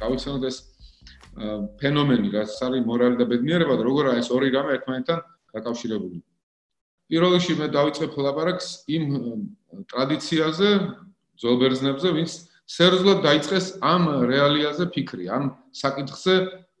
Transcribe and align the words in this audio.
გავიცანოთ 0.00 0.44
ეს 0.50 0.56
ფენომენი, 1.80 2.28
რაც 2.34 2.50
არის 2.62 2.82
მორალი 2.86 3.16
და 3.18 3.24
ბედნიერება 3.26 3.74
და 3.78 3.82
როგორ 3.82 4.04
არის 4.14 4.30
ორი 4.30 4.48
რამე 4.54 4.70
ერთმანეთთან 4.78 5.18
დაკავშირებული. 5.54 6.18
პირველ 7.10 7.30
რიგში 7.36 7.54
მე 7.58 7.66
დავიწყებ 7.74 8.12
ლაპარაკს 8.26 8.68
იმ 8.88 9.04
ტრადიციაზე, 9.90 10.68
ძველბერძნებზე, 11.42 12.08
ვინც 12.14 12.32
სერიოზულად 12.64 13.18
დაიწყეს 13.26 13.66
ამ 13.82 14.02
რეალიაზე 14.30 14.84
ფიქრი, 14.94 15.24
ამ 15.28 15.44
საკითხზე, 15.74 16.34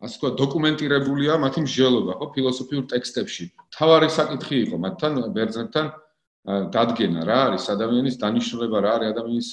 ასე 0.04 0.14
ვთქვათ, 0.16 0.34
დოკუმენტირებულია 0.40 1.34
მათი 1.44 1.60
მსჯელობა, 1.66 2.12
ხო, 2.18 2.26
ფილოსოფიურ 2.34 2.84
ტექსტებში. 2.94 3.44
თავარი 3.74 4.08
საკითხი 4.08 4.56
იყო 4.64 4.76
მათთან 4.84 5.12
ბერძნებთან 5.34 5.86
დადგენა, 6.44 7.20
რა 7.24 7.38
არის 7.48 7.64
ადამიანის 7.74 8.16
დანიშნულება, 8.20 8.78
რა 8.84 8.92
არის 8.96 9.08
ადამიანის 9.12 9.48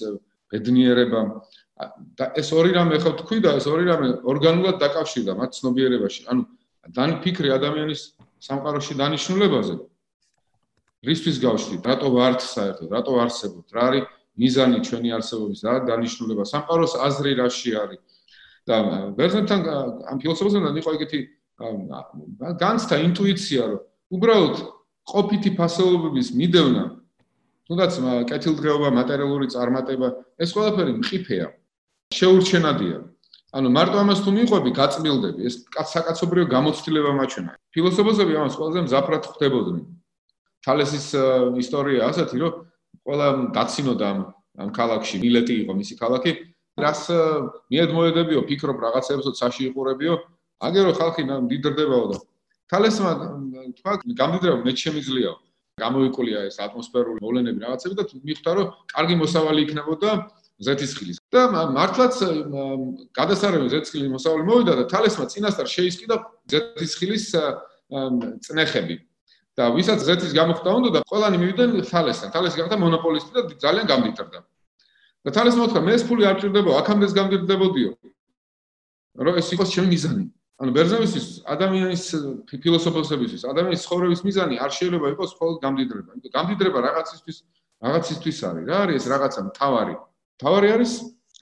ბედნიერება 0.51 1.19
და 2.17 2.25
ეს 2.37 2.49
ორი 2.53 2.71
რამე 2.77 2.97
ხო 3.03 3.11
თქვი 3.21 3.37
და 3.45 3.55
ეს 3.59 3.65
ორი 3.67 3.85
რამე 3.89 4.07
ორგანულად 4.27 4.75
დაკავშირდა 4.83 5.31
მათ 5.39 5.49
ცნობიერებაში. 5.57 6.21
ანუ 6.31 6.41
დან 6.95 7.11
ფიქრი 7.23 7.49
ადამიანის 7.57 8.01
სამყაროში 8.41 8.93
დანიშნულებაზე. 9.01 9.75
რისთვის 11.01 11.37
გავშლით? 11.41 11.81
რატო 11.81 12.07
ვართ 12.13 12.39
საერთოდ? 12.45 12.87
რატო 12.93 13.11
არსებობთ? 13.25 13.67
რა 13.73 13.83
არის 13.89 14.05
მიზანი 14.41 14.77
ჩვენი 14.85 15.09
არსებობის 15.17 15.59
და 15.65 15.71
დანიშნულება? 15.89 16.43
სამყაროს 16.45 16.93
აზრი 17.07 17.31
რაში 17.41 17.71
არის? 17.83 18.01
და 18.67 18.75
ბერძნებთან 19.17 19.61
ამ 20.05 20.17
ფილოსოფოსებთან 20.21 20.75
იყო 20.77 20.89
ეგეთი 20.97 21.19
განცდა 22.61 22.95
ინტუიცია, 23.09 23.61
რომ 23.71 23.81
უბრალოდ 24.17 24.55
ყოფითი 25.11 25.51
ფასეულობების 25.57 26.27
მიდევნა, 26.37 26.83
თუნდაც 27.69 27.93
კეთილდღეობა, 28.29 28.89
მატერიალური 28.93 29.47
წარმატება, 29.49 30.07
ეს 30.37 30.53
ყველაფერი 30.53 30.93
მყიფეა. 31.01 31.47
შეურჩენადია. 32.11 32.97
ანუ 33.51 33.67
მარტო 33.75 33.97
ამას 34.03 34.19
თუ 34.23 34.31
მიყვები, 34.31 34.69
გაწმილდები, 34.71 35.41
ეს 35.47 35.55
საკაცობრიო 35.67 36.45
გამოცდილება 36.55 37.11
მაჩვენა. 37.19 37.51
ფილოსოფოსები 37.75 38.33
ამას 38.39 38.53
ყველაზე 38.59 38.79
მზაფრად 38.87 39.23
ხვდებოდნენ. 39.31 39.85
თალესის 40.65 41.07
ისტორია 41.63 41.99
ასეთი, 42.09 42.35
რომ 42.43 42.53
ყველა 43.03 43.27
დაცინოდა 43.55 44.07
ამ 44.61 44.69
ქალაქში, 44.71 45.15
მილეტი 45.23 45.55
იყო 45.63 45.73
მისი 45.81 45.93
ქალაქი, 45.99 46.31
რას 46.79 47.01
მიედმოედებიო, 47.71 48.39
ფიქრობ 48.47 48.77
რაღაცებსო 48.85 49.31
ცაში 49.39 49.61
იყურებიო, 49.71 50.13
აგერო 50.63 50.91
ხალხი 50.95 51.21
მდიდრდებაო 51.27 52.05
და 52.11 52.17
თალესმა 52.71 53.11
თქვა, 53.77 53.91
გამდიდრება 54.15 54.57
მე 54.63 54.71
შემიძლიაო. 54.83 55.35
გამოიკოლია 55.81 56.39
ეს 56.49 56.57
ატმოსფერული 56.61 57.19
მოვლენები 57.23 57.59
რაღაცები 57.63 57.95
და 57.99 58.03
მიხვდა 58.27 58.51
რომ 58.57 58.67
კარგი 58.93 59.15
მოსავალი 59.23 59.59
იქნებოდა 59.65 60.09
ზეთისხილის. 60.61 61.17
და 61.33 61.41
მართლაც 61.73 62.15
გადასარევი 63.17 63.67
ზეთისხილის 63.73 64.09
მოსავალი 64.15 64.43
მოვიდა 64.49 64.73
და 64.79 64.83
თალესმა 64.93 65.25
წინასწარ 65.33 65.67
შეისყიდა 65.75 66.15
ზეთისხილის 66.53 67.25
წნეხები. 68.45 68.95
და 69.51 69.67
ვისაც 69.75 69.99
ზეთის 70.07 70.31
გამოხდა 70.31 70.69
უნდა 70.79 70.89
და 70.95 70.99
ყველანი 71.11 71.37
მივიდნენ 71.43 71.83
თალესთან. 71.91 72.29
თალესი 72.31 72.55
გახდა 72.61 72.75
მონოპოლისტი 72.79 73.31
და 73.35 73.41
ძალიან 73.59 73.85
გამდიდრდა. 73.91 74.39
და 75.27 75.29
თალესმა 75.37 75.61
უთხრა 75.67 75.81
მე 75.85 75.91
ეს 75.97 76.03
ფული 76.07 76.23
არ 76.29 76.35
ჭირდება, 76.39 76.71
აქამდეც 76.81 77.11
გამდიდრდებოდიო. 77.19 77.91
რომ 79.25 79.35
ეს 79.41 79.47
იყოს 79.53 79.69
ჩემი 79.75 79.87
მიზანი. 79.91 80.25
ანუ 80.61 80.71
ბერძნებისთვის 80.77 81.25
ადამიანის 81.53 82.05
ფილოსოფოსებისთვის 82.63 83.41
ადამიანის 83.51 83.81
ცხოვრების 83.85 84.21
მიზანი 84.27 84.55
არ 84.61 84.71
შეიძლება 84.77 85.07
იყოს 85.13 85.29
მხოლოდ 85.35 85.57
გამდიდრება. 85.65 86.09
იმიტომ 86.15 86.31
გამდიდრება 86.37 86.79
რაღაცისთვის 86.87 87.37
რაღაცისთვის 87.81 88.37
არის. 88.49 88.63
რა 88.69 88.77
არის 88.85 88.95
ეს 89.01 89.05
რაღაცა 89.11 89.41
მთავარი? 89.49 89.95
თავარი 90.41 90.67
არის, 90.75 90.91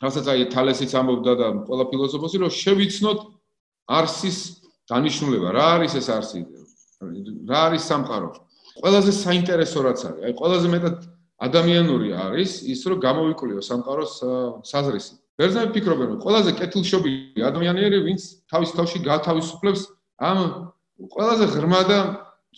რასაც 0.04 0.26
აი 0.32 0.48
თალესიც 0.54 0.92
ამბობდა 1.00 1.34
და 1.40 1.48
ყველა 1.68 1.86
ფილოსოფოსი, 1.92 2.38
რომ 2.44 2.52
შევიცნოთ 2.56 3.20
არსის 4.00 4.38
დანიშნულება. 4.92 5.50
რა 5.56 5.66
არის 5.80 5.94
ეს 6.00 6.08
არსი? 6.12 6.40
რა 7.50 7.60
არის 7.68 7.84
სამყარო? 7.90 8.30
ყველაზე 8.80 9.12
საინტერესო 9.24 9.80
რაც 9.88 10.00
არის, 10.08 10.22
აი 10.24 10.34
ყველაზე 10.40 10.68
მეტად 10.76 10.96
ადამიანური 11.40 12.10
არის 12.16 12.52
ის, 12.68 12.80
რომ 12.84 13.00
გამოვიკვლიო 13.00 13.62
სამყაროს 13.64 14.14
საზრისი. 14.68 15.14
ბერძნები 15.40 15.72
ფიქრობენ, 15.76 16.08
რომ 16.12 16.20
ყველაზე 16.20 16.52
კეთილშობილი 16.60 17.44
ადამიანები, 17.48 17.98
ვინც 18.08 18.22
თავის 18.52 18.72
თავში 18.76 19.00
გათავისუფლებს 19.08 19.82
ამ 20.20 20.40
ყველაზე 21.16 21.46
ღრმა 21.56 21.82
და 21.88 22.00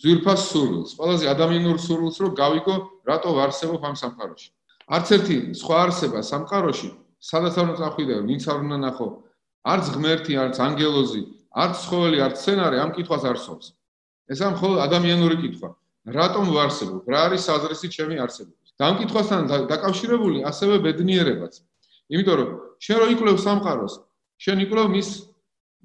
ძვირფას 0.02 0.42
სურვილს, 0.50 0.90
ყველაზე 0.98 1.24
ადამიანურ 1.30 1.78
სურვილს, 1.78 2.16
რომ 2.22 2.32
გავიგო, 2.34 2.74
რატო 3.06 3.30
ვარსებობ 3.38 3.82
ამ 3.86 3.94
სამყაროში. 4.02 4.50
არც 4.92 5.08
ერთი 5.16 5.36
სხვა 5.56 5.76
არსება 5.86 6.20
სამყაროში, 6.20 6.88
სადაც 7.22 7.54
არ 7.58 7.64
უნდა 7.72 7.76
წახვიდე, 7.80 8.16
ვინც 8.28 8.42
არ 8.52 8.58
უნდა 8.64 8.78
ნახო, 8.82 9.06
არც 9.72 9.86
ღმერთი, 9.94 10.32
არც 10.42 10.56
ანგელოზი, 10.66 11.22
არც 11.62 11.74
ცხოველი, 11.84 12.18
არც 12.26 12.36
სცენარი 12.42 12.76
ამ 12.82 12.90
კითხვას 12.96 13.24
არ 13.30 13.38
სვავს. 13.44 13.66
ეს 14.32 14.40
ამ 14.42 14.54
ხოლ 14.60 14.72
ადამიანური 14.86 15.36
კითხვა. 15.42 15.68
რატომ 16.02 16.44
ვარსებობ? 16.50 17.02
რა 17.06 17.18
არის 17.30 17.42
საზრისი 17.46 17.88
ჩემი 17.94 18.16
არსებობის? 18.24 18.68
ამ 18.82 18.94
კითხვასთან 18.98 19.42
დაკავშირებული 19.70 20.38
ასევე 20.50 20.74
ბედნიერებაც. 20.82 21.52
იმიტომ 22.10 22.36
რომ 22.40 22.50
შენ 22.82 22.96
რო 22.98 23.06
იკვლევ 23.14 23.36
სამყაროს, 23.46 23.94
შენ 24.42 24.56
იკვლევ 24.66 24.86
მის 24.90 25.08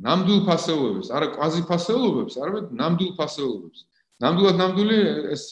ნამდვილ 0.01 0.39
ფასეულობებს, 0.49 1.07
არა 1.13 1.27
კვაზი 1.37 1.61
ფასეულობებს, 1.69 2.33
არამედ 2.41 2.65
ნამდვილ 2.73 3.11
ფასეულობებს. 3.19 3.79
ნამდვილად 4.17 4.55
ნამდვილი 4.57 4.97
ეს 5.33 5.43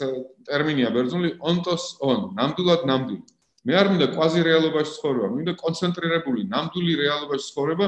ტერმინია 0.49 0.89
ბერძნული 0.89 1.29
ontos 1.37 1.83
on, 2.01 2.33
ნამდვილად 2.33 2.81
ნამდვილი. 2.89 3.34
მე 3.65 3.73
არ 3.81 3.87
მინდა 3.91 4.07
კვაზი 4.13 4.41
რეალობაში 4.45 4.91
ცხოვრება, 4.95 5.27
მინდა 5.35 5.53
კონცენტრირებული, 5.57 6.41
ნამდვილი 6.53 6.93
რეალობაში 7.01 7.45
ცხოვრება, 7.49 7.85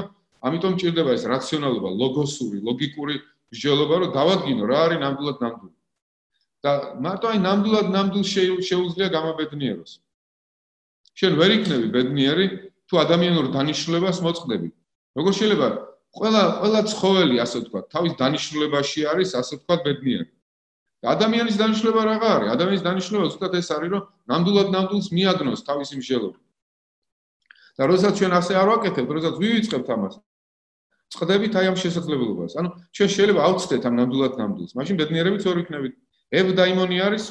ამიტომ 0.48 0.74
ჭირდება 0.80 1.10
ეს 1.14 1.24
რაციონალობა, 1.30 1.88
ლოგოსური, 2.02 2.58
ლოგიკური 2.66 3.14
მსჯელობა, 3.54 3.94
რომ 4.02 4.10
დავადგინო 4.18 4.62
რა 4.66 4.78
არის 4.86 4.98
ნამდვილად 5.04 5.38
ნამდვილი. 5.44 5.76
და 6.58 6.72
მარტო 6.98 7.26
აი 7.30 7.38
ნამდვილად 7.38 7.86
ნამდვილ 7.94 8.24
შეუძლია 8.66 9.08
გამაბედნიეროს. 9.14 9.92
შენ 11.14 11.32
ვერ 11.38 11.50
იქნები 11.58 11.86
ბედნიერი, 11.94 12.46
თუ 12.90 12.94
ადამიანურ 13.04 13.46
დანიშნულებას 13.54 14.18
მოწყდები. 14.26 14.68
როგორ 15.18 15.32
შეიძლება 15.38 15.68
ყველა 16.18 16.42
ყველა 16.58 16.80
ცხოველი 16.90 17.36
ასე 17.44 17.56
ვთქვა, 17.62 17.80
თავის 17.94 18.12
დანიშნულებაში 18.18 19.00
არის 19.12 19.30
ასე 19.38 19.54
ვთქვა 19.58 19.76
ბედნიერი. 19.86 20.26
ადამიანის 21.06 21.56
დანიშნულება 21.58 22.02
რაღა 22.10 22.28
არის? 22.34 22.48
ადამიანის 22.58 22.82
დანიშნულება 22.82 23.26
უბრალოდ 23.30 23.54
ეს 23.58 23.68
არის, 23.70 23.90
რომ 23.94 24.02
ნამდვილად 24.30 24.68
ნამდვილს 24.74 25.08
მიაგნოს 25.14 25.60
თავისი 25.68 25.94
მსჯელობა. 26.02 26.38
და 27.78 27.82
როდესაც 27.86 28.12
ჩვენ 28.18 28.32
ასე 28.34 28.52
არ 28.58 28.68
ვაკეთებთ, 28.74 29.10
როდესაც 29.14 29.34
ვივიწყებთ 29.38 29.88
ამას, 29.94 30.14
წხდებით 31.14 31.52
აი 31.54 31.66
ამ 31.70 31.76
შესაძლებლობას. 31.78 32.52
ანუ 32.58 32.68
ჩვენ 32.90 33.08
შეიძლება 33.14 33.40
ავწდეთ 33.46 33.82
ამ 33.86 33.94
ნამდვილად 34.00 34.34
ნამდვილს, 34.42 34.72
მაშინ 34.74 34.94
ბედნიერებიც 34.98 35.42
ვერ 35.46 35.56
ვიქნებით. 35.62 35.94
ევდაიმონი 36.28 36.96
არის 37.06 37.24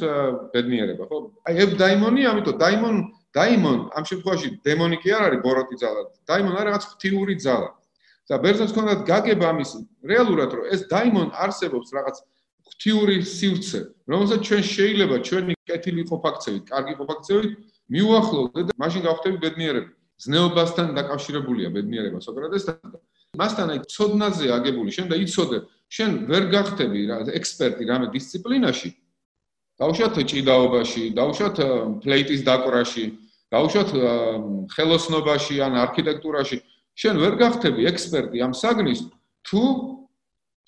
ბედნიერება, 0.56 1.04
ხო? 1.12 1.18
აი 1.46 1.54
ევდაიმონი, 1.68 2.22
ამიტომ 2.32 2.56
დაიმონ, 2.64 2.96
დაიმონ 3.36 3.80
ამ 3.94 4.04
შემთხვევაში 4.10 4.48
დემონი 4.64 4.98
კი 5.04 5.10
არ 5.14 5.22
არის 5.28 5.40
ბოროტი 5.44 5.76
ძალა. 5.84 6.02
დაიმონ 6.32 6.54
არის 6.58 6.68
რაღაც 6.68 6.84
ღვთიური 6.96 7.36
ძალა. 7.44 7.70
და 8.28 8.36
ბერძნებს 8.44 8.74
ქონდათ 8.76 9.02
გაგება 9.08 9.46
ამის 9.56 9.70
რეალურად, 10.04 10.52
რომ 10.52 10.64
ეს 10.76 10.82
დაიმონ 10.92 11.30
არსებობს 11.32 11.88
რაღაც 11.96 12.18
ღვთიური 12.78 13.18
სივრცე, 13.26 13.80
რომელსაც 14.06 14.40
ჩვენ 14.46 14.64
შეიძლება 14.70 15.16
ჩვენი 15.26 15.54
კეთილი 15.66 16.04
ყოფაქცევით, 16.14 16.64
კარგი 16.70 16.94
ყოფაქცევით 17.02 17.52
მიუახლოვდეთ 17.90 18.66
და 18.70 18.74
მაშინ 18.78 19.02
გავხდები 19.08 19.38
ბედნიერები. 19.42 19.90
ზნეობასთან 20.18 20.88
დაკავშირებულია 20.98 21.70
ბედნიერება 21.74 22.20
სოკრატესთან. 22.22 22.78
მასთან 23.38 23.68
აი 23.74 23.80
ცოდნაზე 23.90 24.46
აგებული, 24.54 24.90
შენ 24.94 25.08
და 25.10 25.16
იცოდე, 25.26 25.58
შენ 25.90 26.12
ვერ 26.30 26.44
გახდები 26.54 27.00
რა 27.10 27.18
ექსპერტი 27.34 27.84
რამე 27.90 28.08
დისციპლინაში. 28.14 28.90
დაუშვათ 29.78 30.16
ჭიდაობაში, 30.30 31.04
დაუშვათ 31.18 31.58
პლეიტის 32.02 32.42
დაკვრაში, 32.46 33.06
დაუშვათ 33.54 33.90
ხელოსნობაში 34.74 35.56
ან 35.66 35.74
არქიტექტურაში. 35.86 36.58
შენ 36.98 37.16
ვერ 37.22 37.34
გახდები 37.42 37.82
ექსპერტი 37.90 38.38
ამ 38.42 38.54
საგნის 38.58 39.06
თუ 39.46 39.62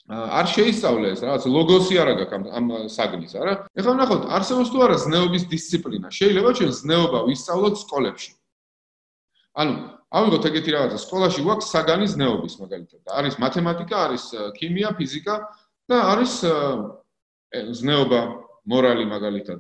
არ 0.10 0.48
შეისწავლეს 0.50 1.22
რაღაც 1.22 1.44
ლოგოსი 1.54 1.96
არა 2.02 2.14
გაქვს 2.18 2.50
ამ 2.58 2.66
საგნის 2.90 3.34
არა? 3.38 3.54
ეხლა 3.78 3.94
ნახოთ 4.02 4.24
არსებობს 4.26 4.70
თუ 4.74 4.78
არა 4.86 4.98
ზნეობის 5.06 5.44
დისციპლინა? 5.54 6.08
შეიძლება 6.10 6.50
ჩვენ 6.58 6.72
ზნეობა 6.82 7.20
ვისწავლოთ 7.30 7.76
სკოლებში. 7.86 8.32
ანუ 9.62 9.74
ავიღოთ 10.10 10.44
ეგეთი 10.50 10.72
რაღაცა 10.74 10.98
სკოლაში 11.06 11.40
გვაქვს 11.46 11.70
საგანი 11.74 12.08
ზნეობის 12.10 12.54
მაგალითად 12.58 13.02
არის 13.20 13.36
მათემატიკა 13.46 13.96
არის 14.06 14.24
ქიმია 14.58 14.90
ფიზიკა 14.98 15.36
და 15.90 15.98
არის 16.14 16.34
ზნეობა 17.54 18.22
მორალი 18.66 19.06
მაგალითად. 19.14 19.60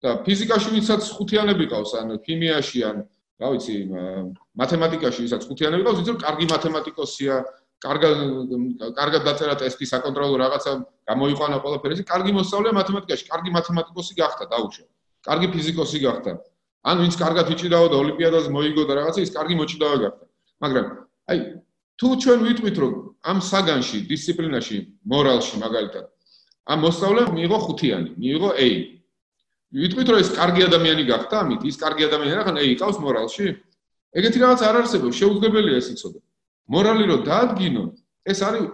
და 0.00 0.24
ფიზიკაში 0.24 0.70
ვისაც 0.80 1.02
ხუთიანები 1.12 1.64
ყავს 1.68 1.92
ან 2.00 2.16
ქიმიაში 2.24 2.80
ან 2.88 3.04
რა 3.36 3.48
ვიცი 3.52 3.76
მათემატიკაში 4.56 5.20
ვისაც 5.28 5.44
ხუთიანები 5.44 5.84
ყავს 5.84 6.00
იცი 6.00 6.10
რომ 6.12 6.20
კარგი 6.24 6.46
მათემატიკოსია 6.48 7.34
კარგად 7.84 8.16
კარგად 8.98 9.22
დაწერა 9.28 9.54
ტესტი 9.62 9.86
საკონტროლო 9.92 10.36
რაღაცა 10.44 10.72
გამოიყვანა 11.10 11.56
ყველაფერი 11.64 11.96
ეს 11.96 12.02
კარგი 12.12 12.32
მოსწავლეა 12.38 12.76
მათემატიკაში 12.80 13.24
კარგი 13.32 13.50
მათემატიკოსი 13.56 14.18
გახდა 14.20 14.44
დაუშვა 14.52 14.86
კარგი 15.28 15.46
ფიზიკოსი 15.54 15.98
გახდა 16.04 16.32
ან 16.90 16.96
ვინც 17.04 17.14
კარგად 17.22 17.46
იჭიდაო 17.56 17.86
და 17.92 17.96
ოლიმპიადაზე 18.04 18.52
მოიგო 18.56 18.84
და 18.88 18.92
რაღაცა 19.00 19.20
ის 19.24 19.32
კარგი 19.36 19.54
მოჭიდავე 19.60 19.96
გახდა 20.04 20.24
მაგრამ 20.64 20.86
აი 21.32 21.38
თუ 22.00 22.08
ჩვენ 22.24 22.40
ვიტყვით 22.48 22.76
რომ 22.80 22.92
ამ 23.20 23.38
საგანში, 23.44 23.98
დისციპლინაში, 24.08 24.78
მორალში 25.04 25.60
მაგალითად 25.60 26.04
ამ 26.72 26.78
მოსწავლემ 26.86 27.28
მიიღო 27.36 27.58
ხუთიანი, 27.66 28.10
მიიღო 28.16 28.50
A. 28.56 28.68
ვიტყვით 29.76 30.08
რომ 30.08 30.18
ეს 30.24 30.30
კარგი 30.32 30.62
ადამიანი 30.64 31.04
გახდა, 31.04 31.34
ამით 31.44 31.60
ის 31.68 31.76
კარგი 31.76 32.02
ადამიანი 32.08 32.34
რა 32.40 32.44
ხან 32.48 32.56
A 32.56 32.64
იყავს 32.72 32.98
მორალში? 33.04 33.46
ეგეთი 34.16 34.38
რაღაც 34.40 34.60
არ 34.64 34.76
არსებობს, 34.80 35.18
შეუძლებელია 35.20 35.76
ეს 35.76 35.88
იცოდე. 35.92 36.18
მორალი 36.70 37.04
რო 37.10 37.16
დაადგინო, 37.26 37.82
ეს 38.30 38.38
არის 38.46 38.64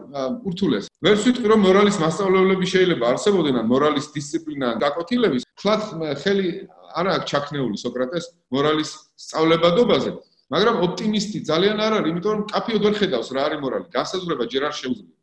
ურთულეს. 0.45 0.85
ვერ 1.01 1.17
ვიტყვი 1.25 1.47
რომ 1.53 1.61
მორალის 1.65 1.97
მასწავლებლები 2.03 2.67
შეიძლება 2.75 3.05
არსებობდნენ, 3.13 3.65
მორალის 3.73 4.07
დისციპლინა 4.17 4.69
გაკოთილების, 4.83 5.43
ხლათ 5.61 5.83
ხელი 6.23 6.49
არა 6.97 7.11
აქვს 7.17 7.29
ჩაქნეული 7.31 7.77
სოკრატეს 7.81 8.25
მორალის 8.53 8.91
სწავლებადობაზე, 9.25 10.11
მაგრამ 10.53 10.77
ოპტიმისტი 10.87 11.39
ძალიან 11.51 11.77
არ 11.87 11.93
არის, 11.99 12.11
იმიტომ 12.13 12.33
რომ 12.37 12.45
კაფიოდ 12.53 12.83
ვერ 12.87 12.95
ხედავს 13.01 13.29
რა 13.33 13.43
არის 13.47 13.61
მორალი, 13.65 13.87
გასაზრება 13.97 14.45
ჯერ 14.53 14.63
არ 14.69 14.75
შეუძლია. 14.81 15.17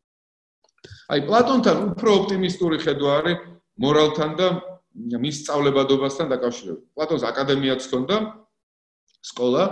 აი 1.14 1.20
პლატონთან 1.30 1.78
უფრო 1.94 2.10
ოპტიმისტური 2.20 2.78
ხედვა 2.84 3.12
არის 3.22 3.38
მორალთან 3.84 4.31
და 4.40 4.48
მის 4.94 5.36
სწავლებადობასთან 5.42 6.28
დაკავშირებით. 6.34 6.84
პლატონს 6.96 7.24
აკადემიაც 7.25 7.81
ჰქონდა, 7.88 8.16
სკოლა. 9.24 9.64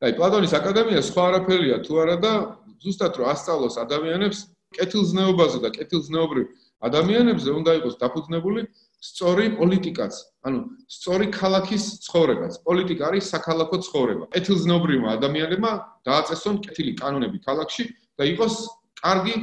აი 0.00 0.12
პლატონის 0.16 0.52
აკადემია 0.56 1.00
სხვა 1.04 1.22
არაფერია 1.30 1.76
თუ 1.84 2.00
არა 2.02 2.16
და 2.24 2.32
ზუსტად 2.80 3.12
რომ 3.20 3.26
ასწავლოს 3.34 3.74
ადამიანებს 3.84 4.38
კეთილზნეობაზე 4.76 5.58
და 5.64 5.70
კეთილზნეობრივ 5.76 6.46
ადამიანებზე 6.88 7.50
უნდა 7.60 7.72
იყოს 7.80 7.94
დაფუძნებული 8.00 8.62
სწორი 9.00 9.46
პოლიტიკაც, 9.56 10.12
ანუ 10.44 10.58
სწორი 10.88 11.26
ქალაქის 11.32 11.84
ცხოვრებაც. 12.04 12.52
პოლიტიკა 12.68 13.02
არის 13.08 13.24
საქალაქო 13.32 13.76
ცხოვრება. 13.86 14.24
კეთილზნობრივმა 14.34 15.08
ადამიანებმა 15.16 15.72
დააწესონ 16.04 16.56
კეთილი 16.64 16.92
კანონები 17.00 17.38
ქალაქში 17.44 17.84
და 18.20 18.28
იყოს 18.32 18.54
კარგი 19.00 19.36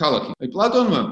ქალაქი. 0.00 0.32
აი 0.40 0.48
პლატონმა 0.54 1.02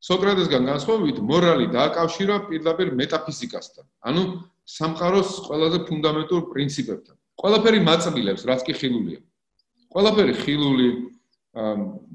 სოკრატესგან 0.00 0.62
განსხვავებით 0.72 1.18
მორალი 1.32 1.66
დააკავშირა 1.76 2.36
პირდაპირ 2.48 2.88
მეტაფიზიკასთან, 3.00 3.84
ანუ 4.08 4.22
სამყაროს 4.64 5.30
ყველაზე 5.48 5.78
ფუნდამენტურ 5.88 6.40
პრინციპებთან. 6.52 7.15
ყველაფერი 7.36 7.80
მაწმილებს, 7.84 8.42
რაც 8.48 8.60
კი 8.66 8.72
ხილულია. 8.76 9.20
ყველაფერი 9.92 10.34
ხილული, 10.40 10.88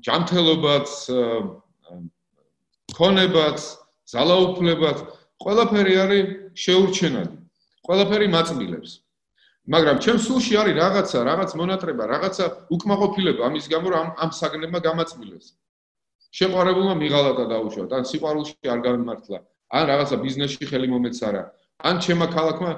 ჯანმრთელობაც, 0.06 0.90
ქონებაც, 2.98 3.60
ძალაუფლებად 4.12 4.98
ყველაფერი 5.42 5.94
არის 6.04 6.26
შეურჩენადი. 6.58 7.38
ყველაფერი 7.86 8.28
მაწმილებს. 8.34 8.92
მაგრამ 9.72 9.98
ჩემ 10.02 10.18
სულში 10.18 10.54
არის 10.58 10.76
რაღაცა, 10.78 11.18
რაღაც 11.22 11.52
მონატრება, 11.54 12.04
რაღაცა 12.10 12.46
უკმაყოფილება 12.76 13.42
ამის 13.46 13.66
გამო 13.70 13.88
რომ 13.94 14.00
ამ 14.02 14.10
ამ 14.26 14.30
საგნებმა 14.34 14.80
გამაწმილეს. 14.82 15.46
შეყარებულმა 16.32 16.96
მიღალატა 16.98 17.46
დაუშვა, 17.52 17.84
ან 17.98 18.04
სიყვარულში 18.10 18.66
არ 18.74 18.80
გამართლა, 18.86 19.38
ან 19.78 19.84
რაღაცა 19.92 20.16
ბიზნესში 20.26 20.64
ხელი 20.70 20.88
მომეცარა, 20.94 21.44
ან 21.84 21.96
ჩემმა 22.04 22.28
ქალაქმა 22.32 22.72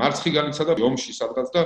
მარცხი 0.00 0.30
განიცადა 0.34 0.72
ომში 0.82 1.12
სადღაც 1.14 1.48
და 1.54 1.62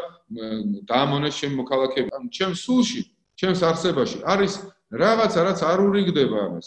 დაამონეს 0.90 1.34
ჩემ 1.40 1.54
მოქალაქეები. 1.60 2.10
ან 2.12 2.22
ჩემ 2.30 2.52
სულში, 2.54 3.02
ჩემს 3.40 3.60
არსებაში 3.64 4.18
არის 4.22 4.52
რაღაცა, 4.92 5.40
რაც 5.48 5.58
არ 5.64 5.78
ურიგდება 5.88 6.38
ამას. 6.48 6.66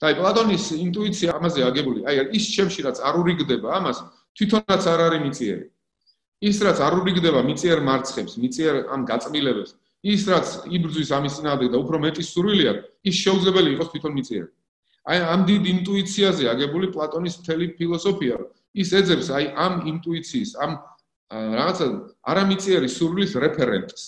და 0.00 0.10
აი 0.10 0.14
პლატონის 0.18 0.64
ინტუიცია 0.84 1.28
ამაზე 1.38 1.60
აგებული. 1.70 2.00
აი 2.08 2.14
ის 2.38 2.44
ჩემში 2.54 2.80
რაც 2.86 2.98
არ 3.00 3.14
ურიგდება 3.20 3.68
ამას, 3.78 3.98
თვითონაც 4.36 4.82
არ 4.92 5.00
არის 5.06 5.20
მიწიერი. 5.26 5.66
ის 6.44 6.56
რაც 6.60 6.78
არ 6.86 6.92
ურიგდება 7.00 7.40
მიწიერ 7.48 7.78
მარცხებს, 7.88 8.32
მიწიერ 8.42 8.74
ამ 8.92 9.00
გაწმილებებს, 9.08 9.70
ის 10.04 10.22
რაც 10.28 10.46
იბრძვის 10.76 11.10
ამის 11.16 11.32
წინააღმდეგ 11.40 11.68
და 11.72 11.78
უფრო 11.80 11.96
მეტი 12.04 12.22
სურვილი 12.32 12.64
აქვს, 12.70 12.84
ის 13.08 13.16
შეუძლებელი 13.24 13.68
იყოს 13.74 13.88
თვითონ 13.92 14.12
მიწიერი. 14.18 14.48
აი 15.04 15.18
ამ 15.32 15.40
დიდ 15.48 15.62
ინტუიციაზე 15.74 16.44
აგებული 16.52 16.86
პლატონის 16.92 17.34
მთელი 17.40 17.66
ფილოსოფია, 17.78 18.36
ის 18.74 18.90
ეძებს 18.98 19.28
აი 19.30 19.44
ამ 19.54 19.74
ინტუიციის, 19.90 20.50
ამ 20.58 20.72
რაღაცა 21.30 21.86
არამიწიერი 22.30 22.88
სურვილის 22.90 23.32
რეფერენტს. 23.44 24.02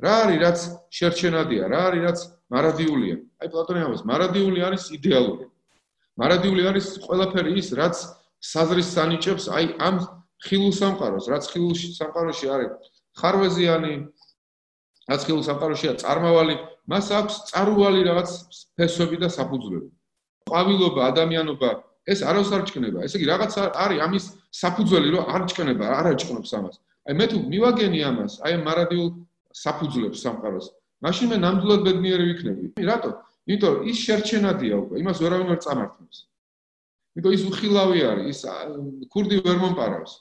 რა 0.00 0.14
არის 0.24 0.38
რაც 0.40 0.58
შერჩენადია, 0.96 1.64
რა 1.68 1.80
არის 1.90 2.02
რაც 2.06 2.18
მარადიულია. 2.50 3.16
აი 3.40 3.48
პლატონი 3.52 3.80
ამას 3.86 4.02
მარადიული 4.06 4.60
არის 4.64 4.84
იდეალური. 4.96 5.46
მარადიული 6.16 6.62
არის 6.70 6.86
ყველაფერი 7.04 7.52
ის, 7.60 7.68
რაც 7.76 7.96
საზრის 8.40 8.88
სანიჭებს 8.96 9.44
აი 9.52 9.66
ამ 9.78 9.96
ხილულ 10.46 10.72
სამყაროს, 10.72 11.26
რაც 11.28 11.44
ხილულ 11.52 11.74
სამყაროში 11.76 12.46
არის 12.48 12.70
ხარვეზიანი, 13.20 13.94
რაც 15.10 15.20
ხილულ 15.26 15.44
სამყაროშია 15.44 15.92
წარმავალი, 16.00 16.54
მას 16.88 17.06
აქვს 17.20 17.34
წარუვალი 17.50 18.00
რაღაც 18.08 18.30
ფესვები 18.78 19.16
და 19.20 19.28
საფუძვლები. 19.28 19.88
ყვავილობა, 20.48 21.00
ადამიანობა 21.12 21.70
ეს 22.08 22.22
არავს 22.24 22.50
არ 22.56 22.62
ჭკნება. 22.68 23.04
ესე 23.04 23.16
იგი 23.20 23.26
რაღაც 23.28 23.52
არის 23.76 24.00
ამის 24.06 24.24
საფუძველი, 24.50 25.08
რომ 25.14 25.24
არ 25.34 25.42
ჭკნება, 25.50 25.86
არ 25.98 26.06
აჭკნობს 26.14 26.50
ამას. 26.56 26.76
აი 27.08 27.14
მე 27.18 27.26
თუ 27.30 27.36
მივაგენი 27.52 28.00
ამას, 28.10 28.32
აი 28.44 28.52
მარადიულ 28.64 29.08
საფუძვლებს 29.50 30.18
სამყაროს, 30.24 30.66
მაშინ 31.04 31.26
მე 31.32 31.36
ნამდვილად 31.44 31.80
ბედნიერი 31.86 32.24
ვიქნები. 32.30 32.64
რატო? 32.80 33.10
იმიტომ 33.48 33.70
რომ 33.74 33.82
ის 33.90 33.96
შერჩენადია 34.06 34.74
უკვე, 34.80 34.94
იმას 35.02 35.18
ვერავინ 35.20 35.46
ვერ 35.50 35.60
წამართავს. 35.64 36.16
იმიტომ 37.16 37.32
ის 37.36 37.42
უხილავი 37.50 38.00
არის, 38.10 38.26
ის 38.32 38.40
ქურდი 39.12 39.36
ვერ 39.44 39.56
მომპარავს. 39.64 40.12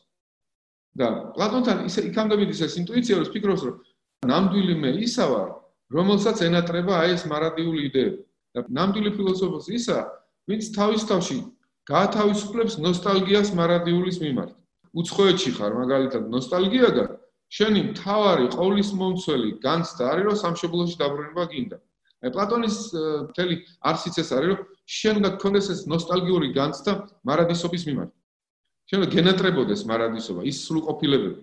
და 1.00 1.08
პლატონთან 1.38 1.86
ისე 1.86 2.02
იქამდე 2.10 2.36
მიდის 2.40 2.62
ეს 2.66 2.74
ინტუიცია, 2.82 3.16
რომ 3.22 3.30
ფიქრობს, 3.34 3.62
რომ 3.68 3.76
ნამდვილი 4.26 4.76
მე 4.84 4.92
ისა 5.06 5.26
ვარ, 5.32 5.50
რომელსაც 5.96 6.38
ენატრება 6.50 6.94
აი 7.06 7.10
ეს 7.16 7.24
მარადიული 7.30 7.80
იდეები. 7.88 8.22
და 8.50 8.60
ნამდვილი 8.68 9.10
ფილოსოფოსი 9.16 9.72
ისა, 9.78 9.98
ვინც 10.50 10.64
თავის 10.74 11.06
თავში 11.06 11.38
გაათავისუფლებს 11.90 12.78
ნოსტალგიას 12.86 13.50
მარადიულის 13.60 14.18
მიმართ. 14.26 14.52
უცხოეთში 15.00 15.52
ხარ, 15.58 15.74
მაგალითად, 15.82 16.24
ნოსტალგიაგან 16.34 17.10
შენი 17.50 17.82
მთავარი 17.90 18.46
ყოვლის 18.54 18.90
მომცველი 19.00 19.50
განცდა 19.66 20.04
არის 20.14 20.26
რომ 20.30 20.38
სამშობლოში 20.44 20.96
დაბრუნება 21.02 21.44
გინდა. 21.54 21.78
აი 22.20 22.30
პლატონის 22.36 22.78
მთელი 23.30 23.56
არსიც 23.90 24.16
ეს 24.22 24.30
არის 24.38 24.50
რომ 24.54 24.60
შენ 25.00 25.14
უნდა 25.20 25.30
გქონდეს 25.38 25.68
ეს 25.74 25.80
ნოსტალგიური 25.90 26.48
განცდა 26.60 26.92
მარადისობის 27.26 27.84
მიმართ. 27.90 28.12
შენ 28.90 29.00
გენატრებოდეს 29.16 29.82
მარადისობა, 29.90 30.42
ის 30.50 30.58
სრულყოფილებები. 30.66 31.42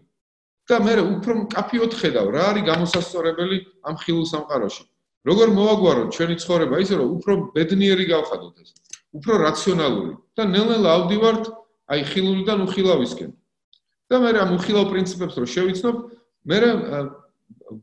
და 0.67 0.77
მე 0.83 0.95
უფრო 0.99 1.33
მკაფიოდ 1.47 1.93
ხედავ 1.95 2.27
რა 2.35 2.45
არის 2.51 2.67
გამოსასწორებელი 2.67 3.59
ამ 3.87 3.95
ხილულ 4.03 4.27
სამყაროში. 4.35 4.83
როგორ 5.27 5.49
მოვაგვაროთ 5.59 6.09
ჩვენი 6.17 6.35
ცხოვრება 6.43 6.77
ისე 6.83 6.95
რომ 6.99 7.09
უფრო 7.19 7.33
ბედნიერი 7.55 8.05
გავხადოთ 8.11 8.55
ეს. 8.63 8.71
უფრო 9.17 9.35
რაციონალური 9.43 10.13
და 10.37 10.43
ნელ-ნელა 10.45 10.89
ავდივართ 11.01 11.45
აი 11.93 12.01
ხილულიდან 12.11 12.59
უხილავისკენ. 12.67 13.31
და 14.07 14.17
მე 14.23 14.31
ამ 14.39 14.51
უხილავ 14.55 14.85
პრინციპებს 14.93 15.35
რო 15.35 15.47
შევიცნობ, 15.51 15.95
მე 16.47 16.59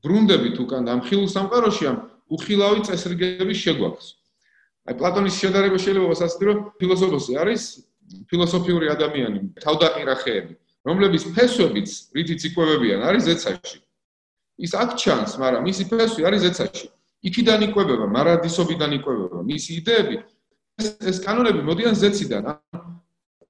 ბრუნდებით 0.03 0.55
უკან 0.63 0.87
ამ 0.87 1.01
ხილულ 1.03 1.27
სამყაროში 1.27 1.83
ამ 1.91 1.97
უხილავი 2.31 2.79
წესრიგების 2.87 3.59
შეგვაქვს. 3.63 4.07
აი 4.87 4.93
პლატონის 4.99 5.35
შედარება 5.39 5.77
შეიძლება 5.83 6.07
ვასაცდე 6.11 6.43
რომ 6.47 6.57
ფილოსოფოსი 6.79 7.33
არის 7.43 7.61
ფილოსოფიური 8.29 8.87
ადამიანი, 8.95 9.39
თავდაყირახეები, 9.63 10.53
რომლების 10.87 11.23
ფესვებიც 11.35 11.89
რითიც 12.15 12.41
იკვებებიან, 12.51 12.99
არის 13.03 13.23
ზეცაში. 13.27 13.79
ის 14.63 14.71
აქ 14.77 14.89
ჩანს, 15.01 15.31
მაგრამ 15.41 15.63
მისი 15.65 15.83
ფესვი 15.91 16.21
არის 16.27 16.41
ზეცაში. 16.45 16.87
იქიდან 17.23 17.59
იკვებება, 17.67 18.05
მარადისობიდან 18.15 18.91
იკვებება, 18.99 19.39
მისი 19.47 19.71
იდეები 19.79 20.15
ეს 20.81 21.21
კანონები 21.21 21.61
მოდიან 21.67 21.93
ზეციდან. 21.97 22.45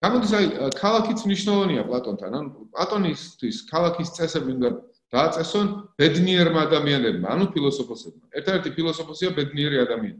გამოდის 0.04 0.32
აი 0.36 0.46
ქალაქიც 0.76 1.20
მნიშვნელოვანია 1.24 1.84
პლატონთან 1.88 2.32
ან 2.36 2.46
პლატონისთვის 2.76 3.58
ქალაქის 3.72 4.10
წესები 4.18 4.50
უნდა 4.60 4.70
დააწესონ 5.16 5.68
ბედნიერმა 5.96 6.60
ადამიანებმა 6.68 7.28
ანუ 7.32 7.46
ფილოსოფოსებმა. 7.56 8.26
ერთ-ერთი 8.36 8.70
ფილოსოფოსია 8.76 9.30
ბედნიერი 9.40 9.78
ადამიანი. 9.86 10.20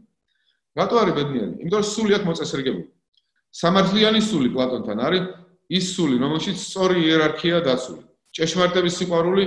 რატო 0.78 0.94
არის 1.02 1.14
ბედნიერი? 1.18 1.52
იმიტომ 1.60 1.80
რომ 1.84 1.90
სული 1.92 2.12
აქვს 2.16 2.28
მოწესრიგებული. 2.30 2.88
სამართლიანი 3.60 4.20
სული 4.24 4.48
პლატონთან 4.56 4.98
არის 5.06 5.22
ის 5.68 5.84
სული 5.94 6.16
რომელშიც 6.24 6.56
სწორი 6.56 6.96
იერარქია 7.04 7.60
დაცული. 7.68 8.02
ჭეშმარიტების 8.34 8.94
სიყვარული 8.98 9.44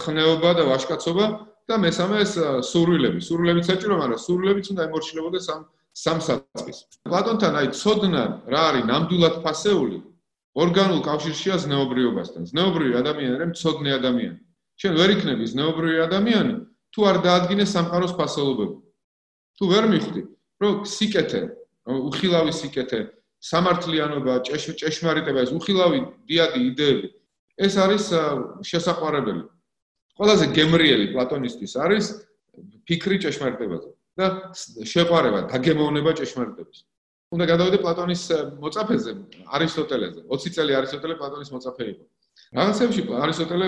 ხნეობა 0.00 0.50
და 0.56 0.62
ვაშკაცობა 0.72 1.24
და 1.68 1.74
მესამე 1.84 2.16
ეს 2.24 2.32
სურვილები. 2.72 3.20
სურვილებიც 3.20 3.64
საჭირო 3.68 3.94
მაგრამ 4.00 4.20
სურვილებიც 4.24 4.66
უნდა 4.72 4.82
ემორჩილებოდეს 4.88 5.46
ამ 5.52 5.62
სამსაწყის. 5.94 6.78
პლატონთან 7.06 7.54
აი 7.60 7.68
ცოდნა 7.78 8.22
რა 8.50 8.62
არის 8.70 8.84
ნამდვილად 8.90 9.36
ფასეული 9.46 9.98
ორგანულ 10.58 11.00
კავშირშია 11.06 11.56
ზნეობრიობასთან. 11.64 12.42
ზნეობრივი 12.50 12.94
ადამიანი 12.98 13.34
არის 13.38 13.62
ცოდნე 13.62 13.90
ადამიანი. 13.98 14.38
შენ 14.80 14.92
ვერ 14.98 15.10
იქნები 15.14 15.44
ზნეობრივი 15.54 15.98
ადამიანი 16.06 16.54
თუ 16.94 17.00
არ 17.10 17.16
დაადგინე 17.26 17.64
სამყაროს 17.74 18.14
ფასეულობები. 18.18 18.76
თუ 19.54 19.64
ვერ 19.70 19.84
მიხვდი, 19.94 20.22
რომ 20.62 20.74
სიკეთე, 20.82 21.42
უხილავი 21.86 22.52
სიკეთე, 22.58 23.00
სამართლიანობა, 23.38 24.34
ჭეშმარიტება, 24.50 25.38
ეს 25.46 25.50
უხილავი 25.54 26.00
დიადი 26.26 26.60
იდეები, 26.74 27.08
ეს 27.54 27.74
არის 27.78 28.04
შესაყვარებელი. 28.66 29.42
ყველაზე 30.18 30.46
გემრიელი 30.54 31.06
პლატონისტის 31.14 31.72
არის 31.78 32.04
ფიქრი 32.86 33.16
ჭეშმარიტებაზე 33.22 33.93
და 34.18 34.26
შეყარება, 34.54 35.40
დაგემოვნება 35.50 36.10
ჭეშმარიტების. 36.18 36.78
უნდა 37.34 37.44
გადავიდე 37.50 37.78
პლატონის 37.82 38.22
მოწაფეზე, 38.62 39.12
არისტოტელეზე. 39.50 40.20
20 40.30 40.54
წელი 40.54 40.72
არისტოტელე 40.78 41.14
პლატონის 41.18 41.50
მოწაფე 41.50 41.84
იყო. 41.92 42.04
რაღაცებში 42.54 43.00
არისტოტელე 43.24 43.66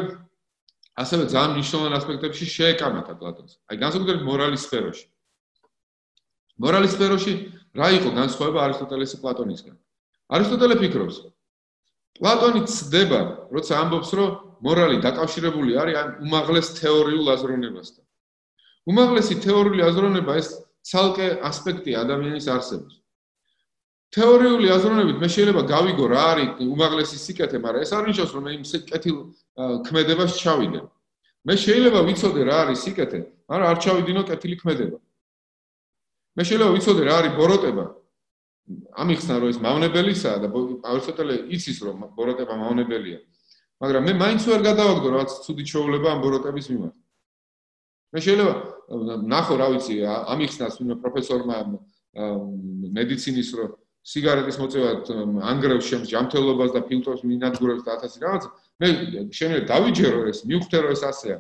ასევე 0.97 1.25
ძალიან 1.29 1.53
მნიშვნელოვან 1.57 1.95
ასპექტებში 1.99 2.45
შეეკამათა 2.57 3.15
პლატონს. 3.21 3.53
აი 3.69 3.77
განსაკუთრებით 3.83 4.23
მორალის 4.23 4.63
სფეროში. 4.65 5.07
მორალის 6.63 6.93
სფეროში 6.97 7.33
რა 7.77 7.89
იყო 7.99 8.11
განსხვავება 8.17 8.61
არისტოტელესის 8.67 9.21
პლატონისგან? 9.21 9.77
არისტოტელე 10.31 10.75
ფიქრობს, 10.81 11.17
პლატონი 12.17 12.61
ცდება, 12.65 13.21
როცა 13.53 13.73
ამბობს, 13.83 14.11
რომ 14.17 14.31
მორალი 14.65 14.97
დაკავშირებული 15.05 15.77
არის 15.77 15.97
ამ 16.01 16.09
უმაღლეს 16.25 16.67
თეორიულ 16.81 17.27
აზროვნებასთან. 17.35 18.05
უმაღლესი 18.87 19.35
თეორიული 19.43 19.83
აზროვნება 19.83 20.33
ეს 20.39 20.49
ცალკე 20.87 21.27
ასპექტია 21.43 22.07
ადამიანის 22.07 22.47
არსების. 22.47 22.95
თეორიული 24.15 24.71
აზროვნებით 24.71 25.17
მე 25.19 25.29
შეიძლება 25.35 25.63
გავიგო 25.67 26.05
რა 26.09 26.23
არის 26.33 26.51
უმაღლესი 26.63 27.19
სიკეთე, 27.27 27.59
მაგრამ 27.59 27.83
ეს 27.83 27.91
არ 27.93 28.05
ნიშნავს, 28.07 28.33
რომ 28.37 28.43
მე 28.47 28.53
იმ 28.57 28.65
სიკეთილ 28.71 29.17
ქმედებას 29.87 30.33
ჩავიდე. 30.39 30.81
მე 31.47 31.55
შეიძლება 31.63 32.01
ვიცოდე 32.07 32.43
რა 32.47 32.57
არის 32.63 32.79
სიკეთე, 32.87 33.21
მაგრამ 33.51 33.67
არ 33.71 33.79
ჩავიდინო 33.83 34.23
კეთილი 34.31 34.57
ქმედება. 34.63 34.99
მე 36.37 36.43
შეიძლება 36.47 36.73
ვიცოდე 36.77 37.03
რა 37.07 37.15
არის 37.21 37.33
ბოროტება, 37.39 37.85
ამიხსნა 39.03 39.35
რომ 39.41 39.49
ეს 39.51 39.59
მავნებელისაა 39.67 40.39
და 40.43 40.49
არისტოტელე 40.91 41.35
იცის 41.55 41.79
რომ 41.87 41.97
ბოროტება 42.19 42.55
მავნებელია. 42.63 43.19
მაგრამ 43.83 44.03
მე 44.07 44.13
მაინც 44.23 44.43
ვერ 44.49 44.61
გადავაგდო 44.71 45.09
რაღაც 45.15 45.31
ცუდი 45.45 45.65
ჩაოლება 45.71 46.09
ამ 46.15 46.21
ბოროტების 46.25 46.67
მიმართ. 46.73 46.97
მე 48.15 48.21
შეიძლება 48.23 48.55
ნახო 49.33 49.55
რა 49.61 49.67
ვიცი 49.75 49.97
ამიხსნას 50.07 50.79
ვინმე 50.81 50.97
პროფესორმა 51.03 51.57
მედიცინის 52.97 53.51
რომ 53.59 53.71
სიგარეტის 54.07 54.57
მოწევად 54.63 55.11
ანგრევს 55.51 55.87
შემს 55.91 56.11
ჯანმრთელობას 56.13 56.71
და 56.77 56.81
ფილტრებს 56.87 57.27
მინადგურებს 57.27 57.83
და 57.83 57.99
1000 58.07 58.23
რაღაც 58.23 58.45
მე 58.79 58.89
შემიძლია 59.35 59.67
დავიჯერო 59.67 60.21
ეს 60.31 60.39
მივხვდე 60.47 60.79
რომ 60.87 60.93
ეს 60.95 61.03
ასეა. 61.11 61.39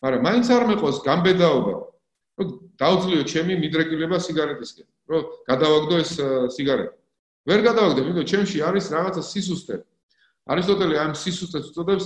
მაგრამ 0.00 0.20
მაინც 0.26 0.46
არ 0.56 0.62
მეყოს 0.70 0.96
გამბედაობა 1.04 1.74
რომ 2.40 2.48
დაუძლიო 2.80 3.22
ჩემი 3.32 3.52
მიდრეკილება 3.60 4.16
სიგარეტისკენ. 4.16 4.86
რომ 5.12 5.22
გადავაგდო 5.50 5.94
ეს 6.02 6.12
სიგარეტა. 6.56 6.96
ვერ 7.46 7.60
გადავაგდე, 7.62 8.00
რომ 8.02 8.26
ჩემში 8.26 8.58
არის 8.64 8.86
რაღაცა 8.90 9.22
სისუსტე. 9.22 9.76
არისტოტელე 10.50 10.96
ამ 10.98 11.12
სისუსტეს 11.14 11.70
უწოდებს 11.70 12.04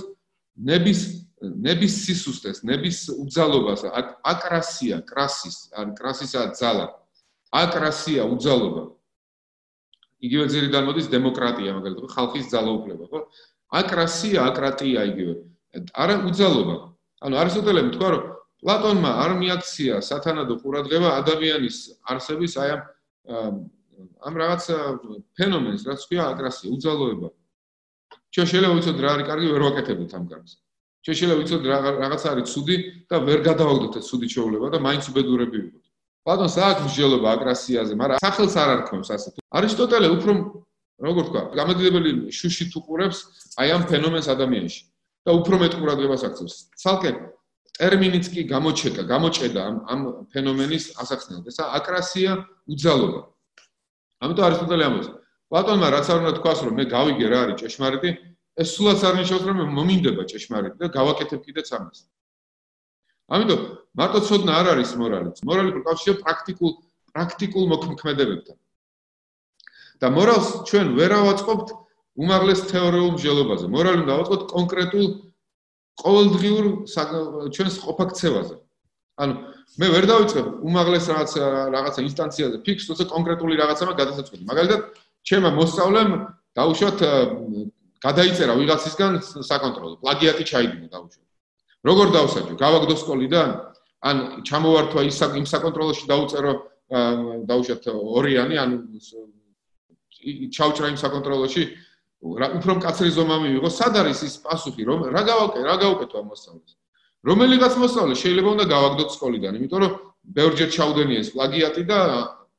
ნების 0.69 0.99
ნების 1.41 1.93
სისუსტეს, 2.05 2.61
ნების 2.63 3.09
უძალობას, 3.17 3.85
აკრასია, 4.23 5.01
კრასის, 5.09 5.73
ან 5.73 5.95
კრასისა 5.97 6.53
ძალა. 6.53 6.87
აკრასია, 7.51 8.25
უძალობა. 8.29 8.83
იგივე 10.21 10.45
ძირიდან 10.53 10.83
მოდის 10.85 11.07
დემოკრატია, 11.09 11.73
მაგალითად, 11.81 12.13
ხალხის 12.13 12.45
ძალაუფლება, 12.53 13.05
ხო? 13.09 13.19
აკრასია, 13.73 14.39
აკრატია 14.53 15.01
იგივე. 15.11 15.33
არა 15.97 16.15
უძალობა. 16.29 16.75
ანუ 17.25 17.35
არისტოტელემ 17.41 17.89
თქვა, 17.97 18.09
რომ 18.13 18.23
პლატონმა 18.61 19.11
არ 19.25 19.31
მიაქცია 19.41 20.01
სათანადო 20.05 20.61
ყურადღება 20.61 21.09
ადამიანის 21.21 21.77
არსების 22.05 22.53
აი 22.61 22.69
ამ 22.77 23.55
ამ 24.01 24.33
რაღაც 24.37 24.63
ფენომენს, 25.37 25.81
რაც 25.89 26.01
ქვია 26.09 26.23
აგრესია, 26.33 26.69
უძალოება. 26.73 27.29
ჩვენ 28.33 28.45
შეიძლება 28.49 28.75
ვიცოთ 28.77 28.97
რა 29.01 29.09
არის 29.13 29.27
კარგი, 29.29 29.47
ვერ 29.53 29.63
ვაკეთებთ 29.65 30.13
ამ 30.17 30.25
კარგს. 30.29 30.53
ჩვენ 31.01 31.15
შეიძლება 31.17 31.37
ვიცოთ 31.41 31.63
რა 31.65 31.77
რაღაც 31.97 32.23
არის 32.31 32.45
ცუდი 32.53 32.75
და 33.09 33.15
ვერ 33.25 33.39
გადავაგდოთ 33.49 33.93
ეს 33.97 34.05
ცუდი 34.11 34.27
ჩაოლება 34.33 34.67
და 34.69 34.77
მაინც 34.85 35.03
უბედურები 35.09 35.57
ვიყოთ. 35.61 35.85
პლატონს 36.21 36.55
აქვს 36.61 36.83
მსჯელობა 36.85 37.27
აგრესიაზე, 37.35 37.93
მაგრამ 38.01 38.19
სახელს 38.21 38.55
არ 38.61 38.69
არქმევს 38.75 39.09
ასეთ. 39.15 39.33
არისტოტელე 39.57 40.07
უფრო 40.15 40.31
როგორ 41.01 41.23
თქვა, 41.29 41.41
გამოდიდებელი 41.57 42.11
შუშით 42.29 42.71
უყურებს 42.77 43.17
აი 43.57 43.67
ამ 43.73 43.83
ფენომენს 43.89 44.27
ადამიანში 44.29 44.81
და 45.25 45.31
უფრო 45.41 45.55
მეტ 45.61 45.73
ყურადღებას 45.81 46.21
აქცევს. 46.29 46.55
ცალკე 46.77 47.11
ტერმინიც 47.81 48.25
კი 48.29 48.41
გამოჩეკა, 48.53 49.01
გამოჭედა 49.09 49.61
ამ 49.65 49.75
ამ 49.89 49.99
ფენომენის 50.29 50.85
ასახსნელად. 51.01 51.49
ესა 51.49 51.63
აკრასია 51.81 52.31
უძალობა. 52.69 53.21
ამიტომ 54.21 54.45
არისტოტელე 54.45 54.83
ამბობს, 54.85 55.09
პლატონმა 55.49 55.87
რაც 55.89 56.05
არ 56.13 56.17
უნდა 56.21 56.33
თქვას, 56.37 56.59
რომ 56.61 56.73
მე 56.77 56.85
გავიგე 56.93 57.25
რა 57.33 57.39
არის 57.41 57.57
ჭეშმარიტი, 57.61 58.09
ეს 58.61 58.69
სულაც 58.77 58.99
არ 59.07 59.15
ნიშნავს, 59.19 59.43
რომ 59.49 59.57
მომინდება 59.77 60.23
ჭეშმარიტი 60.31 60.77
და 60.81 60.87
გავაკეთებ 60.97 61.39
კიდეც 61.45 61.67
ამას. 61.77 61.99
ამიტომ 63.31 63.61
მარტო 63.99 64.19
ცოდნა 64.27 64.51
არ 64.59 64.67
არის 64.73 64.91
მორალი. 65.01 65.29
მორალი 65.49 65.69
პროფესიო 65.75 66.13
პრაქტიკულ 66.23 66.71
პრაქტიკულ 67.11 67.63
მოქმედებებთან. 67.73 68.57
და 70.01 70.07
მორალს 70.09 70.47
ჩვენ 70.69 70.87
ვერ 70.97 71.11
ავაწყობთ 71.21 71.67
უმაღლეს 72.17 72.61
თეორიულ 72.71 73.11
მსჯელობაზე. 73.15 73.65
მორალი 73.75 73.97
უნდა 74.03 74.13
ავაწყოთ 74.17 74.41
კონკრეტულ 74.55 75.05
ყოველდღიურ 76.01 76.65
ჩვენს 77.55 77.75
ყოფაქცევაზე. 77.85 78.55
ანუ 79.21 79.33
მე 79.79 79.87
ვერ 79.93 80.05
დავიწყებ 80.11 80.45
უმაღლეს 80.65 81.05
რაღაც 81.11 81.31
რაღაცა 81.75 82.01
ინსტანციაზე 82.09 82.57
ფიქს, 82.65 82.83
თორსა 82.89 83.05
კონკრეტული 83.13 83.53
რაღაცაა 83.61 83.93
გადასაწყვეტი. 84.01 84.43
მაგალითად, 84.49 84.81
ჩემმა 85.27 85.49
მოსწავლემ 85.59 86.11
დაუშვათ 86.57 86.97
გადაიწერა 88.01 88.53
ვიღაცისგან 88.57 89.11
საკონტროლო, 89.45 89.95
პლაგიატი 90.01 90.43
ჩაიდინა 90.51 90.87
დაუშვათ. 90.89 91.27
როგორ 91.85 92.07
დავსაჯო? 92.17 92.53
გავაგდო 92.57 92.95
სკოლიდან? 92.97 93.49
ან 94.01 94.41
ჩამოვართვა 94.41 95.01
ის 95.05 95.19
იმ 95.21 95.45
საკონტროლოში 95.45 96.05
დაუწერო 96.09 96.53
დაუშვათ 97.45 97.83
ორიანი, 97.93 98.55
ან 98.57 98.69
ჩავჭრა 100.49 100.87
იმ 100.91 100.97
საკონტროლოში 100.97 101.63
უფრო 102.21 102.71
მკაცრი 102.81 103.09
ზომა 103.13 103.37
მივიღო, 103.45 103.69
სად 103.69 103.93
არის 104.01 104.19
ის 104.25 104.35
პასუხი, 104.45 104.83
რომ 104.89 104.99
რა 105.13 105.21
გავაკე, 105.25 105.59
რა 105.65 105.75
გავუკეთო 105.81 106.15
ამ 106.21 106.27
მოსწავლეს? 106.33 106.73
რომელიღაც 107.25 107.73
მოსწავლე 107.81 108.13
შეიძლება 108.17 108.49
უნდა 108.57 108.65
გავაგდოთ 108.73 109.09
სკოლიდან, 109.17 109.53
იმიტომ 109.61 109.79
რომ 109.85 109.93
ბევრჯერ 110.37 110.69
ჩაუდენია 110.73 111.19
ეს 111.21 111.29
პლაგიატი 111.33 111.83
და 111.85 111.99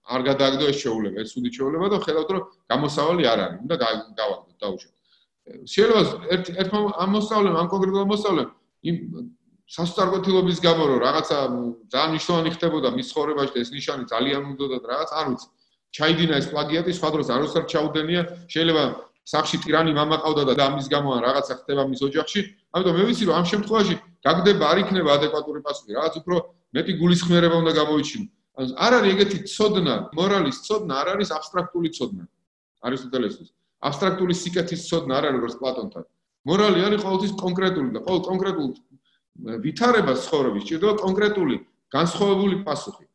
არ 0.03 0.21
გადააგდო 0.31 0.65
ეს 0.71 0.79
შეულება, 0.83 1.19
ეს 1.23 1.31
უდი 1.39 1.51
შეულება 1.55 1.87
და 1.91 1.99
ხედავთ 2.03 2.31
რომ 2.35 2.43
გამოსავალი 2.71 3.23
არ 3.33 3.39
არის, 3.43 3.59
უნდა 3.67 3.77
გავაგდოთ 3.83 4.57
დაუშვათ. 4.63 5.02
შეიძლება 5.43 6.03
ერთ 6.35 6.47
ერთ 6.63 6.71
ამ 7.03 7.09
მოსწავლემ, 7.17 7.55
ამ 7.59 7.67
კონკრეტულ 7.73 8.07
მოსწავლემ 8.13 8.49
იმ 8.91 8.97
სასწარგოთილობის 9.73 10.59
გამო 10.63 10.83
რომ 10.91 10.99
რაღაცა 11.07 11.37
ძალიან 11.93 12.11
მნიშვნელოვანი 12.13 12.51
ხდებოდა 12.55 12.89
მის 12.97 13.07
ცხოვრებაში 13.13 13.53
და 13.55 13.59
ეს 13.65 13.71
ნიშანი 13.75 14.05
ძალიან 14.13 14.43
უნდა 14.53 14.67
და 14.73 14.77
რაღაც 14.93 15.11
არ 15.19 15.27
ვიცი. 15.33 15.49
ჩაიდინა 15.97 16.35
ეს 16.41 16.47
პლაგიატი, 16.53 16.93
სხვა 16.99 17.09
დროს 17.15 17.29
აროსარ 17.37 17.65
ჩაუდენია, 17.73 18.23
შეიძლება 18.53 18.85
სახში 19.33 19.57
ტირანი 19.63 19.93
მამა 19.99 20.17
ყავდა 20.25 20.43
და 20.59 20.63
ამის 20.67 20.87
გამო 20.95 21.11
რაღაცა 21.27 21.55
ხდება 21.63 21.83
მის 21.91 22.01
ოჯახში. 22.09 22.41
ამიტომ 22.75 22.95
მე 22.99 23.05
ვიცი 23.09 23.25
რომ 23.29 23.35
ამ 23.39 23.47
შემთხვევაში 23.53 23.95
გაგდება 24.27 24.65
არ 24.73 24.79
იქნება 24.83 25.11
ადეკვატური 25.19 25.61
პასუხი, 25.67 25.91
რაღაც 25.99 26.15
უფრო 26.21 26.37
მეტი 26.75 26.93
გულისხმიერება 27.01 27.57
უნდა 27.63 27.73
გამოიჩინო. 27.81 28.27
ანუ 28.59 28.69
არ 28.85 28.93
არის 28.99 29.11
ეგეთი 29.15 29.39
ცოდნა, 29.55 29.95
მორალის 30.17 30.59
ცოდნა 30.67 30.93
არ 31.01 31.07
არის 31.15 31.29
აბსტრაქტული 31.39 31.89
ცოდნა. 31.97 32.25
არისტოტელესთვის. 32.83 33.51
აბსტრაქტული 33.83 34.35
სიკეთის 34.43 34.81
ცოდნა 34.89 35.13
არ 35.19 35.25
არის 35.29 35.39
როგორც 35.39 35.55
პლატონთან. 35.63 36.05
მორალი 36.51 36.79
არის 36.87 37.01
ყოველთვის 37.07 37.33
კონკრეტული 37.39 37.89
და 37.95 38.01
ყოველ 38.07 38.21
კონკრეტულ 38.31 38.69
ვითარებას 39.65 40.19
ცხოვრების 40.27 40.67
ჭირდება 40.69 40.95
კონკრეტული 41.03 41.57
განსხვავებული 41.93 42.57
პასუხი. 42.67 43.07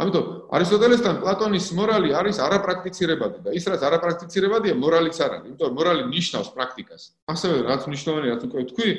ამიტომ 0.00 0.26
არისტოტელესთან 0.56 1.14
პლატონის 1.20 1.66
მორალი 1.76 2.08
არის 2.16 2.36
არაპრაქტიცირებადი 2.40 3.38
და 3.44 3.50
ის 3.58 3.64
რაც 3.68 3.82
არაპრაქტიცირებადია 3.88 4.74
მორალიც 4.80 5.16
არ 5.20 5.30
არის. 5.34 5.46
იმიტომ 5.50 5.66
რომ 5.68 5.76
მორალი 5.80 6.02
ნიშნავს 6.14 6.48
პრაქტიკას. 6.56 7.02
ასევე 7.32 7.56
რაც 7.68 7.82
მნიშვნელოვანი 7.90 8.28
რაც 8.32 8.42
უკვე 8.48 8.62
თქვი, 8.70 8.90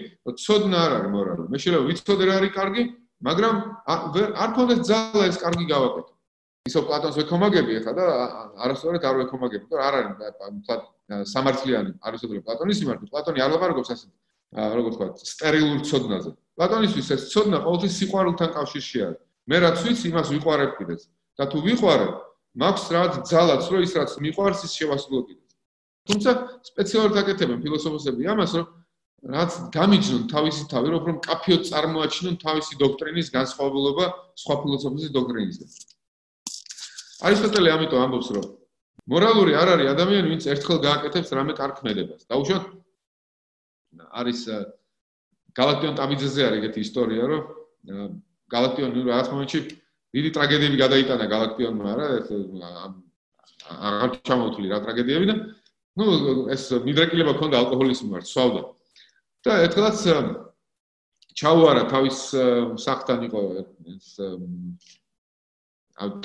ცოდნა 0.45 0.77
არ 0.85 0.91
არის 0.97 1.11
მორალი. 1.15 1.43
მე 1.51 1.57
შეიძლება 1.57 1.87
ვიცოდე 1.89 2.23
რა 2.27 2.33
არის 2.41 2.51
კარგი, 2.59 2.83
მაგრამ 3.27 3.55
არ 4.43 4.49
ქონდეს 4.57 4.79
ძალა 4.89 5.23
ეს 5.31 5.37
კარგი 5.41 5.65
გავაკეთო. 5.73 6.10
ისო 6.69 6.83
პლატონს 6.85 7.17
ვეკომაგები 7.17 7.77
ახლა 7.81 7.93
და 7.97 8.05
არასწორად 8.65 9.05
არ 9.09 9.15
ვეკომაგები, 9.21 9.65
რომ 9.71 9.81
არ 9.81 9.95
არის 9.97 11.31
სამართლიანი 11.31 11.91
არისტოტელე 12.05 12.41
პლატონის 12.45 12.81
მიმართ. 12.81 12.99
პლატონი 13.09 13.39
არ 13.41 13.49
ლაპარაკობს 13.55 13.89
ასე 13.95 14.07
როგორ 14.77 14.91
თქვა, 14.95 15.07
სტერილურ 15.31 15.79
ცოდნაზე. 15.89 16.31
პლატონისთვის 16.59 17.07
ეს 17.15 17.21
ცოდნა 17.33 17.57
ყოველთვის 17.65 17.93
სიყვარულთან 17.97 18.49
კავშირში 18.55 18.97
არის. 19.07 19.21
მე 19.49 19.57
რაც 19.65 19.77
ვიცი, 19.85 20.05
იმას 20.11 20.27
ვიყვარებ 20.35 20.71
კიდეც. 20.77 21.01
და 21.39 21.43
თუ 21.49 21.57
ვიყვარებ, 21.65 22.13
მაქვს 22.61 22.85
რაც 22.93 23.13
ძალაც, 23.31 23.63
რომ 23.71 23.81
ის 23.81 23.91
რაც 23.97 24.11
მიყვარს, 24.21 24.59
ის 24.67 24.71
შევასრულო 24.77 25.21
კიდეც. 25.27 25.51
თუმცა 26.07 26.31
სპეციალურად 26.69 27.17
აკეთებენ 27.23 27.57
ფილოსოფოსები 27.63 28.23
ამას, 28.33 28.51
რომ 28.59 28.67
რაც 29.21 29.51
გამიჯნონ 29.77 30.23
თავისი 30.33 30.63
თავი, 30.69 30.87
რომ 30.91 30.99
უფრო 31.01 31.11
მკაფიოდ 31.17 31.61
წარმოაჩინონ 31.71 32.35
თავისი 32.45 32.73
დოქტრინის 32.83 33.27
განსხვავებულობა 33.37 34.05
სხვა 34.41 34.55
ფილოსოფოსის 34.61 35.11
დოქტრინისგან. 35.17 35.69
არისტოტელე 37.27 37.69
ამიტომ 37.75 38.01
ამბობს, 38.05 38.27
რომ 38.35 38.45
მორალური 39.11 39.53
არ 39.61 39.67
არის 39.75 39.87
ადამიანი, 39.93 40.27
ვინც 40.33 40.43
ერთხელ 40.53 40.77
გააკეთებს 40.87 41.29
რამე 41.37 41.53
კარგ 41.59 41.75
ქმედებას. 41.81 42.21
დაუშვათ 42.31 42.63
არის 44.21 44.39
გალაქტიონ 45.57 45.95
ტაბიძეზე 45.99 46.41
არის 46.47 46.59
ეგეთი 46.61 46.79
ისტორია, 46.87 47.23
რომ 47.31 47.41
galaktion 48.51 48.91
რაღაც 48.91 49.27
მომენტში 49.31 49.59
დიდი 50.11 50.29
ტრაგედიები 50.35 50.77
გადაიტანა 50.83 51.25
galaktionმა 51.31 51.91
რა 51.95 52.07
აღარ 53.71 54.11
ჩამოვთვლი 54.27 54.67
რა 54.71 54.79
ტრაგედიები 54.85 55.25
და 55.31 55.35
ну 55.99 56.05
ეს 56.51 56.63
მიდრეკილება 56.87 57.33
ქონდა 57.39 57.61
ალკოჰოლის 57.63 58.03
მიმართ 58.03 58.27
სვავდა 58.27 58.61
და 59.47 59.57
ერთხელაც 59.67 59.97
ჩაუარა 61.41 61.83
თავის 61.93 62.19
სახთან 62.85 63.19
იყო 63.31 63.41
ეს 63.95 64.07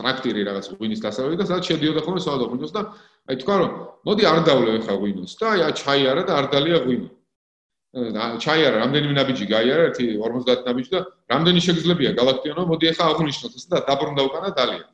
ტრაქტირი 0.00 0.42
რაღაც 0.48 0.66
ღვინის 0.76 1.00
დასავლეთ 1.04 1.38
და 1.40 1.46
სადაც 1.50 1.64
შედიოდა 1.70 2.00
ხოლმე 2.06 2.20
სვავდა 2.24 2.44
ღვინოს 2.50 2.72
და 2.76 2.82
აი 3.26 3.36
თქვა 3.42 3.56
რომ 3.60 3.70
მოდი 4.08 4.22
არ 4.30 4.38
დავლე 4.48 4.72
ხა 4.86 4.94
ღვინოს 5.00 5.32
და 5.40 5.46
აი 5.52 5.72
ჩაიარა 5.80 6.22
და 6.28 6.32
არ 6.40 6.46
დალია 6.54 6.78
ღვინო. 6.86 7.08
ჩაიარა 8.44 8.76
რამდენიმე 8.84 9.14
ნაბიჯი 9.16 9.46
გაიარა 9.52 9.82
ერთი 9.88 10.04
50 10.20 10.66
ნაბიჯი 10.68 10.90
და 10.92 11.00
რამდენი 11.32 11.60
შეგძლებია 11.66 12.10
galaktiono 12.18 12.62
მოდი 12.70 12.86
ახლა 12.92 13.04
აღნიშნოთ 13.12 13.52
ეს 13.56 13.64
და 13.72 13.76
დაბრუნდა 13.88 14.22
უკანა 14.28 14.48
დალია. 14.58 14.84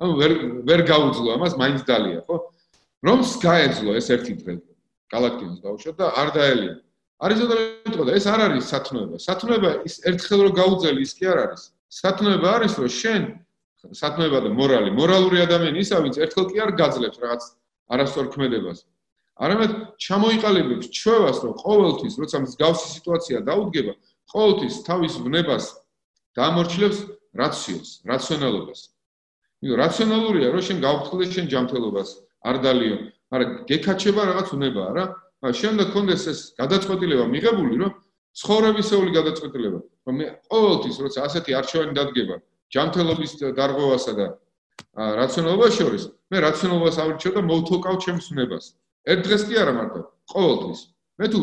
ანუ 0.00 0.12
ვერ 0.20 0.32
ვერ 0.68 0.80
გაუძლო 0.92 1.28
ამას 1.36 1.52
მაინც 1.56 1.80
დალია 1.88 2.20
ხო? 2.28 2.36
რომს 3.08 3.30
გაეძლო 3.40 3.90
ეს 3.96 4.06
ერთი 4.14 4.32
დღე? 4.40 4.54
galaktionos 5.12 5.58
დაუშვათ 5.64 5.96
და 5.96 6.06
არ 6.20 6.28
დაელია. 6.36 6.74
არის 7.22 7.38
ზოგადად 7.42 8.04
და 8.08 8.12
ეს 8.18 8.26
არ 8.26 8.40
არის 8.46 8.64
სათნოება. 8.72 9.16
სათნოება 9.26 9.70
ის 9.88 9.94
ერთხელ 10.08 10.40
რო 10.44 10.50
გაუძელი 10.60 11.00
ის 11.06 11.12
კი 11.16 11.24
არ 11.32 11.38
არის. 11.46 11.62
სათნოება 11.92 12.48
არის 12.56 12.72
რომ 12.80 12.92
შენ 13.00 13.22
სათნოება 13.90 14.38
და 14.46 14.54
მორალი 14.54 14.90
მორალური 14.94 15.42
ადამიანი 15.46 15.78
ისა 15.82 15.98
ვინც 16.06 16.16
ერთხელ 16.24 16.46
კი 16.52 16.56
არ 16.64 16.70
გაძლევს 16.78 17.22
რაღაც 17.22 17.42
არასწორ 17.92 18.26
ქმედებას 18.34 18.86
არამედ 19.42 19.72
ჩამოიყალიბებს 19.98 20.86
ჩვევას, 20.92 21.38
რომ 21.44 21.52
ყოველთვის, 21.64 22.14
როცა 22.22 22.36
მსგავსი 22.44 22.86
სიტუაცია 22.96 23.38
დაუდგება, 23.48 23.92
ყოველთვის 24.32 24.74
თავის 24.86 25.14
ვნებას 25.24 25.64
დამორჩილებს 26.36 26.98
რაციოს, 27.40 27.88
რაციონალობას. 28.12 28.80
იმიტომ 29.62 29.80
რაციონალურია, 29.82 30.46
რომ 30.52 30.62
შენ 30.68 30.78
გავფრთხილე 30.84 31.24
შენ 31.32 31.46
ჯანმრთელობას, 31.52 32.08
არ 32.48 32.56
დალიო, 32.66 32.96
მაგრამ 33.32 33.50
გეკაჩება 33.70 34.22
რაღაც 34.30 34.48
ვნებაა 34.52 34.90
რა. 34.96 35.04
მაგრამ 35.42 35.58
შემდეგ 35.62 35.86
კონდეს 35.96 36.22
ეს 36.32 36.40
გადაწყვეტილება 36.60 37.24
მიღებული, 37.34 37.74
რომ 37.82 37.92
ცხოვრებისეული 38.38 39.10
გადაწყვეტილება, 39.18 39.78
რომ 40.06 40.14
მე 40.18 40.26
ყოველთვის, 40.50 40.96
როცა 41.04 41.18
ასეთი 41.26 41.50
არჩევანი 41.60 41.92
დადგება, 41.98 42.36
ჯანმრთელობის 42.72 43.32
დარღვევასა 43.58 44.12
და 44.16 44.26
რაციონალობას 45.20 45.72
შორის, 45.76 46.02
მე 46.32 46.36
რაციონალობას 46.46 46.96
ავირჩევ 47.02 47.32
და 47.36 47.42
მოვთოკავ 47.48 47.94
ჩემს 48.04 48.26
ვნებას. 48.32 48.64
ერთ 49.12 49.20
დღეს 49.26 49.42
კი 49.48 49.54
არა 49.62 49.72
მარტო, 49.76 50.00
ყოველთვის. 50.32 50.80
მე 51.20 51.26
თუ 51.32 51.40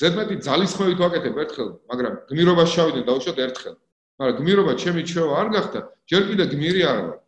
ზედმეტი 0.00 0.34
ძალისხმევით 0.46 0.98
ვაკეთებ 1.02 1.34
ერთხელ, 1.42 1.68
მაგრამ 1.90 2.14
გმირობას 2.30 2.68
შავიდან 2.74 3.04
დავუშვათ 3.08 3.38
ერთხელ. 3.46 3.74
მაგრამ 4.20 4.34
გმირობა 4.38 4.72
ჩემი 4.76 5.02
ჩვევა 5.10 5.32
არ 5.40 5.48
გახდა, 5.54 5.80
ჯერ 6.10 6.22
კიდე 6.28 6.44
გმირი 6.52 6.82
არ 6.90 6.98
ვარ. 7.04 7.18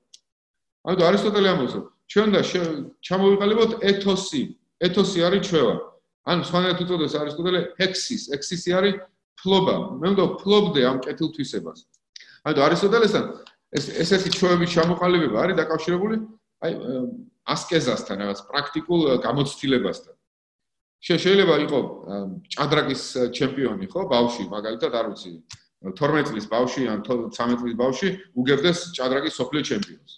ანუ 0.83 1.01
არისტოტელე 1.09 1.49
ამბობს, 1.53 1.75
ჩვენ 2.13 2.29
და 2.35 2.41
ჩამოვიყალიბოთ 3.07 3.71
ეთოსი. 3.91 4.43
ეთოსი 4.87 5.19
არის 5.27 5.43
ჩვევა. 5.49 5.75
ან 6.31 6.39
სხვანაირად 6.47 6.79
უწოდეს 6.85 7.15
არისტოტელე 7.19 7.61
ექსის, 7.83 8.23
ექსისი 8.37 8.71
არის 8.79 8.95
ფლობა. 9.41 9.77
მე 9.99 10.09
მგონი 10.13 10.37
ფლობდე 10.43 10.81
ამ 10.87 10.99
კეთილთვისებას. 11.03 11.79
ანუ 12.49 12.59
არისტოტელესთან 12.67 13.25
ეს 13.73 13.85
ესეთი 14.03 14.31
ჩვევების 14.37 14.71
ჩამოყალიბება 14.77 15.37
არის 15.43 15.57
დაკავშირებული 15.63 16.17
აი 16.63 16.73
ასკეზასთან, 17.43 18.17
რაღაც 18.23 18.41
პრაქტიკულ 18.47 19.01
გამოცდილებასთან. 19.27 20.15
შეიძლება 21.03 21.55
იყო 21.67 21.79
ჭადრაკის 22.55 23.03
ჩემპიონი, 23.35 23.87
ხო, 23.91 24.07
ბავში, 24.07 24.47
მაგალითად, 24.47 24.93
არ 24.95 25.07
ვიცი, 25.11 25.33
12 25.99 26.31
წლის 26.31 26.47
ბავში 26.47 26.87
ან 26.87 27.03
13 27.03 27.59
წლის 27.59 27.75
ბავში 27.75 28.09
უგებდეს 28.39 28.79
ჭადრაკის 28.95 29.35
სოფლიო 29.35 29.63
ჩემპიონს. 29.67 30.13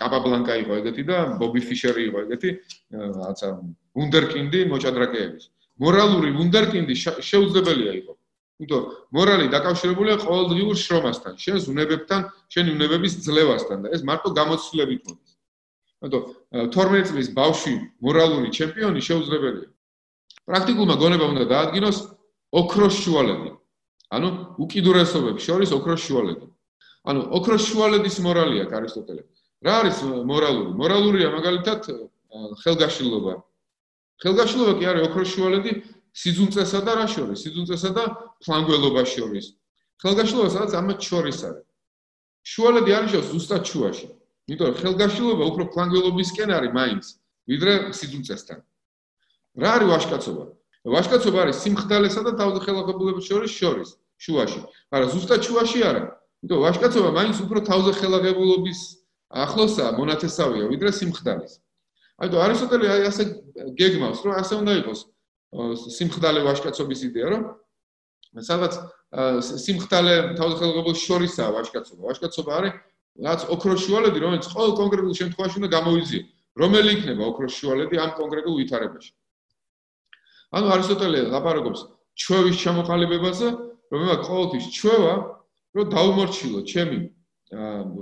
კაპაბლანკა 0.00 0.54
იყო 0.64 0.72
ეგეთი 0.80 1.02
და 1.04 1.16
ბობი 1.36 1.60
ფიშერი 1.60 2.02
იყო 2.08 2.18
ეგეთი, 2.24 2.50
რაღაცა 2.96 3.48
ვუნდერკინდი 3.96 4.60
მოჭადრაკეების. 4.72 5.44
მორალური 5.76 6.30
ვუნდერკინდი 6.32 6.94
შეუძლებელია 6.96 7.92
იყო. 8.00 8.15
იმიტომ 8.56 8.84
მორალი 9.12 9.46
დაკავშირებულია 9.52 10.16
ყოველდღიურ 10.24 10.76
შრომასთან, 10.80 11.34
შენს 11.36 11.64
უნებებთან, 11.68 12.20
შენი 12.48 12.70
უნებების 12.72 13.12
ძლევასთან 13.26 13.84
და 13.84 13.88
ეს 13.92 14.00
მარტო 14.08 14.32
გამოცდილებით 14.32 15.00
მოდის. 15.04 15.32
ანუ 16.06 16.18
12 16.72 17.04
წლის 17.10 17.28
ბავში 17.36 17.74
მორალური 18.00 18.48
ჩემპიონი 18.56 19.00
შეუძლებელია. 19.08 19.68
პრაქტიკულმა 20.48 20.96
გონებამ 21.02 21.30
უნდა 21.36 21.44
დაადგინოს 21.52 21.98
ოქროს 22.56 22.94
შუალედი. 23.04 23.50
ანუ 24.16 24.28
უკიდურესობებს 24.64 25.42
შორის 25.42 25.70
ოქროს 25.76 26.00
შუალედი. 26.06 26.46
ანუ 27.04 27.20
ოქროს 27.36 27.62
შუალედის 27.68 28.16
მორალია 28.24 28.64
არისტოტელე. 28.72 29.22
რა 29.66 29.72
არის 29.80 29.96
მორალური? 30.30 30.70
მორალურია 30.80 31.28
მაგალითად 31.36 31.80
ხელგაშლილობა. 32.62 33.34
ხელგაშლილობა 34.22 34.72
კი 34.80 34.84
არის 34.90 35.02
ოქროს 35.08 35.28
შუალედი 35.34 35.72
სიძუნწესა 36.16 36.80
და 36.86 36.92
რა 36.96 37.06
შორის? 37.12 37.38
სიძუნწესა 37.44 37.90
და 37.92 38.04
ფლანგველობას 38.40 39.08
შორის. 39.16 39.46
ხელგაშლილობა 40.00 40.50
სადაც 40.56 40.72
ამათ 40.80 41.00
შორის 41.04 41.38
არის. 41.48 41.66
შუალედი 42.52 42.90
არის 42.96 43.12
ზუსტად 43.32 43.62
შუაში. 43.68 44.06
იმიტომ 44.48 44.66
რომ 44.70 44.76
ხელგაშლილობა 44.80 45.44
უფრო 45.50 45.64
ფლანგველობისკენ 45.74 46.50
არის 46.56 46.72
მაინც, 46.78 47.04
ვიდრე 47.50 47.72
სიძულწესთან. 47.98 48.58
რა 49.60 49.70
არის 49.76 49.88
ვაშკაცობა? 49.92 50.44
ვაშკაცობა 50.86 51.38
არის 51.44 51.56
სიმხდალესა 51.64 52.20
და 52.26 52.32
თავზეხელაღებულების 52.40 53.24
შორის 53.26 53.52
შორის, 53.60 53.88
შუაში. 54.24 54.60
მაგრამ 54.92 55.08
ზუსტად 55.12 55.40
შუაში 55.42 55.78
არა. 55.82 56.02
იმიტომ 56.40 56.60
ვაშკაცობა 56.64 57.10
მაინც 57.18 57.36
უფრო 57.44 57.58
თავზეხელაღებულობის 57.70 58.80
ახლოსა 59.44 59.86
მონათესავია, 59.98 60.64
ვიდრე 60.72 60.90
სიმხდალის. 60.96 61.52
აი 62.22 62.28
და 62.32 62.36
არისტოტელე 62.46 62.86
აი 62.94 63.02
ასე 63.10 63.22
გეგმავს, 63.76 64.18
რომ 64.24 64.32
ასე 64.40 64.54
უნდა 64.62 64.72
იყოს 64.80 65.00
სიმხდალე 65.52 66.40
ვაშკაცობის 66.46 67.00
იდეა, 67.08 67.26
რომ 67.32 67.42
სადაც 68.46 68.72
სიმხდალე 69.46 70.14
თავზეხელაღებულების 70.36 71.04
შორისაა 71.06 71.50
ვაშკაცობა. 71.56 72.00
ვაშკაცობა 72.08 72.50
არის 72.58 72.74
რაც 73.26 73.40
ოქროს 73.54 73.80
შუალედი, 73.86 74.18
რომელიც 74.20 74.44
ყოველ 74.52 74.72
კონკრეტულ 74.76 75.14
შემთხვევაში 75.16 75.56
უნდა 75.60 75.70
გამოიძიო, 75.76 76.22
რომელი 76.60 76.90
იქნება 76.96 77.22
ოქროს 77.30 77.52
შუალედი 77.56 77.96
ამ 77.96 78.10
კონკრეტულ 78.20 78.54
ვითარებაში. 78.60 79.12
ანუ 80.56 80.66
არისტოტელე 80.76 81.20
ლაპარაკობს 81.32 81.80
ჩვევის 82.16 82.56
ჩამოყალიბებაზე, 82.60 83.48
რომ 83.92 84.00
მე 84.06 84.16
ყოველთვის 84.26 84.64
ჩვევა, 84.76 85.14
რომ 85.76 85.84
დაუმორჩილო 85.96 86.60
ჩემი 86.66 86.98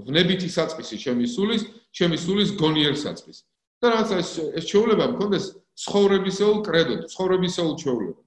ვნებითი 0.09 0.49
საწყისი 0.49 0.97
ჩემი 1.05 1.25
სულის, 1.29 1.63
ჩემი 1.93 2.17
სულის 2.17 2.51
გონიერ 2.59 2.95
საწყის. 2.97 3.39
და 3.85 3.93
რაღაც 3.93 4.11
ეს 4.17 4.29
ეს 4.57 4.65
ჩვეულება 4.71 5.05
მქონდეს 5.13 5.45
ცხოვრებისეულ 5.83 6.59
კრედო, 6.67 6.97
ცხოვრებისეულ 7.13 7.75
ჩვეულება. 7.83 8.21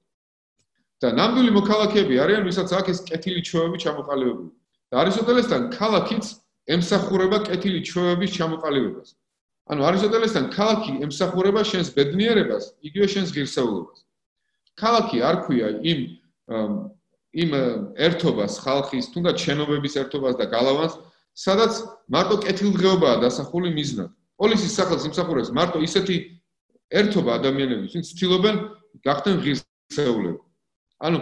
და 1.02 1.08
ნამდვილი 1.14 1.52
მოქალაქეები 1.60 2.16
არიან, 2.24 2.44
ვისაც 2.50 2.70
აქვს 2.74 2.90
ეს 2.90 3.00
კეთილი 3.06 3.42
ჩვევები 3.46 3.78
ჩამოყალიბებული. 3.86 4.52
და 4.92 4.96
არისტოტელესთან 5.04 5.62
ქალაქიც 5.78 6.26
ემსახურება 6.68 7.38
კეთილი 7.48 7.80
ჩვევების 7.86 8.32
ჩამოყალიბებას. 8.38 9.10
ანუ 9.68 9.82
არისტოტელესთან 9.90 10.46
ქალაქი 10.58 10.92
ემსახურება 11.06 11.62
შენს 11.64 11.88
ბედნიერებას, 11.96 12.64
იგივე 12.88 13.08
შენს 13.14 13.30
ღირსეულობას. 13.36 14.00
ქალაქი 14.80 15.18
არ 15.22 15.36
ქვია 15.46 15.68
იმ 15.84 16.00
იმ 17.38 17.52
ერთობას 18.08 18.54
ხალხის, 18.64 19.12
თუნდაც 19.14 19.38
შენობების 19.38 19.94
ერთობას 20.02 20.36
და 20.40 20.46
გალავანს, 20.48 20.94
სადაც 21.36 21.74
მარტო 22.10 22.36
კეთილდღეობაა 22.48 23.22
დასახული 23.22 23.70
მიზნად. 23.76 24.10
პოლიციის 24.40 24.74
სახელს 24.80 25.06
ემსახურებს 25.10 25.52
მარტო 25.52 25.84
ისეთი 25.84 26.16
ერთობა 26.92 27.32
ადამიანების, 27.40 27.92
ვინც 27.96 28.06
ცდილობენ 28.14 28.56
გახდნენ 29.04 29.38
ღირსეულები. 29.44 30.40
ანუ 31.04 31.20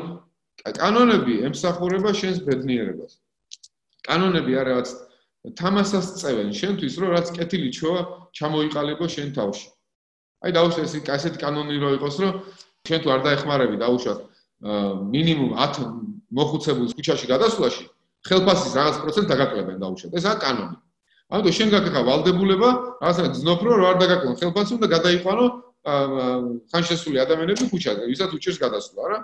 კანონები 0.79 1.33
ემსახურება 1.49 2.11
შენს 2.15 2.39
ბედნიერებას. 2.47 3.19
კანონები 4.05 4.51
არ 4.61 4.65
რაღაც 4.71 4.89
თამასას 5.57 6.07
წევენ 6.21 6.49
შენთვის 6.57 6.93
რომ 7.01 7.09
რაც 7.13 7.27
კეთილი 7.37 7.69
ჩოა 7.77 8.01
ჩამოიყალიბო 8.33 9.05
შენ 9.15 9.33
თავში. 9.37 9.67
აი 10.45 10.51
დაუშვე 10.57 10.81
ეს 10.85 10.93
კასეთი 11.05 11.37
კანონი 11.41 11.77
რო 11.81 11.89
იყოს 11.97 12.15
რომ 12.21 12.33
შენ 12.87 12.99
თუ 13.03 13.09
არ 13.13 13.21
დაეხმარები 13.25 13.77
დაუშვათ 13.81 14.19
მინიმუმ 15.13 15.51
10 15.53 15.85
მოხუცებულს 16.37 16.95
ქუჩაში 16.97 17.25
გადასვლაში 17.29 17.85
ხელფასის 18.25 18.73
რაღაც 18.73 18.95
პროცენტ 19.03 19.27
დაგაკლებენ 19.29 19.77
დაუშვათ. 19.83 20.11
ესაა 20.17 20.37
კანონი. 20.41 20.77
ანუ 21.33 21.51
შენ 21.57 21.69
გაკეთე 21.73 22.01
ვალდებულება, 22.05 22.69
რაღაცა 23.01 23.23
ძნობ 23.41 23.59
რომ 23.65 23.81
არ 23.89 23.95
დაგაკლებენ 23.97 24.35
ხელფასი 24.41 24.71
უნდა 24.77 24.87
გადაიყვანო 24.93 25.45
ხანშესული 26.69 27.17
ადამიანები 27.25 27.65
ქუჩაზე, 27.71 28.03
ვისაც 28.05 28.29
უჭირს 28.37 28.59
გადასვლა 28.61 29.03
რა. 29.09 29.17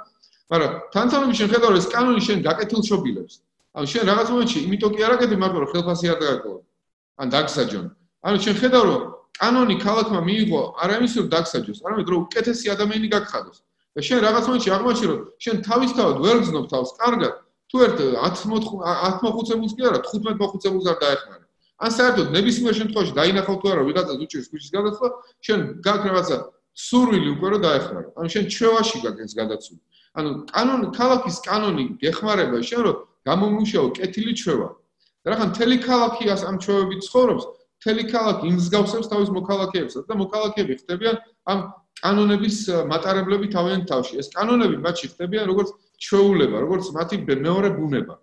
მაგრამ 0.52 0.72
თანთანობით 0.94 1.36
შენ 1.40 1.50
ხედავ 1.54 1.72
ეს 1.78 1.88
კანონი 1.94 2.22
შენ 2.26 2.38
გაკეთილ 2.42 2.82
შობილებს. 2.90 3.34
ანუ 3.78 3.86
შენ 3.94 4.04
რაღაც 4.12 4.28
მომენტში 4.34 4.60
იმიტომ 4.66 4.92
კი 4.98 5.02
არ 5.06 5.14
აკეთებ 5.16 5.40
მაგრამ 5.46 5.60
რომ 5.62 5.70
ხელფასი 5.72 6.06
არ 6.12 6.18
დაგაკეთო 6.22 6.54
ან 7.22 7.28
დაგსაჯონ. 7.34 7.86
ანუ 8.26 8.38
შენ 8.46 8.56
ხედავ 8.62 8.84
რომ 8.90 9.02
კანონი 9.42 9.76
ქალაქმა 9.86 10.20
მიიღო 10.28 10.62
არა 10.82 10.94
იმის 11.00 11.14
რომ 11.22 11.28
დაგსაჯოს 11.34 11.80
არამედ 11.86 12.08
რომ 12.12 12.20
უკეთესი 12.26 12.66
ადამიანი 12.76 13.08
გაგხადოს 13.16 13.58
და 13.96 14.00
შენ 14.08 14.20
რაღაც 14.26 14.44
მომენტში 14.50 14.70
აღმოჩნი 14.76 15.08
რომ 15.12 15.22
შენ 15.44 15.56
თავისთავად 15.70 16.16
ვერ 16.26 16.38
გზნობ 16.44 16.66
თავს 16.74 16.90
კარგად. 17.02 17.34
თუ 17.72 17.76
ერთ 17.88 17.98
10 18.20 18.44
10 18.84 19.24
მოხუცებულს 19.24 19.74
კი 19.78 19.82
არა 19.88 20.00
15 20.04 20.36
მოხუცებულს 20.42 20.86
არ 20.92 20.98
დაეხმარა 21.04 21.46
ან 21.82 21.92
საერთოდ 21.98 22.28
ნებისმიერ 22.36 22.76
შემთხვევაში 22.80 23.14
დაინახავ 23.20 23.56
თუ 23.62 23.68
არა 23.74 23.84
ვიღაცა 23.90 24.14
უჭირს 24.26 24.48
ქუჩის 24.52 24.72
გადაცვლა 24.76 25.10
შენ 25.48 25.60
გაქვს 25.86 26.08
რაღაცა 26.12 26.38
სურვილი 26.88 27.30
უკვე 27.36 27.48
რომ 27.52 27.62
დაეხმარო 27.66 28.10
ანუ 28.18 28.28
შენ 28.36 28.46
ჩვევაში 28.56 28.98
გაგენს 29.06 29.34
გადაცული 29.42 29.80
ანუ 30.22 30.30
კანონი 30.54 30.88
ქალაქის 31.00 31.38
კანონი 31.48 31.86
გეხმარება 32.04 32.58
შენ 32.70 32.82
რომ 32.86 32.98
გამომუშავო 33.28 33.90
კეთილი 33.98 34.34
ჩვევა 34.42 34.70
და 35.22 35.28
რახან 35.34 35.50
თელი 35.58 35.78
ქალაქი 35.88 36.24
ამ 36.32 36.56
ჩვევებით 36.64 37.02
ცხოვრობს 37.08 37.44
თელი 37.82 38.04
ქალაქი 38.14 38.46
იმსგავსებს 38.54 39.10
თავის 39.10 39.30
მოქალაქეებსაც 39.38 40.04
და 40.06 40.14
მოქალაქეები 40.22 40.74
ხდებიან 40.82 41.16
ამ 41.50 41.60
კანონების 42.02 42.58
მატარებლები 42.90 43.48
თავიანთ 43.54 43.86
თავში. 43.90 44.14
ეს 44.22 44.28
კანონები 44.34 44.78
მათში 44.82 45.08
ხდებიან 45.14 45.46
როგორც 45.50 45.70
ჩვეულება, 46.02 46.58
როგორც 46.66 46.86
მათი 46.98 47.16
მეორე 47.26 47.70
ბუნება. 47.78 48.16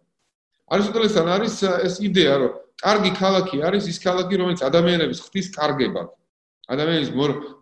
არისტოტელესთან 0.74 1.26
არის 1.34 1.54
ეს 1.86 1.94
იდეა, 2.02 2.34
რომ 2.42 2.52
კარგი 2.78 3.10
ქალაქი 3.18 3.62
არის 3.66 3.84
ის 3.90 3.98
ქალაქი, 4.02 4.34
რომელიც 4.38 4.60
ადამიანების 4.62 5.18
ღვთის 5.26 5.48
კარგება. 5.54 6.02
ადამიანის 6.68 7.10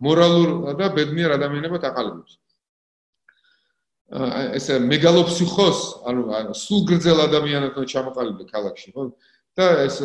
მორალურ 0.02 0.48
და 0.76 0.86
ბედნიერ 0.92 1.30
ადამიანებად 1.38 1.82
აყალიბებს. 1.88 2.32
ეს 4.54 4.66
მეგალოფსიხოს, 4.86 5.78
ანუ 6.06 6.54
სულ 6.54 6.80
გრძელ 6.90 7.18
ადამიანებთან 7.26 7.84
ჩამოყალიბდა 7.90 8.44
ქალაქში, 8.50 8.88
ხო? 8.94 9.02
და 9.56 9.66
ეს 9.86 9.96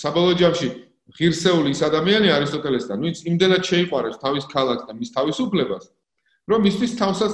საბოლოო 0.00 0.34
ჯამში 0.40 0.68
ღირსეული 1.14 1.70
ის 1.70 1.80
ადამიანი 1.84 2.28
არისტოტელესთან, 2.34 2.96
ვინც 3.04 3.18
იმდენად 3.28 3.62
შეიყვარებს 3.68 4.18
თავის 4.24 4.44
ქალაქს 4.48 4.84
და 4.88 4.92
მის 4.96 5.10
თავისუფლებას, 5.14 5.84
რომ 6.48 6.58
მისთვის 6.64 6.92
თავსაც 6.98 7.32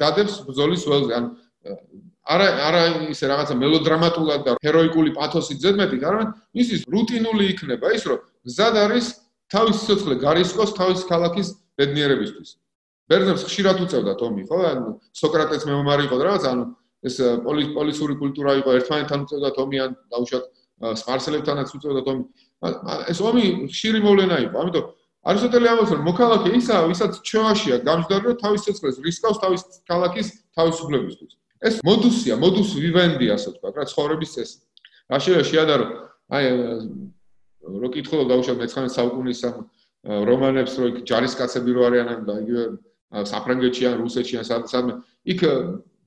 დადებს 0.00 0.34
ბრძოლის 0.48 0.82
ველზე. 0.88 1.12
ან 1.14 1.24
არა 2.30 2.46
არა 2.68 2.80
ისე 3.10 3.26
რაღაცა 3.30 3.54
მელოდრამატულად 3.58 4.40
და 4.46 4.52
ჰეროიკული 4.62 5.10
პათოსით 5.18 5.58
ზედმეტი, 5.64 5.96
არამედ 6.06 6.28
მისთვის 6.54 6.82
რუტინული 6.94 7.44
იქნება 7.54 7.90
ის, 7.96 8.06
რომ 8.06 8.18
გზად 8.46 8.74
არის 8.86 9.06
თავის 9.50 9.76
სიცოცხლე 9.82 10.14
გარისკოს 10.22 10.70
თავის 10.78 11.00
ქალაქის 11.10 11.48
ბედნიერებისთვის. 11.74 12.50
ბერძნებს 13.10 13.42
ხშირად 13.50 13.82
უწევდა 13.82 14.14
თომი, 14.22 14.42
ხო? 14.46 14.58
ან 14.70 14.78
სოკრატეს 15.18 15.66
მეომარი 15.66 16.06
იყო 16.06 16.16
რაღაც, 16.22 16.42
ანუ 16.46 16.64
ეს 17.02 17.16
პოლისური 17.74 18.14
კულტურა 18.22 18.52
იყო, 18.62 18.70
ერთმანეთთან 18.78 19.26
უწევდა 19.26 19.50
თომი 19.58 19.76
ან 19.82 19.90
დაუშვათ 20.14 20.44
სპარსელებთანაც 21.02 21.68
უწევდა 21.74 22.02
თომი. 22.06 22.22
ეს 23.10 23.18
ომი 23.18 23.44
ხშირი 23.72 24.00
მოვლენა 24.06 24.36
იყო. 24.46 24.56
ამიტომ 24.62 24.84
არისტოტელე 25.20 25.68
ამბობს, 25.72 25.92
რომ 25.96 26.06
მოქალაქე 26.06 26.50
ისაა, 26.60 26.82
ვისაც 26.92 27.12
ჩვევაშია 27.26 27.76
გამჯდარი, 27.88 28.24
რომ 28.30 28.36
თავის 28.40 28.60
ცეცხლს 28.64 28.96
რისკავს 29.04 29.38
თავის 29.42 29.62
ქალაქის 29.90 30.28
თავისუფლებისთვის. 30.56 31.39
ეს 31.60 31.80
მოდუსია, 31.84 32.34
მოდუს 32.40 32.70
ვივენდი, 32.80 33.26
ასე 33.36 33.52
ვთქვა, 33.52 33.68
რა 33.76 33.84
ცხოვრების 33.92 34.30
წესი. 34.36 34.56
რა 35.12 35.18
შეიძლება 35.20 35.44
შეადარო? 35.50 35.86
აი 36.30 36.44
რო 37.60 37.88
კითხულობ 37.94 38.26
დაუშვათ 38.30 38.58
მე-19 38.60 38.94
საუკუნის 38.96 39.40
ამ 39.50 39.56
რომანებს, 40.30 40.72
რო 40.80 40.86
იქ 40.90 40.96
ჯარისკაცები 41.04 41.70
რო 41.76 41.82
არიან 41.90 42.08
და 42.24 42.34
იგივე 42.40 42.64
საფრანგეთში 43.28 43.84
ან 43.90 43.94
რუსეთში 44.00 44.34
ან 44.40 44.44
სადმე, 44.70 44.92
იქ 45.28 45.40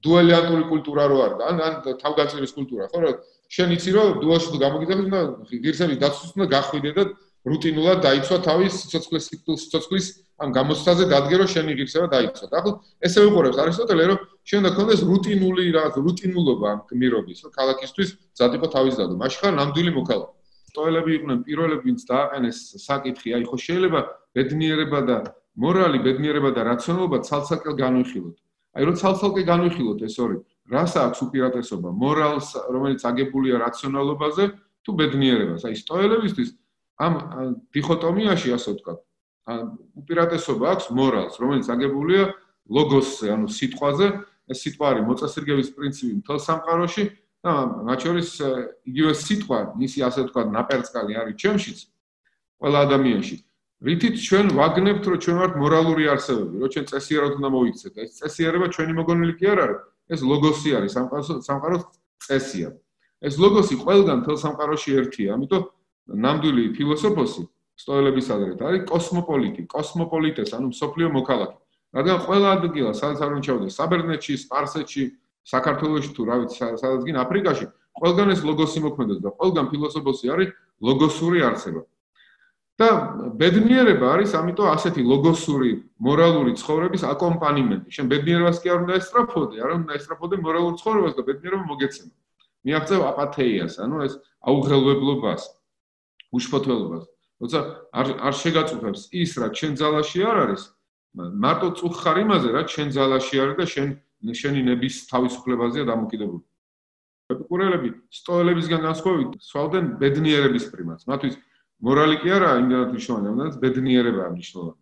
დუალიანტური 0.03 0.63
კულტურა 0.71 1.03
რო 1.07 1.17
არის 1.23 1.37
და 1.39 1.43
ან 1.51 1.57
ან 1.63 1.73
თავგანწირის 2.01 2.53
კულტურა, 2.57 2.89
ხო 2.91 2.99
რა? 3.03 3.11
შენ 3.53 3.69
იცი 3.77 3.91
რომ 3.93 4.07
დუალში 4.23 4.47
თუ 4.49 4.57
გამოგიძახი 4.63 5.05
და 5.13 5.21
ღირსების 5.47 5.99
დაცვის 6.01 6.31
უნდა 6.33 6.47
გახვიდე 6.53 6.91
და 6.97 7.03
რუტინულად 7.43 7.97
დაიცვა 8.03 8.37
თავის 8.47 8.73
სიცოცხლის 8.81 9.25
სიცოცხლის 9.29 10.05
ამ 10.41 10.49
გამოცდაზე 10.57 11.03
დადგე 11.13 11.35
რომ 11.41 11.49
შენი 11.53 11.71
ღირსება 11.77 12.07
დაიცვა. 12.13 12.45
და 12.51 12.55
ახლა 12.59 12.73
ესე 13.05 13.19
ვიყურებს 13.25 13.57
არისტოტელე 13.63 14.03
რომ 14.09 14.19
შენ 14.49 14.59
უნდა 14.63 14.71
კონდეს 14.77 15.01
რუტინული 15.09 15.63
რა 15.75 15.83
რუტინულობა 15.93 16.65
ამ 16.73 16.79
გმირობის 16.89 17.39
რომ 17.43 17.51
ქალაქისთვის 17.57 18.09
ზადიყო 18.39 18.67
თავის 18.75 18.95
დადო. 18.99 19.13
მაშინ 19.21 19.39
ხარ 19.41 19.53
ნამდვილი 19.61 19.91
მოქალაქე. 19.99 20.33
სტოელები 20.73 21.11
იყვნენ 21.17 21.39
პირველები 21.45 21.83
ვინც 21.85 22.01
დააყენეს 22.09 22.57
საკითხი, 22.87 23.29
აი 23.37 23.43
ხო 23.45 23.57
შეიძლება 23.65 23.99
ბედნიერება 24.33 24.99
და 25.09 25.17
მორალი, 25.53 25.97
ბედნიერება 26.01 26.49
და 26.57 26.61
რაციონალობა 26.71 27.17
ცალ-ცალკე 27.29 27.71
განვიხილოთ. 27.77 28.37
აი 28.73 28.83
რომ 28.89 28.95
ცალ-ცალკე 28.97 29.41
განვიხილოთ 29.45 29.99
ეს 30.09 30.15
ორი 30.17 30.37
რას 30.73 30.93
აქვს 30.97 31.19
უპირატესობა 31.27 31.89
მორალს 32.03 32.49
რომელიც 32.73 33.01
აგებულია 33.09 33.59
რაციონალობაზე 33.61 34.45
თუ 34.83 34.95
ბედნიერებას 34.99 35.65
აი 35.67 35.75
სტოელებისთვის 35.83 36.49
ამ 37.05 37.13
დიქოტომიაში 37.75 38.53
ასე 38.57 38.69
ვთქვათ 38.73 38.99
უპირატესობა 39.43 40.65
აქვს 40.73 40.85
მორალს 40.95 41.35
რომელიც 41.43 41.67
აგებულია 41.73 42.23
ლოგოსზე 42.71 43.27
ანუ 43.35 43.47
სიტყვაზე 43.51 44.07
ეს 44.51 44.57
სიტყვა 44.63 44.85
არის 44.91 45.07
მოწესრიგების 45.09 45.69
პრინციპი 45.75 46.13
მთელ 46.23 46.39
სამყაროში 46.47 47.03
და 47.43 47.53
მათ 47.87 47.99
შორის 48.07 48.29
იგივე 48.87 49.11
სიტყვა 49.19 49.59
ისი 49.83 49.99
ასე 50.07 50.19
ვთქვათ 50.23 50.47
ნაპერწკალი 50.55 51.13
არის 51.19 51.35
ჩემშიც 51.43 51.79
ყველა 52.63 52.79
ადამიანში. 52.87 53.37
რითიც 53.83 54.15
ჩვენ 54.23 54.47
ვაგნებთ 54.55 55.03
რომ 55.11 55.19
ჩვენ 55.23 55.37
ვართ 55.43 55.53
მორალური 55.59 56.03
არსებები 56.07 56.55
რომ 56.63 56.69
ჩვენ 56.71 56.85
წესიერად 56.87 57.33
უნდა 57.35 57.49
მოიქცეთ. 57.51 57.93
ეს 57.99 58.11
წესიერება 58.23 58.67
ჩვენი 58.71 58.93
მოგონილი 58.95 59.33
კი 59.35 59.45
არ 59.51 59.59
არის. 59.63 59.79
ეს 60.13 60.19
ლოგოსი 60.23 60.69
არის 60.79 60.91
სამყაროს 60.95 61.29
სამყაროს 61.47 61.83
წესია. 62.23 62.67
ეს 63.27 63.33
ლოგოსი 63.43 63.75
ყველგან 63.83 64.19
თელ 64.23 64.37
სამყაროში 64.39 64.89
ერთია, 64.99 65.29
ამიტომ 65.35 65.63
ნამდვილი 66.23 66.63
ფილოსოფოსი 66.75 67.43
სტოელების 67.81 68.27
ადრეთ 68.35 68.59
არის 68.61 68.81
კოსმოპოლიტი, 68.89 69.61
კოსმოპოლიტეს, 69.73 70.49
ანუ 70.57 70.67
სოფლიო 70.77 71.09
მოქალაქე. 71.13 71.57
რადგან 71.93 72.17
ყველა 72.25 72.49
ადგილას, 72.57 72.99
სადაც 73.01 73.19
არ 73.21 73.31
უნდა 73.37 73.69
საბერძნეთში, 73.77 74.33
სპარსეთში, 74.45 75.03
საქართველოში 75.45 76.09
თუ 76.15 76.21
რა 76.25 76.35
ვიცი, 76.41 76.57
სადაც 76.81 77.01
გინ 77.05 77.17
აფრიკაში, 77.23 77.65
ყველგან 77.99 78.27
ეს 78.33 78.41
ლოგოსი 78.47 78.79
მოქმედებს 78.85 79.21
და 79.21 79.29
ყველგან 79.37 79.65
ფილოსოფოსი 79.71 80.25
არის 80.33 80.49
ლოგოსური 80.81 81.39
არსება. 81.45 81.81
და 82.73 82.89
ბედნიერება 83.37 84.17
არის 84.17 84.31
ამიტომ 84.33 84.67
ასეთი 84.73 85.01
ლოგოსური 85.05 85.71
მორალური 86.01 86.57
ცხოვრების 86.57 87.03
აკომპანიმენტი. 87.05 87.89
შენ 87.93 88.05
ბედნიერებას 88.09 88.57
კი 88.65 88.67
არ 88.73 88.79
უნდა 88.83 88.93
ესტრაფოდე, 88.97 89.55
არ 89.61 89.71
უნდა 89.77 89.93
ესტრაფოდე 89.93 90.35
მორალურ 90.41 90.73
ცხოვრებას 90.81 91.13
და 91.13 91.21
ბედნიერება 91.27 91.65
მოგეცემა. 91.69 92.13
მიაღწევ 92.65 92.99
აპათეიას, 93.13 93.73
ანუ 93.77 93.95
ეს 94.09 94.13
აუღელვებლობას, 94.41 95.41
უშფოთველობას. 96.33 97.12
როცა 97.41 97.59
არ 97.93 98.07
არ 98.27 98.33
შეგაწუხებს 98.43 99.01
ის, 99.13 99.31
რა 99.41 99.47
ჩვენ 99.57 99.73
ძალაში 99.81 100.19
არ 100.29 100.37
არის, 100.43 100.63
მარტო 101.13 101.67
წუხ 101.79 101.93
ხარ 102.01 102.17
იმაზე, 102.25 102.49
რა 102.53 102.61
ჩვენ 102.69 102.89
ძალაში 102.97 103.35
არის 103.43 103.57
და 103.57 103.65
შენ 103.73 103.87
შენი 104.31 104.61
ნების 104.63 104.95
თავისუფლებაზეა 105.11 105.85
დამოკიდებული. 105.91 106.43
ეპიკურელები 107.33 107.89
სტოელებისგან 108.13 108.81
განსხვავებით, 108.87 109.31
სვავდნენ 109.43 109.85
ბედნიერების 109.99 110.65
პრიმატს. 110.71 111.07
მათთვის 111.07 111.35
მორალი 111.83 112.15
კი 112.23 112.29
არა 112.31 112.49
იმდანაც 112.63 112.89
მნიშვნელოვანი, 112.93 113.27
ამიტომაც 113.31 113.55
ბედნიერებაა 113.63 114.29
მნიშვნელოვანი. 114.33 114.79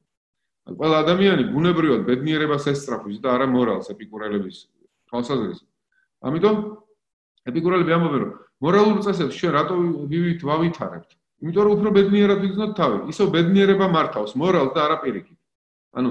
ყველა 0.77 0.97
ადამიანი 1.03 1.43
ბუნებრივად 1.53 2.01
ბედნიერებას 2.05 2.67
ესწრაფვის 2.69 3.17
და 3.23 3.29
არა 3.35 3.47
მორალს 3.49 3.89
ეპიკურელების 3.93 4.57
თვალსაზრისით. 5.09 5.69
ამიტომ 6.21 6.55
ეპიკურელები 7.49 7.91
ამბობენ, 7.97 8.21
რომ 8.21 8.31
მორალურ 8.61 8.97
წესებს 9.01 9.37
ჩვენ 9.41 9.51
რატო 9.57 9.75
ვივით 10.11 10.41
ვავითარებთ? 10.45 11.11
იმიტომ 11.41 11.63
რომ 11.65 11.73
უფრო 11.77 11.89
ბედნიერად 11.97 12.39
ვიგრძნოთ 12.45 12.73
თავი. 12.77 12.97
ისო 13.12 13.23
ბედნიერება 13.36 13.86
მართავს 13.95 14.32
მორალს 14.38 14.73
და 14.75 14.80
არა 14.86 14.97
პირიქით. 15.04 15.39
ანუ 15.97 16.10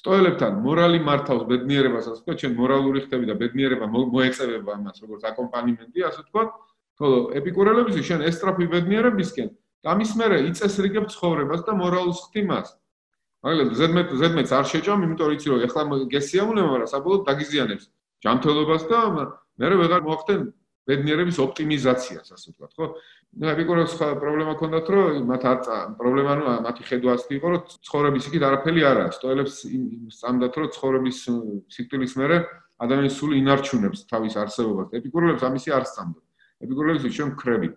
სტოელებთან 0.00 0.52
მორალი 0.64 0.98
მართავს 1.08 1.42
ბედნიერებას, 1.50 2.04
ასე 2.08 2.18
ვთქვათ, 2.22 2.36
ჩვენ 2.40 2.52
მორალური 2.56 2.98
ხდები 3.04 3.26
და 3.28 3.34
ბედნიერება 3.36 3.86
მოეწევება 3.92 4.70
ამას, 4.78 4.96
როგორც 5.04 5.22
აკომპანიმენტი, 5.30 5.98
ასე 6.08 6.20
ვთქვათ. 6.24 6.48
ხოლო 6.98 7.18
ეპიკურელების 7.38 7.94
ჩვენ 8.06 8.20
ესტრაფი 8.30 8.64
ბედნიერებისკენ 8.72 9.48
ამის 9.82 10.14
მერე 10.14 10.38
იწესრიგებ 10.46 11.10
ცხოვრებას 11.10 11.62
და 11.66 11.72
მორალს 11.74 12.18
ხთიმას. 12.30 12.68
მაგალითად, 13.42 13.74
ზედმეტ 13.74 14.08
ზედმეტს 14.20 14.52
არ 14.54 14.66
შეჭამ, 14.70 15.00
იმიტომ 15.02 15.26
რომ 15.26 15.34
იცი 15.34 15.48
რომ 15.50 15.60
ეხლა 15.66 15.82
გესიამუნება, 16.14 16.68
მაგრამ 16.70 16.90
საბოლოოდ 16.94 17.22
დაგიზიანებს 17.26 17.84
ჯანმრთელობას 18.22 18.82
და 18.86 18.98
მერე 19.58 19.74
ვეღარ 19.82 20.02
მოახდენ 20.06 20.40
ბედნიერების 20.82 21.36
ოპტიმიზაციას, 21.38 22.26
ასე 22.34 22.46
ვთქვათ, 22.52 22.72
ხო? 22.74 22.86
ნუ 23.38 23.46
ეპიკუროს 23.54 23.92
პრობლემა 23.96 24.54
ქონდათ, 24.58 24.86
რომ 24.92 25.28
მათ 25.30 25.42
არ 25.46 25.58
პრობლემა 25.94 26.32
ნუ 26.42 26.44
მათი 26.66 26.82
ხედვას 26.88 27.22
იყო, 27.30 27.46
რომ 27.54 27.62
ცხოვრების 27.86 28.24
იქით 28.28 28.42
არაფერი 28.48 28.82
არ 28.82 28.96
არის. 29.02 29.14
სტოელებს 29.22 29.54
სწამდათ, 30.16 30.52
რომ 30.58 30.68
ცხოვრების 30.74 31.18
სიკვდილის 31.70 32.12
მერე 32.18 32.36
ადამიანის 32.82 33.14
სული 33.14 33.34
ინარჩუნებს 33.38 33.98
თავის 34.10 34.34
არსებობას. 34.42 34.88
ეპიკურებს 34.98 35.42
ამისი 35.46 35.70
არ 35.70 35.84
სწამდათ. 35.86 36.24
ეპიკურებს 36.66 37.02
ჩვენ 37.06 37.30
ხრებით. 37.38 37.76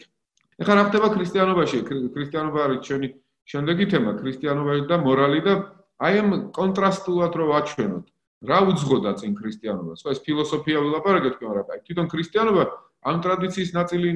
ეხლა 0.60 0.74
რა 0.76 0.84
ხდება 0.90 1.08
ქრისტიანობაში? 1.14 1.78
ქრისტიანობა 2.16 2.60
არის 2.66 2.80
ჩვენი 2.90 3.08
შემდეგი 3.46 3.86
თემა, 3.92 4.12
ქრისტიანობა 4.18 4.72
და 4.90 4.96
მორალი 4.98 5.40
და 5.46 5.54
აი 6.02 6.14
ამ 6.26 6.30
კონტრასტულად 6.58 7.34
რო 7.38 7.46
ვაჩვენოთ. 7.54 8.06
რა 8.46 8.60
უძღოდა 8.70 9.12
წინ 9.20 9.32
ქრისტიანობას? 9.38 10.00
ხო 10.04 10.10
ეს 10.12 10.20
ფილოსოფია 10.26 10.78
ვილაპარაკეთ, 10.84 11.36
მაგრამ 11.42 11.68
აი 11.72 11.80
თვითონ 11.86 12.08
ქრისტიანობა 12.14 12.64
ამ 13.06 13.22
ტრადიციის 13.26 13.72
ნაწილი 13.78 14.10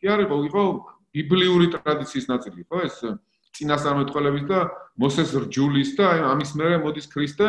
კი 0.00 0.08
ხო 0.28 0.38
იყო 0.48 0.64
ბიბლიური 1.14 1.66
ტრადიციის 1.74 2.26
ნაწილი, 2.28 2.66
ხო 2.68 2.78
ეს 2.88 2.96
წინასწარმეტყველების 3.54 4.44
და 4.50 4.58
მოსეს 4.98 5.30
რჯულის 5.46 5.90
და 5.98 6.06
ამის 6.34 6.50
მერე 6.58 6.82
მოდის 6.82 7.06
ქრისტე 7.14 7.46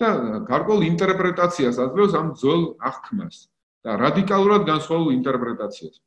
და 0.00 0.08
გარკვეულ 0.50 0.82
ინტერპრეტაციას 0.90 1.76
აძლევს 1.84 2.14
ამ 2.14 2.28
ძველ 2.38 2.62
აღქმას. 2.90 3.36
და 3.84 4.00
რადიკალურად 4.00 4.62
განსხვავებულ 4.64 5.12
ინტერპრეტაციას. 5.12 6.00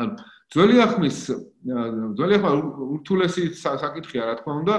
ან 0.00 0.16
ძველი 0.54 0.76
ახმის 0.80 1.18
ძველი 2.16 2.34
ახმა 2.38 2.52
ურთულესი 2.96 3.44
საკითხია 3.60 4.22
რა 4.24 4.34
თქმა 4.40 4.54
უნდა 4.62 4.76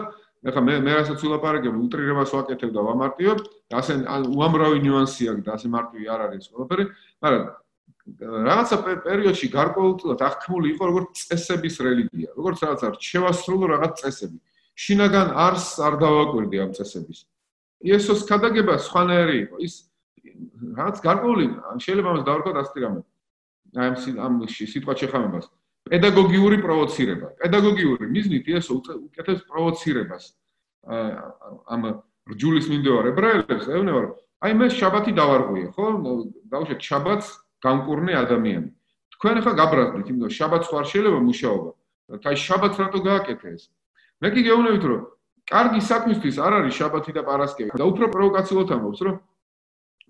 ეხლა 0.49 0.61
მე 0.63 0.73
მე 0.87 0.91
რასაც 0.97 1.19
ვილაპარაკებ 1.21 1.73
უტრირებას 1.85 2.31
ვაკეთებ 2.33 2.71
და 2.73 2.81
ვამარტივებ 2.87 3.39
ასე 3.79 3.93
უამრავი 4.33 4.79
ნიუანსი 4.85 5.29
აქვს 5.31 5.43
და 5.45 5.51
ასე 5.59 5.67
მარტივი 5.75 6.05
არ 6.15 6.21
არის 6.27 6.45
ყველაფერი 6.49 6.85
მაგრამ 7.25 7.43
რაღაცა 8.19 8.77
პერიოდში 9.05 9.47
გარკვეულწილად 9.53 10.21
აღქმული 10.27 10.67
იყო 10.73 10.83
როგორც 10.89 11.21
წესების 11.29 11.75
რელიგია 11.85 12.29
როგორც 12.37 12.57
რაღაცა 12.65 12.87
რჩევასრულო 12.95 13.65
რაღაც 13.73 13.93
წესები. 14.01 14.37
შინაგან 14.79 15.27
არს 15.45 15.67
არ 15.83 15.93
დავაკვირდი 16.03 16.57
ამ 16.63 16.71
წესების. 16.77 17.19
იესოს 17.85 18.21
ქადაგება 18.29 18.73
სხვანაირი 18.79 19.37
იყო. 19.45 19.55
ის 19.61 19.73
რაღაც 20.79 20.97
გარკვეული 21.05 21.45
შეიძლება 21.83 22.09
მას 22.15 22.23
დავარქვა 22.27 22.51
ასეთი 22.63 22.79
რამე 22.85 23.01
აი 23.77 23.87
ამ 23.89 23.95
ამ 24.25 24.33
სიტყვა 24.49 24.93
შეხამებას. 24.99 25.45
პედაგოგიური 25.89 26.57
პროვოცირება. 26.65 27.27
პედაგოგიური 27.41 28.05
მიზნით 28.09 28.45
ეს 28.57 28.67
უკეთებს 28.73 29.43
პროვოცირებას. 29.49 30.23
ამ 31.69 31.81
რჯულის 32.29 32.65
მინდევარ 32.69 33.05
ებრაელებს, 33.13 33.65
ეუბნება 33.69 33.99
რომ 34.05 34.13
აი 34.39 34.51
მე 34.59 34.67
შაბათი 34.71 35.11
დავარღვიე, 35.19 35.65
ხო? 35.75 35.85
დაუშვათ 36.49 36.81
შაბათს 36.89 37.27
განკურნე 37.65 38.13
ადამიანი. 38.23 38.69
თქვენ 39.15 39.35
ახლა 39.39 39.53
გაბრაზდით, 39.61 40.07
იმიტომ 40.09 40.31
შაბათს 40.37 40.67
ხარ 40.71 40.85
შეიძლება 40.91 41.19
მუშაობა. 41.29 41.71
აი 42.29 42.35
შაბათს 42.45 42.77
რატო 42.81 42.99
გააკეთე 43.09 43.47
ეს? 43.53 43.63
მე 44.21 44.27
კი 44.33 44.41
გეუბნებით 44.47 44.83
რომ 44.89 45.01
კარგი 45.49 45.81
საქმისთვის 45.91 46.35
არ 46.45 46.53
არის 46.59 46.73
შაბათი 46.79 47.11
და 47.17 47.21
პარასკევი. 47.29 47.69
და 47.79 47.85
უფრო 47.91 48.05
პროვოკაციულად 48.15 48.69
ამბობს 48.75 48.99
რომ 49.05 49.15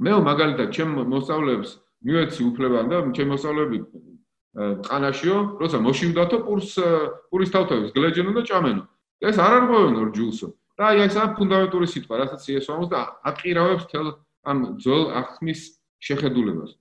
მე 0.03 0.11
მაგალითად 0.29 0.67
ჩემ 0.75 0.91
მოსწავლეებს 1.13 1.69
მივეცი 2.05 2.41
უფლება 2.49 2.79
და 2.89 2.97
ჩემ 3.15 3.29
მოსწავლეები 3.33 3.77
ყანაშიო, 4.59 5.37
როცა 5.61 5.77
მოშივდათო 5.85 6.37
პურს 6.47 6.71
პურის 7.29 7.49
თავთავის 7.53 7.93
გლეჯენო 7.93 8.31
და 8.33 8.41
ჭამენო. 8.49 8.83
ეს 9.21 9.35
არ 9.37 9.53
არღვევენ 9.59 9.95
ორჯულსო. 10.03 10.47
და 10.79 10.83
აი 10.89 10.97
ეს 11.05 11.15
ამ 11.19 11.29
ფუნდამენტური 11.35 11.87
სიტყვა, 11.91 12.15
რასაც 12.23 12.41
იესო 12.49 12.69
ამბობს 12.71 12.89
და 12.89 12.99
ატყირავებს 13.29 13.85
თელ 13.91 14.07
ამ 14.47 14.57
ძველ 14.79 15.03
ახმის 15.11 15.61
შეხედულებას. 15.99 16.78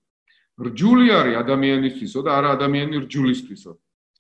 რჯული 0.59 1.07
არის 1.19 1.39
ადამიანისთვისო 1.43 2.21
და 2.27 2.31
არა 2.39 2.49
ადამიანი 2.59 2.97
რჯულისთვისო. 3.05 3.71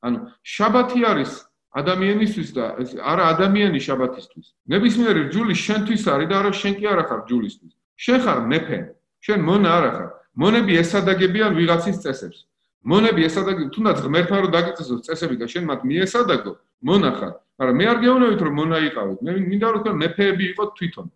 ანუ 0.06 0.18
შაბათი 0.54 1.00
არის 1.10 1.32
ადამიანისთვის 1.80 2.48
და 2.56 2.64
არა 3.12 3.24
ადამიანი 3.34 3.78
შაბათისთვის. 3.86 4.46
ნებისმიერი 4.72 5.20
რჯული 5.28 5.54
შენთვის 5.66 6.02
არის 6.14 6.28
და 6.30 6.34
არა 6.40 6.52
შენ 6.60 6.72
კი 6.78 6.84
არ 6.92 7.00
ხარ 7.08 7.20
რჯულისთვის. 7.26 7.72
შენ 8.04 8.18
ხარ 8.24 8.38
მეფე. 8.50 8.78
შენ 9.24 9.38
მონა 9.48 9.70
არ 9.78 9.86
ხარ. 9.94 10.08
მონები 10.38 10.72
ესადაგებიან 10.82 11.52
ვიღაცის 11.58 11.98
წესებს. 12.04 12.48
მონები 12.86 13.26
ესადაგე 13.26 13.68
თუნდაც 13.74 14.00
ღმერთმა 14.06 14.38
რომ 14.44 14.52
დაგიწესოს 14.54 15.02
წესები 15.06 15.36
და 15.40 15.46
შენ 15.50 15.64
მათ 15.66 15.80
მიესადაგო 15.82 16.52
მონახარ 16.88 17.32
მაგრამ 17.58 17.76
მე 17.80 17.86
არ 17.90 17.98
გეუბნებით 18.04 18.40
რომ 18.46 18.54
მონა 18.58 18.78
იყავით 18.88 19.18
მე 19.26 19.32
მინდა 19.50 19.68
რომ 19.74 19.96
მეფეები 20.02 20.44
იყოთ 20.54 20.70
თვითონ 20.78 21.06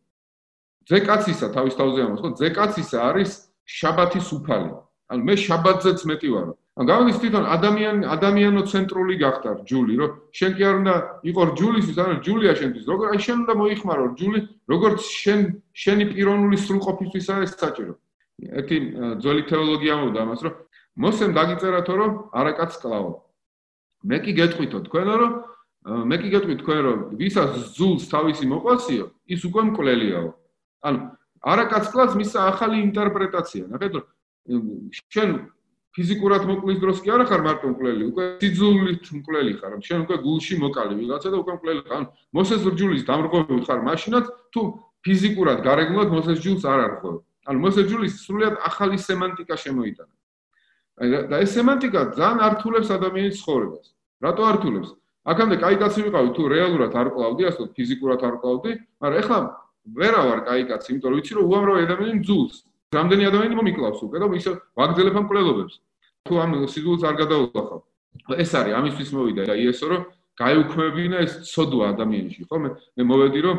ზეკაცისა 0.90 1.46
თავის 1.54 1.74
თავზე 1.78 2.00
ამბობს 2.02 2.22
ხო 2.22 2.30
ზეკაცისა 2.42 2.98
არის 3.08 3.30
შაბათის 3.78 4.26
უფალი 4.36 4.70
ანუ 5.12 5.22
მე 5.28 5.34
შაბათზეც 5.44 6.04
მეტი 6.10 6.28
ვარ 6.34 6.46
ან 6.80 6.84
გამოდის 6.88 7.16
თვითონ 7.22 7.44
ადამიან 7.56 7.96
ადამიანო 8.16 8.62
ცენტრული 8.72 9.14
გახდა 9.22 9.50
რჯული 9.60 9.94
რომ 10.00 10.10
შენ 10.38 10.52
კი 10.56 10.62
არ 10.68 10.76
უნდა 10.80 10.94
იყო 11.30 11.42
რჯულისთვის 11.52 11.98
ანუ 12.02 12.12
რჯულია 12.20 12.52
შენთვის 12.60 12.84
როგორ 12.92 13.06
აი 13.12 13.20
შენ 13.26 13.36
უნდა 13.44 13.54
მოიხმარო 13.60 14.04
რჯული 14.12 14.38
როგორც 14.72 15.00
შენ 15.22 15.40
შენი 15.84 16.04
პიროვნული 16.12 16.56
სრულყოფისთვის 16.64 17.26
არის 17.36 17.52
საჭირო 17.60 17.94
ერთი 18.58 18.76
ძველი 19.22 19.42
თეოლოგია 19.52 19.94
მომდა 20.00 20.20
ამას 20.24 20.40
რომ 20.46 20.54
მოსემ 20.96 21.32
დაგიწერათო 21.32 21.94
რომ 21.96 22.12
არაკაც 22.36 22.76
კლავო. 22.82 23.12
მე 24.04 24.18
კი 24.24 24.32
გეტყვითო 24.36 24.78
თქვენო 24.88 25.14
რომ 25.22 25.32
მე 26.10 26.16
კი 26.22 26.28
გეტყვით 26.34 26.58
თქვენ 26.62 26.80
რომ 26.86 26.98
ვისაც 27.20 27.52
ზულს 27.76 28.04
თავისი 28.12 28.44
მოყვასიო, 28.52 29.04
ის 29.34 29.40
უკვე 29.48 29.62
მკვლელიაო. 29.72 30.28
ანუ 30.86 30.98
არაკაც 31.42 31.84
კლავს 31.92 32.14
მის 32.18 32.30
ახალი 32.36 32.76
ინტერპრეტაცია. 32.86 33.64
ნახეთ 33.72 33.92
რომ 33.96 34.04
შენ 34.48 35.28
ფიზიკურად 35.92 36.46
მოკვლის 36.48 36.78
დროს 36.80 37.00
კი 37.04 37.12
არა 37.12 37.24
ხარ 37.28 37.42
მარტო 37.44 37.68
მკვლელი, 37.72 38.02
უკვე 38.10 38.24
სიძულით 38.40 39.04
მკვლელი 39.12 39.52
ხარ. 39.60 39.72
შენ 39.84 39.98
უკვე 40.08 40.16
გულში 40.24 40.54
მოკალი 40.62 40.94
ვიღაცა 40.98 41.28
და 41.32 41.36
უკვე 41.42 41.52
მკვლელი 41.58 41.82
ხარ. 41.84 42.02
მოსესრჯულის 42.32 43.02
დამრღვევი 43.10 43.60
ხარ 43.68 43.80
მაშინაც, 43.86 44.24
თუ 44.56 44.60
ფიზიკურად 45.04 45.58
გარეგნულად 45.68 46.08
მოსესჯულს 46.16 46.64
არ 46.64 46.80
არღვევ. 46.86 47.16
ანუ 47.44 47.58
მოსესჯულის 47.66 48.12
სრულიად 48.24 48.54
ახალი 48.64 48.96
სემანტიკა 48.96 49.56
შემოიტანა. 49.64 50.14
აი 51.02 51.06
და 51.28 51.36
ეს 51.44 51.50
სემანტიკა 51.60 52.00
ძალიან 52.16 52.38
ართულებს 52.48 52.88
ადამიანის 52.96 53.36
ცხოვრებას. 53.42 53.86
რატო 54.24 54.42
ართულებს? 54.48 54.90
აქამდე 55.22 55.56
კაი 55.62 55.76
კაცი 55.82 56.00
ვიყავი 56.08 56.30
თუ 56.34 56.42
რეალურად 56.56 56.92
არ 56.98 57.08
კლავდი, 57.14 57.42
ასე 57.46 57.62
ფიზიკურად 57.76 58.20
არ 58.26 58.34
კლავდი, 58.42 58.70
მაგრამ 59.02 59.18
ეხლა 59.22 59.38
ვერა 59.98 60.20
ვარ 60.28 60.40
კაი 60.46 60.62
კაცი, 60.70 60.88
იმიტომ 60.92 61.10
რომ 61.10 61.18
ვიცი 61.20 61.32
რომ 61.36 61.44
უამრავი 61.52 61.80
ადამიანი 61.86 62.20
ძულს 62.26 62.56
რამდენი 62.96 63.24
ადამიანი 63.30 63.54
მომიკლავს 63.58 64.00
უკვე 64.06 64.18
და 64.22 64.26
ისე 64.38 64.50
ვაგძელებ 64.78 65.16
ამ 65.20 65.26
კვლელობებს. 65.30 65.74
თუ 66.26 66.32
ამ 66.42 66.50
სიძულს 66.72 67.02
არ 67.08 67.14
გადაულახავ. 67.22 67.80
ეს 68.38 68.50
არის 68.54 68.74
ამისთვის 68.78 69.10
მოვიდა 69.16 69.42
და 69.48 69.54
იესო 69.56 69.86
რომ 69.92 70.02
გაიუქმებინა 70.40 71.16
ეს 71.26 71.32
ცოდვა 71.52 71.84
ადამიანში, 71.92 72.40
ხო? 72.48 72.56
მე 72.62 72.68
მე 72.96 73.02
მოვედი 73.10 73.40
რომ 73.46 73.56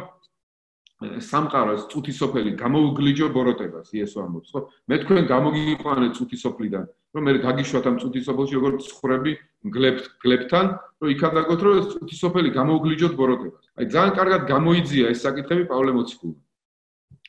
სამყაროს 1.04 1.88
წუთისოფელი 1.92 2.52
გამოუგლიჯო 2.60 3.28
ბოროტებას 3.36 3.92
იესო 3.98 4.24
ამბობს 4.24 4.52
ხო 4.54 4.62
მე 4.88 4.98
თქვენ 5.04 5.26
გამოგიყვანე 5.32 6.08
წუთისოფლიდან 6.18 6.86
რომ 7.18 7.24
მე 7.28 7.34
გაგიშვათ 7.46 7.90
ამ 7.92 7.98
წუთისოფელში 8.04 8.56
როგორც 8.60 8.88
ხრები 9.00 9.34
გლებთ 9.76 10.06
გლებთან 10.24 10.66
რომ 11.04 11.14
იქადაგოთ 11.16 11.66
რომ 11.68 11.82
წუთისოფელი 11.92 12.50
გამოუგლიჯოთ 12.60 13.14
ბოროტებას 13.20 13.66
აი 13.80 13.86
ძალიან 13.96 14.14
კარგად 14.20 14.42
გამოიძია 14.54 15.12
ეს 15.14 15.20
საკითხები 15.28 15.64
პავლე 15.72 15.92
მოციქული 15.98 16.36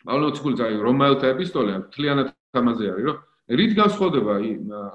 პავლე 0.05 0.25
მოციქული 0.29 0.55
ძაი 0.61 0.79
რომაელთა 0.87 1.27
ეპისტოლე 1.35 1.73
მთლიანად 1.85 2.29
ამაზე 2.61 2.85
არის 2.95 3.05
რომ 3.09 3.19
რით 3.61 3.73
განსხვავდება 3.81 4.33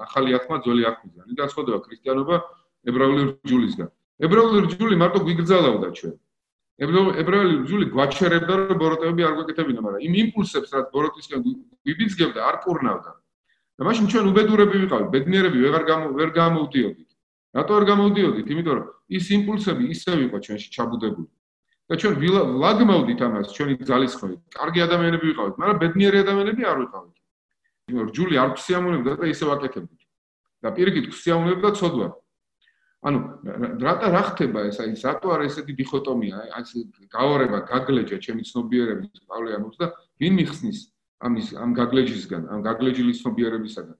ახალი 0.06 0.30
ახმა 0.38 0.56
ძველი 0.64 0.82
ახმიდან 0.90 1.24
რით 1.30 1.38
განსხვავდება 1.42 1.78
ქრისტიანობა 1.86 2.36
ებრაული 2.90 3.22
რჯულისგან 3.30 3.88
ებრაული 4.26 4.58
რჯული 4.66 4.94
მარტო 5.02 5.18
გვიგრძალავდა 5.26 5.88
ჩვენ 6.00 6.14
ებრაელი 6.80 7.56
ჯული 7.68 7.86
გვაჩერებდა 7.92 8.54
რომ 8.56 8.78
ბოროტები 8.80 9.24
არ 9.28 9.34
გვეკეთებინა, 9.36 9.80
მაგრამ 9.84 10.00
იმ 10.00 10.14
იმპულსებს 10.20 10.70
რაც 10.72 10.86
ბოროტისგან 10.94 11.40
გვიბიძგებდა, 11.84 12.40
არ 12.40 12.56
პურნავდა. 12.64 13.10
და 13.76 13.82
მაშინ 13.84 14.04
ჩვენ 14.12 14.24
უბედურები 14.32 14.76
ვიყავით, 14.80 15.08
ბედნიერები 15.12 15.58
ვეღარ 15.60 15.84
ვერ 16.16 16.30
გამოვდიოდით. 16.40 17.10
რატო 17.56 17.72
არ 17.76 17.84
გამოვდიოდით? 17.90 18.46
იმიტომ 18.48 18.74
რომ 18.80 18.86
ის 19.12 19.24
იმპულსები 19.36 19.84
ისევ 19.92 20.16
იყო 20.24 20.36
ჩვენში 20.40 20.68
ჩაბუდებული. 20.72 21.28
და 21.90 21.98
ჩვენ 21.98 22.14
ვლაგმავდით 22.22 23.20
ამას 23.26 23.50
ჩვენი 23.50 23.74
ძალისხმევით. 23.82 24.40
კარგი 24.54 24.80
ადამიანები 24.86 25.24
ვიყავით, 25.30 25.54
მაგრამ 25.58 25.78
ბედნიერი 25.82 26.18
ადამიანები 26.22 26.62
არ 26.70 26.76
ვიყავით. 26.86 27.16
იმიტომ 27.90 28.04
რომ 28.06 28.14
ჯული 28.14 28.34
არ 28.38 28.50
ფსიამუნებდა 28.54 29.12
და 29.18 29.24
ისევ 29.34 29.48
აკეთებდით. 29.58 30.02
და 30.60 30.68
პირიქით 30.76 31.06
ფსიამუნებდა 31.10 31.68
ცოდვა. 31.80 32.08
ანუ 33.00 33.18
რატა 33.80 34.08
რა 34.12 34.22
ხდება 34.28 34.60
ეს 34.68 34.76
აი 34.84 34.92
რატო 35.00 35.28
არის 35.32 35.56
ესეთი 35.56 35.72
დიქოტომია 35.80 36.36
აი 36.36 36.50
ეს 36.60 36.70
გაორება 37.08 37.58
გაგლეჯა 37.72 38.16
ჩემი 38.20 38.44
ცნობიერების 38.44 39.24
პავლე 39.24 39.56
ამბობს 39.56 39.78
და 39.80 39.86
ვინ 40.20 40.36
მიხსნის 40.36 40.78
ამის 41.24 41.46
ამ 41.56 41.72
გაგლეჯისგან 41.80 42.42
ამ 42.52 42.60
გაგლეჯილის 42.68 43.22
ცნობიერებისგან 43.24 43.96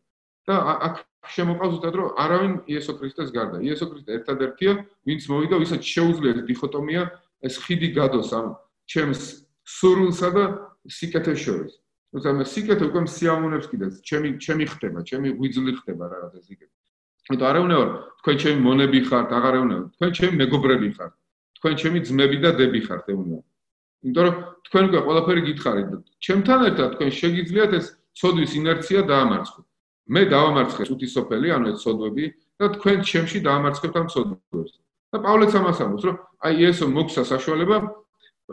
და 0.50 0.54
აქ 0.88 1.00
შემოყავს 1.32 1.74
უბრალოდ 1.80 1.96
რომ 1.96 2.12
არავინ 2.24 2.54
იესო 2.68 2.92
ქრისტეს 3.00 3.32
გარდა 3.32 3.64
იესო 3.64 3.88
ქრისტე 3.88 4.10
ერთადერთია 4.20 4.72
ვინც 5.08 5.22
მოვიდა 5.32 5.56
ვისაც 5.64 5.80
შეუძლია 5.80 6.44
დიქოტომია 6.44 7.02
ეს 7.46 7.54
ხიდი 7.64 7.88
გადოს 7.98 8.30
ამ 8.36 8.46
ჩემს 8.90 9.22
სურულსა 9.78 10.28
და 10.36 10.44
სიკეთეს 10.98 11.38
შორის 11.46 11.72
თუმცა 12.10 12.28
მე 12.38 12.44
სიკეთე 12.52 12.84
უკვე 12.90 13.00
სიამოვნებს 13.16 13.66
კიდეც 13.70 13.94
ჩემი 14.08 14.28
ჩემი 14.44 14.64
ხდება 14.72 14.98
ჩემი 15.08 15.28
ღვიძლი 15.38 15.72
ხდება 15.80 16.04
რაღაცა 16.10 16.40
სიკეთე 16.48 16.74
იმიტომ 17.30 17.46
არ 17.50 17.56
ეუბნეო 17.60 17.84
თქვენ 18.20 18.36
ჩემი 18.42 18.60
მონები 18.60 19.00
ხართ, 19.08 19.28
აღარ 19.32 19.54
ეუბნეო. 19.60 19.82
თქვენ 19.96 20.10
ჩემი 20.16 20.34
მეგობრები 20.40 20.88
ხართ. 20.96 21.12
თქვენ 21.56 21.74
ჩემი 21.80 21.98
ძმები 22.08 22.36
და 22.44 22.50
დები 22.58 22.80
ხართ, 22.84 23.04
ეუბნეო. 23.12 23.42
იმიტომ 24.04 24.24
რომ 24.26 24.34
თქვენ 24.66 24.84
უკვე 24.90 25.00
ყველაფერი 25.06 25.42
გითხარით 25.48 25.88
და 25.92 25.96
ჩემთან 26.24 26.60
ერთად 26.68 26.88
თქვენ 26.96 27.10
შეგიძლიათ 27.20 27.72
ეს 27.80 27.86
ცოდვის 28.20 28.52
ინერცია 28.60 29.00
დაამარცხოთ. 29.12 29.66
მე 30.10 30.22
დავამარცხე 30.34 30.84
წუთი 30.88 31.08
სოფელი, 31.16 31.48
ანუ 31.56 31.66
ეს 31.72 31.78
ცოდვები 31.84 32.24
და 32.60 32.66
თქვენ 32.76 32.98
ჩემში 33.08 33.38
დაამარცხებთ 33.48 33.96
ამ 34.00 34.06
ცოდვებს. 34.12 34.72
და 35.10 35.18
პავლეც 35.18 35.52
ამას 35.58 35.78
ამბობს, 35.84 36.04
რომ 36.06 36.16
აი 36.46 36.54
ესო 36.70 36.86
მოგცა 36.90 37.22
საშუალება 37.26 37.76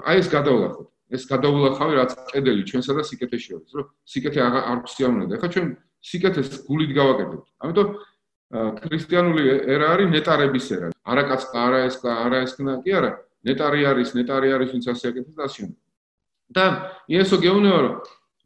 აი 0.06 0.18
ეს 0.22 0.28
გადავლახოთ. 0.34 0.88
ეს 1.08 1.24
გადავლახავი 1.24 1.94
რაც 1.96 2.12
კედელი 2.34 2.64
ჩვენსა 2.68 2.94
და 2.98 3.04
სიკეთეს 3.08 3.42
შორის, 3.48 3.72
რომ 3.80 3.86
სიკეთე 4.12 4.40
არ 4.44 4.80
გვსიამოვნებდა. 4.84 5.34
ეხლა 5.40 5.50
ჩვენ 5.56 5.68
სიკეთეს 6.04 6.48
გულით 6.68 6.92
გავაკეთებთ. 7.00 7.48
ამიტომ 7.64 7.88
ქრისტიანული 8.48 9.44
ერა 9.72 9.88
არის 9.96 10.08
ნეტარების 10.12 10.68
ერა. 10.76 10.88
არაკაც 11.08 11.42
არა 11.52 11.80
ეს 11.88 11.96
არა 12.04 12.38
ეს 12.44 12.52
კი 12.56 12.92
არა, 13.00 13.12
ნეტარი 13.48 13.82
არის, 13.92 14.10
ნეტარი 14.20 14.48
არის 14.56 14.70
ვინც 14.76 14.86
ასე 14.92 15.06
აკეთებს 15.12 15.36
და 15.36 15.44
ასე. 15.48 15.64
და 16.48 16.66
იესო 17.12 17.38
გეუბნება 17.44 17.80
რომ 17.84 17.96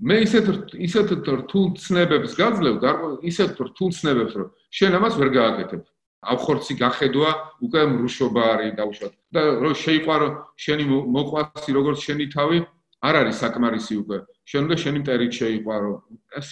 მე 0.02 0.16
ისეთ 0.26 0.46
ისეთ 0.74 1.08
რთულ 1.22 1.66
ცნებებს 1.78 2.34
გაძლევ, 2.34 2.76
ისეთ 3.22 3.52
რთულ 3.62 3.90
ცნებებს, 3.94 4.34
რომ 4.34 4.48
შენ 4.74 4.92
ამას 4.98 5.14
ვერ 5.22 5.30
გააკეთებ. 5.38 5.82
ავხორცი 6.22 6.74
გახედვა, 6.78 7.30
უკვე 7.66 7.82
მრუშობა 7.98 8.42
არის 8.54 8.72
დაუშვათ. 8.78 9.14
და 9.34 9.42
რომ 9.64 9.74
შეიყვარო 9.74 10.28
შენი 10.54 10.84
მოყვასი 11.16 11.72
როგორც 11.74 11.98
შენი 12.06 12.26
თავი, 12.30 12.58
არ 13.02 13.16
არის 13.22 13.36
საკმარისი 13.42 13.94
უკვე. 14.02 14.18
შენ 14.46 14.62
უნდა 14.66 14.76
შენი 14.84 14.98
მტერით 15.02 15.32
შეიყვარო. 15.42 15.92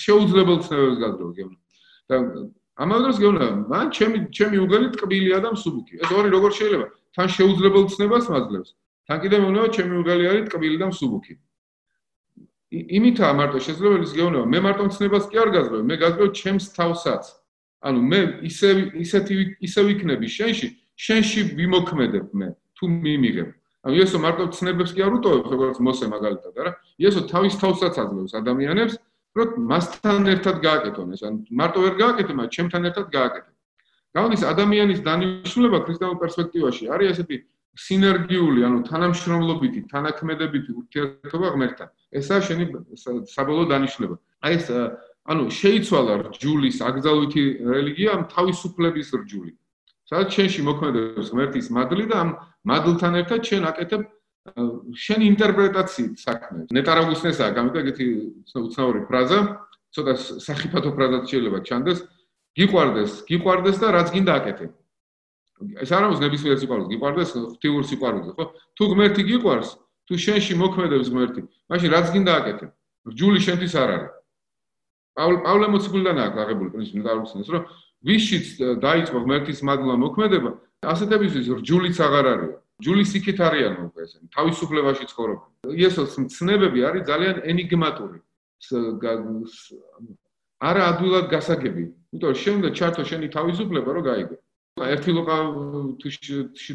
შეუძლებელ 0.03 0.57
ცნებებს 0.65 0.97
გეუბნ. 1.37 1.55
და 2.09 2.15
ამავე 2.81 3.01
დროს 3.05 3.17
გეუბნ, 3.21 3.41
მან 3.69 3.85
ჩემი 3.93 4.17
ჩემი 4.33 4.57
უგელი 4.65 4.87
ტკბილია 4.95 5.37
და 5.45 5.49
მსუბუქი. 5.53 5.93
ეს 6.01 6.09
ორი 6.09 6.29
როგორ 6.33 6.51
შეიძლება? 6.57 6.85
თან 7.13 7.27
შეუძლებელ 7.37 7.83
ცნებას 7.93 8.25
მაძლევს. 8.33 8.69
თან 9.05 9.17
კიდე 9.21 9.35
მეუბნება 9.41 9.67
ჩემი 9.75 9.93
უგელი 10.01 10.23
არის 10.31 10.43
ტკბილი 10.49 10.77
და 10.81 10.87
მსუბუქი. 10.89 11.33
იმითაა 12.69 13.33
მარტო 13.37 13.57
შესაძლებელი 13.65 14.05
გეუბნება, 14.17 14.45
მე 14.49 14.59
მარტო 14.65 14.83
ცნებას 14.97 15.25
კი 15.29 15.35
არ 15.41 15.49
გაძლევ, 15.53 15.81
მე 15.89 15.95
გაძლევ 16.01 16.27
ჩემს 16.33 16.65
თავსაც. 16.73 17.23
ანუ 17.79 17.99
მე 18.11 18.19
ისე 18.49 18.69
ისეთი 18.99 19.35
ისე 19.63 19.81
ვიქნები 19.87 20.27
შენში, 20.27 20.67
შენში 20.99 21.41
ვიმოქმედებ 21.55 22.25
მე, 22.35 22.47
თუ 22.75 22.85
მიმიღებ. 22.87 23.49
ანუ 23.87 23.93
იესო 23.95 24.17
მარტო 24.19 24.43
ცნებებს 24.51 24.91
კი 24.91 25.01
არ 25.07 25.13
უტოვებს, 25.19 25.49
როგორც 25.55 25.77
მოსე 25.79 26.05
მაგალითად, 26.11 26.53
არა? 26.59 26.71
იესო 26.99 27.21
თავის 27.31 27.55
თავსაც 27.63 27.95
აძლევს 27.95 28.33
ადამიანებს, 28.35 28.93
რომ 29.39 29.49
მასთან 29.71 30.27
ერთად 30.35 30.55
გააკეთონ 30.59 31.07
ეს, 31.15 31.21
ანუ 31.23 31.37
მარტო 31.55 31.79
ვერ 31.85 31.93
გააკეთე, 32.03 32.31
მაგრამ 32.35 32.53
ჩემთან 32.55 32.81
ერთად 32.91 33.07
გააკეთე. 33.15 33.51
გამოდის 34.09 34.43
ადამიანის 34.51 34.99
დანიშნულება 35.05 35.77
ქრისტიანულ 35.85 36.17
პერსპექტივაში 36.19 36.83
არის 36.91 37.07
ესეთი 37.13 37.37
სინერგიული, 37.79 38.65
ანუ 38.67 38.79
თანამშრომლობითი, 38.89 39.81
თანაქმედებითი 39.93 40.71
ურთიერთობა 40.79 41.47
ღმერთთან. 41.53 41.87
ესაა 42.19 42.41
შენი 42.43 42.65
საბოლოო 43.31 43.65
დანიშნულება. 43.71 44.15
აი 44.43 44.53
ეს 44.59 44.67
ანუ 45.29 45.43
შეიცვალა 45.53 46.13
რჯულის 46.33 46.77
აკრძალვითი 46.89 47.43
რელიგია 47.61 48.09
ამ 48.17 48.23
თავისუფლების 48.33 49.09
რჯული. 49.21 49.51
სადაც 50.09 50.29
შენში 50.33 50.61
მოქმედებს 50.65 51.29
ღმერთის 51.29 51.67
მადლი 51.69 52.05
და 52.09 52.15
ამ 52.23 52.29
მადლთან 52.65 53.13
ერთად 53.21 53.41
შენ 53.45 53.63
აკეთებ 53.69 54.01
შენ 55.05 55.19
ინტერპრეტაციით 55.29 56.13
საქმეს. 56.17 56.65
ნეტარაგუსნესაა 56.73 57.51
გამიგე 57.53 57.79
ეგეთი 57.83 58.05
უცნაური 58.57 59.01
ფრაზა, 59.05 59.39
ცოტა 59.93 60.13
სახიფათო 60.41 60.89
ფრაზაც 60.97 61.23
შეიძლება 61.29 61.59
ჩანდეს. 61.67 61.99
გიყვარდეს, 62.57 63.11
გიყვარდეს 63.29 63.77
და 63.77 63.87
რაც 63.93 64.07
გინდა 64.15 64.33
აკეთებ. 64.39 64.71
ეს 65.83 65.89
არ 65.91 66.03
არის 66.07 66.19
ნებისმიერ 66.23 66.57
სიყვარულს, 66.57 66.89
გიყვარდეს 66.89 67.29
ღთიურ 67.35 67.83
სიყვარულს, 67.85 68.27
ხო? 68.33 68.45
თუ 68.75 68.83
ღმერთი 68.89 69.21
გიყვარს, 69.29 69.69
თუ 70.07 70.13
შენში 70.25 70.53
მოქმედებს 70.55 71.07
ღმერთი, 71.13 71.41
მაშინ 71.69 71.89
რაც 71.93 72.07
გინდა 72.15 72.33
აკეთებ. 72.39 72.69
რჯული 73.11 73.39
შენთვის 73.43 73.73
არ 73.75 73.89
არის. 73.95 74.11
პავლე 75.17 75.37
პავლე 75.45 75.67
მოციქულიდან 75.73 76.17
აქვს 76.25 76.41
აღებული 76.43 76.69
პრინციპი 76.73 76.99
ნეტარაგუსნეს, 76.99 77.49
რომ 77.53 77.63
ვიშიც 78.09 78.45
დაიწყო 78.85 79.17
ღმერთის 79.23 79.59
მადლმა 79.69 79.95
მოქმედება, 80.05 80.51
ასეთებისთვის 80.93 81.45
რჯულიც 81.59 81.97
აღარ 82.07 82.25
არის. 82.33 82.53
ჯულის 82.79 83.11
იქით 83.19 83.39
არიან 83.43 83.73
უკვე 83.91 84.01
ესე 84.07 84.17
თავისუფლებაში 84.35 85.05
ცხოვრობენ. 85.11 85.49
იესოს 85.75 86.13
მცნებები 86.23 86.79
არის 86.87 87.03
ძალიან 87.11 87.35
ენიგმატური. 87.51 88.19
არა 90.59 90.81
ადვილად 90.91 91.25
გასაგები. 91.31 91.83
იმიტომ 92.15 92.29
რომ 92.31 92.39
შენ 92.43 92.57
და 92.63 92.69
ჩართო 92.79 93.03
შენი 93.09 93.27
თავისუფლება 93.35 93.89
რომ 93.95 94.03
გაიგე 94.07 94.37
ერთი 94.79 95.11
ლოკა 95.11 95.37
თუ 95.99 96.07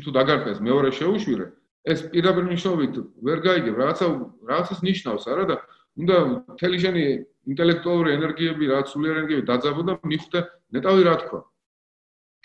თუ 0.05 0.11
დაგარყეს 0.13 0.59
მეორე 0.61 0.91
შეუშვირე. 0.93 1.47
ეს 1.85 2.01
პირდაპირ 2.13 2.45
ნიშნობით 2.49 2.95
ვერ 3.25 3.39
გაიგებ 3.45 3.75
რაღაცა 3.77 4.07
რაღაცას 4.49 4.81
ნიშნავს 4.89 5.25
არა 5.29 5.45
და 5.53 5.57
უნდა 6.01 6.17
მთელი 6.57 6.77
შენი 6.81 7.03
ინტელექტუალური 7.53 8.15
ენერგიები 8.19 8.65
რაც 8.73 8.87
სულიერ 8.95 9.15
ენერგიები 9.19 9.47
დაძაბო 9.51 9.83
და 9.89 9.95
მიხვდე 10.13 10.41
ნეტავი 10.77 11.03
რა 11.09 11.15
თქვა 11.25 11.41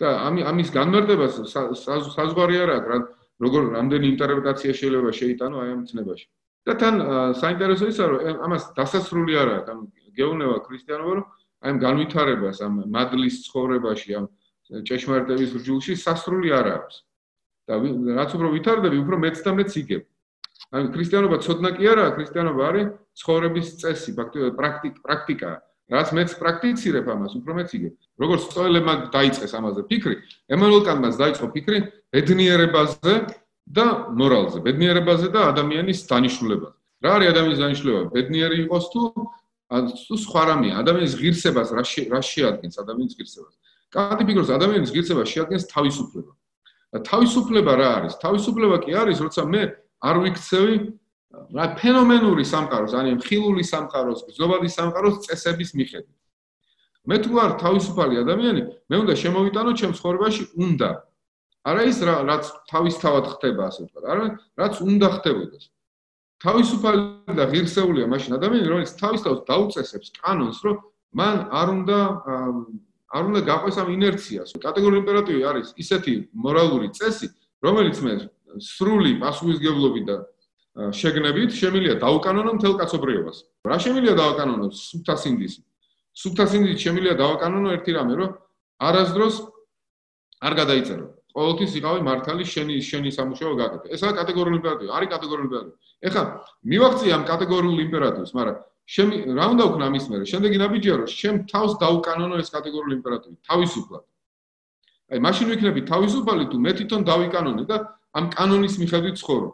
და 0.00 0.10
ამის 0.50 0.70
განმარტებას 0.72 1.34
საზღვარი 1.52 2.56
არ 2.64 2.70
აქვს 2.76 2.88
რა 2.90 2.98
როგორ 3.44 3.62
რამდენი 3.76 4.06
ინტერპრეტაცია 4.14 4.72
შეიძლება 4.80 5.10
შეიტანო 5.20 5.56
აი 5.64 5.70
ამ 5.74 5.82
ცნებაში. 5.88 6.26
და 6.68 6.72
თან 6.80 6.94
საინტერესო 7.40 7.84
ისაა 7.88 8.08
რომ 8.12 8.40
ამას 8.46 8.62
დასასრული 8.76 9.34
არ 9.42 9.48
აქვს, 9.56 9.68
ანუ 9.72 9.82
გეუბნება 10.16 10.56
ქრისტიანობა 10.68 11.12
რომ 11.16 11.24
აი 11.64 11.70
ამ 11.72 11.76
განვითარებას 11.84 12.56
ამ 12.64 12.74
მადლის 12.96 13.36
ცხოვრებაში 13.48 14.10
ამ 14.20 14.24
ჭეშმარიტების 14.88 15.50
რჯულში 15.60 15.94
სასრული 16.04 16.48
არ 16.52 16.66
აქვს. 16.76 16.96
და 17.68 17.74
რაც 18.20 18.30
უფრო 18.36 18.48
ვითარდები, 18.56 18.96
უფრო 19.04 19.16
მეც 19.24 19.36
და 19.44 19.50
მეც 19.56 19.72
იგებ. 19.82 20.02
აი 20.70 20.90
ქრისტიანობა 20.94 21.36
ცოდნა 21.42 21.70
კი 21.74 21.88
არაა, 21.90 22.10
ქრისტიანობა 22.14 22.62
არის 22.70 22.86
ცხოვრების 23.18 23.66
წესი, 23.80 24.10
ფაქტობრივად 24.14 24.54
პრაქტიკა. 25.02 25.50
რაც 25.90 26.08
მეც 26.14 26.30
პრაქტიცირებ 26.38 27.06
ამას, 27.10 27.32
უფრო 27.42 27.52
მეც 27.58 27.70
იგებ. 27.74 27.94
როგორც 28.22 28.40
სწორელებმა 28.46 28.94
დაიწყეს 29.10 29.52
ამაზე 29.58 29.82
ფიქრი, 29.90 30.16
ემანუელ 30.54 30.82
კანტმაც 30.86 31.14
დაიწყო 31.18 31.46
ფიქრი 31.50 31.78
ბედნიერებაზე 32.14 33.14
და 33.66 33.86
მორალზე, 34.14 34.58
ბედნიერებაზე 34.62 35.26
და 35.34 35.40
ადამიანის 35.50 35.98
დანიშნულებაზე. 36.06 36.76
რა 37.02 37.10
არის 37.16 37.28
ადამიანის 37.34 37.60
დანიშნულება? 37.64 38.06
ბედნიერი 38.14 38.56
იყოს 38.70 38.84
თუ 38.94 39.02
თუ 39.70 40.14
სხვა 40.18 40.42
რამე, 40.50 40.68
ადამიანის 40.82 41.14
ღირსებას 41.18 41.68
რა 41.74 41.82
რა 42.14 42.20
შეადგენს 42.22 42.74
ადამიანის 42.82 43.14
ღირსებას? 43.18 43.54
კანტი 43.90 44.22
ფიქრობს, 44.26 44.50
ადამიანის 44.50 44.90
ღირსებას 44.94 45.28
შეადგენს 45.34 45.64
თავისუფლება. 45.74 46.32
და 46.90 46.98
თავისუფლება 47.06 47.72
რა 47.78 47.88
არის? 47.98 48.14
თავისუფლება 48.18 48.76
კი 48.82 48.92
არის, 48.98 49.18
როცა 49.22 49.42
მე 49.46 49.62
არ 50.00 50.16
ვიქცევი 50.24 50.76
რა 51.30 51.66
ფენომენური 51.78 52.44
სამყაროს, 52.46 52.94
ანუ 52.96 53.20
ხილული 53.22 53.62
სამყაროს, 53.62 54.24
ზოგადი 54.34 54.68
სამყაროს 54.72 55.16
წესების 55.26 55.70
მიხედვით. 55.78 56.16
მე 57.08 57.16
თუ 57.24 57.30
ვარ 57.36 57.50
თავისუფალი 57.60 58.14
ადამიანი, 58.24 58.62
მე 58.90 58.96
უნდა 59.02 59.14
შემოვიტანო 59.22 59.70
ჩემ 59.78 59.92
ცხოვრებაში 59.98 60.42
უნდა. 60.58 60.90
არა 61.70 61.82
ის 61.86 61.98
რაც 62.00 62.44
თავისთავად 62.72 63.24
ხდება, 63.36 63.62
ასე 63.68 63.80
ვთქვა, 63.84 64.00
არა 64.12 64.26
რაც 64.60 64.74
უნდა 64.80 65.08
ხდებოდეს. 65.20 65.64
თავისუფალი 66.40 67.02
და 67.36 67.44
ღირსეულია 67.52 68.06
მაშინ 68.08 68.32
ადამიანი, 68.40 68.66
რომელიც 68.72 68.92
თავისთავად 68.96 69.40
დაუწესებს 69.44 70.08
კანონს, 70.24 70.58
რომ 70.64 70.76
მან 71.12 71.36
არ 71.52 71.68
უნდა 71.76 71.98
არ 73.10 73.22
უნდა 73.28 73.40
გაყვეს 73.42 73.76
ამ 73.82 73.88
ინერციას. 73.90 74.48
კატეგორიული 74.62 75.02
იმპერატივი 75.02 75.42
არის 75.50 75.68
ისეთი 75.82 76.30
მორალური 76.32 76.88
წესი, 76.94 77.28
რომელიც 77.60 77.96
მე 78.06 78.12
სრული 78.58 79.12
პასუხისგებლობით 79.22 80.04
და 80.10 80.16
შეგნებით 80.94 81.50
შემიძლია 81.54 81.94
დაუკანონო 82.00 82.50
მთელ 82.56 82.74
კაცობრიობას. 82.80 83.36
რა 83.66 83.76
შემიძლია 83.84 84.14
დაუკანონო 84.16 84.66
სუფთა 84.70 85.14
სინდისი? 85.22 85.60
სუფთა 86.14 86.44
სინდისი 86.50 86.78
შემიძლია 86.86 87.14
დაუკანონო 87.20 87.68
ერთი 87.76 87.90
რამე, 87.94 88.14
რომ 88.20 88.30
არასდროს 88.80 89.36
არ 90.40 90.52
გადაიწერო. 90.60 91.06
ყოველთვის 91.30 91.72
იყავი 91.78 92.00
მართალი 92.02 92.44
შენი 92.52 92.74
შენი 92.82 93.10
სამუშაო 93.14 93.52
გაკეთე. 93.60 93.86
ესაა 93.94 94.12
კატეგორიული 94.18 94.56
იმპერატივი, 94.58 94.90
არის 94.90 95.08
კატეგორიული 95.14 95.46
იმპერატივი. 95.50 95.76
ეხლა 96.06 96.22
მივაქცია 96.70 97.12
ამ 97.14 97.24
კატეგორიულ 97.30 97.78
იმპერატივს, 97.86 98.30
მაგრამ 98.34 98.56
შემი 98.90 99.16
რა 99.38 99.46
უნდა 99.54 99.64
ვქნა 99.70 99.86
მის 99.94 100.04
მერე? 100.10 100.24
შემდეგი 100.26 100.56
ნაბიჯია 100.58 100.94
რომ 100.98 101.08
შენ 101.20 101.34
თავს 101.52 101.72
დაუკანონო 101.78 102.34
ეს 102.42 102.48
კატეგორიული 102.50 102.94
იმპერატივი, 102.98 103.36
თავისუფლად. 103.46 104.04
აი 105.10 105.18
მაშინ 105.26 105.46
ვიქნები 105.50 105.80
თავისუფალი 105.86 106.44
თუ 106.50 106.56
მე 106.64 106.72
თვითონ 106.78 107.00
დავიკანონე 107.10 107.64
და 107.70 107.76
ამ 108.16 108.24
კანონის 108.34 108.74
მიხედვით 108.82 109.16
ცხოვრობ. 109.22 109.52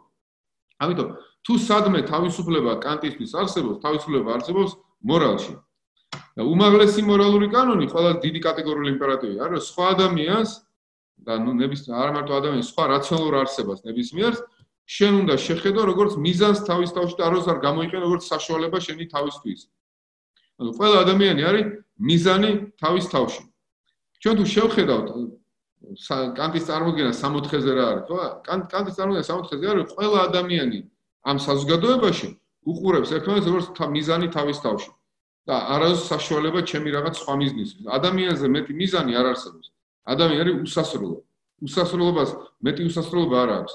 ამიტომ 0.81 1.09
თუ 1.45 1.53
სადმე 1.67 1.99
თავისუფლება 2.11 2.71
კანტისთვის 2.83 3.31
არსებობს, 3.41 3.81
თავისუფლება 3.85 4.29
არსებობს 4.37 4.71
მორალში. 5.03 5.53
და 6.37 6.45
უმაღლესი 6.45 7.01
მორალური 7.01 7.47
კანონი 7.49 7.89
ყველა 7.89 8.21
დიდი 8.21 8.39
კატეგორიული 8.45 8.89
იმპერატივი 8.93 9.35
არის, 9.41 9.61
სხვა 9.73 9.85
ადამიანს 9.97 10.51
და 11.25 11.33
ნუ 11.41 11.51
ნების 11.57 11.81
არ 11.89 12.09
მარტო 12.13 12.33
ადამიანის 12.37 12.69
სხვა 12.71 12.83
რაციონალურ 12.93 13.35
არსებას 13.41 13.79
ნებისმიერს 13.89 14.39
შენ 14.85 15.13
უნდა 15.25 15.35
შეხედო 15.41 15.81
როგორც 15.89 16.11
მიზანს 16.21 16.59
თავის 16.69 16.93
თავში 16.93 17.15
და 17.17 17.23
აროს 17.27 17.45
არ 17.51 17.57
გამოიყენო 17.65 18.03
როგორც 18.05 18.23
საშუალება 18.29 18.77
შენი 18.85 19.05
თავისთვის. 19.13 19.61
ანუ 20.61 20.71
ყველა 20.77 20.97
ადამიანი 21.05 21.41
არის 21.49 21.65
მიზანი 21.97 22.51
თავის 22.81 23.05
თავში. 23.11 23.43
ჩვენ 24.21 24.35
თუ 24.37 24.45
შევხედავთ 24.53 25.07
კანტის 26.37 26.63
წარმოდგენა 26.67 27.11
64-ზე 27.15 27.71
რა 27.77 27.85
არის, 27.91 28.03
ხო? 28.09 28.17
კანტის 28.47 28.95
წარმოდგენა 28.97 29.23
64-ზე 29.27 29.65
არის 29.73 29.93
ყველა 29.95 30.17
ადამიანი 30.27 30.79
ამ 31.27 31.37
საზოგადოებაში 31.47 32.29
უყურებს 32.67 33.09
ერთმანეთს 33.17 33.47
როგორც 33.47 33.67
მიზანი 33.95 34.27
თავის 34.35 34.59
თავში. 34.65 34.91
და 35.47 35.55
არას 35.73 36.11
საშუალება 36.11 36.59
ჩემი 36.67 36.91
რაღაც 36.91 37.23
სხვა 37.23 37.33
მიზნისთვის. 37.39 37.85
ადამიანზე 37.97 38.47
მეტი 38.51 38.73
მიზანი 38.81 39.11
არ 39.15 39.25
არსებობს. 39.31 39.67
ადამიანი 40.13 40.51
უსასრულო. 40.67 41.23
უსასრულობას 41.63 42.29
მეტი 42.67 42.81
უსასრულობა 42.91 43.35
არ 43.43 43.49
აქვს. 43.57 43.73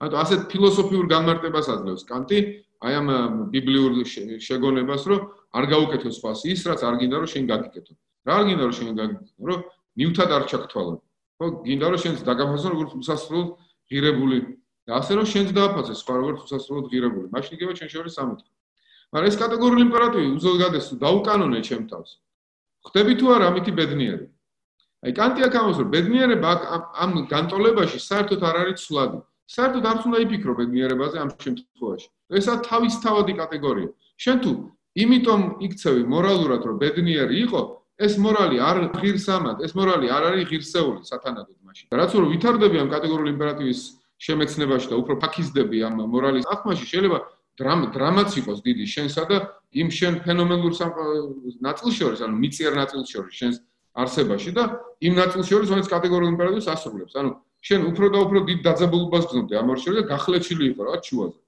ანუ 0.00 0.14
ასეთ 0.16 0.40
ფილოსოფიურ 0.50 1.04
განმარტებას 1.12 1.66
აძლევს 1.74 2.02
კანტი 2.08 2.38
აი 2.80 2.92
ამ 3.00 3.08
ბიბლიურ 3.52 3.92
შეგონებას, 4.40 5.02
რომ 5.12 5.20
არ 5.52 5.64
გაუკეთო 5.72 6.08
სხვას 6.08 6.40
ის, 6.48 6.60
რაც 6.64 6.80
არ 6.88 6.94
გინდა 7.00 7.16
რომ 7.20 7.28
შენ 7.28 7.44
გაგიკეთო. 7.52 7.92
რა 8.24 8.32
არ 8.40 8.44
გინდა 8.48 8.64
რომ 8.64 8.74
შენ 8.80 8.88
გაგიკეთო, 8.96 9.40
რომ 9.44 9.58
ნიუთად 10.00 10.30
არ 10.32 10.44
ჩაქთვალო. 10.48 10.94
ხო, 11.40 11.64
გინდა 11.64 11.86
რომ 11.88 12.00
შენს 12.04 12.20
დაგაფასო 12.28 12.68
როგორც 12.68 12.90
უსასრულო 13.00 13.44
ღირებული 13.88 14.38
და 14.84 14.92
ასე 15.00 15.12
რომ 15.16 15.26
შენს 15.32 15.50
დააფასე 15.56 15.94
სხვა 15.96 16.14
როგორც 16.20 16.38
უსასრულო 16.44 16.80
ღირებული. 16.92 17.26
მაშინ 17.32 17.52
იგივე 17.56 17.72
ჩვენ 17.80 17.90
შორის 17.96 18.12
სამეთქო. 18.20 18.50
მაგრამ 19.12 19.28
ეს 19.32 19.36
კატეგორიული 19.40 19.82
იმპერატივი 19.88 20.28
უზოგადეს 20.36 20.86
დაუკანონე 21.00 21.60
ჩემ 21.64 21.84
თავს. 21.88 22.10
ხდები 22.84 23.12
თუ 23.16 23.26
არა 23.34 23.44
ამითი 23.50 23.72
ბედნიერი? 23.72 24.26
აი 25.00 25.12
კანტი 25.16 25.40
აქ 25.48 25.54
ამბობს 25.56 25.78
რომ 25.80 25.88
ბედნიერება 25.96 26.50
ამ 27.00 27.10
განტოლებაში 27.32 27.98
საერთოდ 28.04 28.40
არ 28.44 28.56
არის 28.60 28.76
ცვლადი. 28.84 29.18
საერთოდ 29.48 29.84
არ 29.90 29.96
უნდა 30.06 30.18
იფიქრო 30.24 30.52
ბედნიერებაზე 30.60 31.16
ამ 31.24 31.30
შემთხვევაში. 31.40 32.08
ესა 32.36 32.54
თავისთავადი 32.68 33.32
კატეგორია. 33.40 33.88
შენ 34.20 34.36
თუ 34.44 34.52
იმიტომ 35.02 35.40
იქცევი 35.64 36.02
მორალურად 36.04 36.62
რომ 36.68 36.76
ბედნიერი 36.84 37.36
იყო, 37.48 37.60
ეს 38.00 38.16
მორალი 38.16 38.56
არ 38.64 38.76
ღირს 38.96 39.26
ამად, 39.28 39.56
ეს 39.66 39.72
მორალი 39.76 40.06
არ 40.08 40.22
არის 40.30 40.44
ღირსეული 40.50 41.02
სათანადოდ 41.04 41.58
მაშინ. 41.68 41.86
რაც 42.00 42.10
რომ 42.16 42.26
ვითარდები 42.32 42.76
ამ 42.80 42.88
კატეგორიული 42.88 43.30
იმპერატივის 43.36 43.80
შემეცნებაში 44.20 44.86
და 44.90 44.96
უფრო 45.00 45.14
ფაქიზდები 45.20 45.76
ამ 45.84 45.94
მორალის 46.08 46.46
ახმაში, 46.48 46.84
შეიძლება 46.88 47.18
დრამაც 47.60 48.30
იყოს 48.40 48.58
დიდი 48.64 48.84
შენსა 48.88 49.22
და 49.28 49.36
იმ 49.76 49.88
შენ 49.92 50.14
ფენომენურ 50.24 50.72
ნაწილს 51.60 51.94
შორის, 52.00 52.20
ანუ 52.24 52.34
მიწიერ 52.40 52.72
ნაწილს 52.80 53.08
შორის, 53.12 53.34
შენს 53.36 53.56
არსებაში 54.00 54.50
და 54.56 54.64
იმ 55.04 55.12
ნაწილს 55.20 55.46
შორის, 55.50 55.68
რომელიც 55.68 55.88
კატეგორიულ 55.92 56.32
იმპერატივს 56.34 56.68
ასრულებს. 56.72 57.14
ანუ 57.20 57.30
შენ 57.60 57.80
უფრო 57.92 58.06
და 58.08 58.18
უფრო 58.24 58.38
დიდ 58.48 58.58
დაძაბულობას 58.64 59.24
გრძნობდი 59.28 59.54
ამ 59.60 59.68
ორ 59.68 59.78
შორის 59.84 59.98
და 60.00 60.04
გახლეჩილი 60.08 60.64
იყო 60.72 60.82
რა 60.88 60.96
ჩუაზე. 61.04 61.38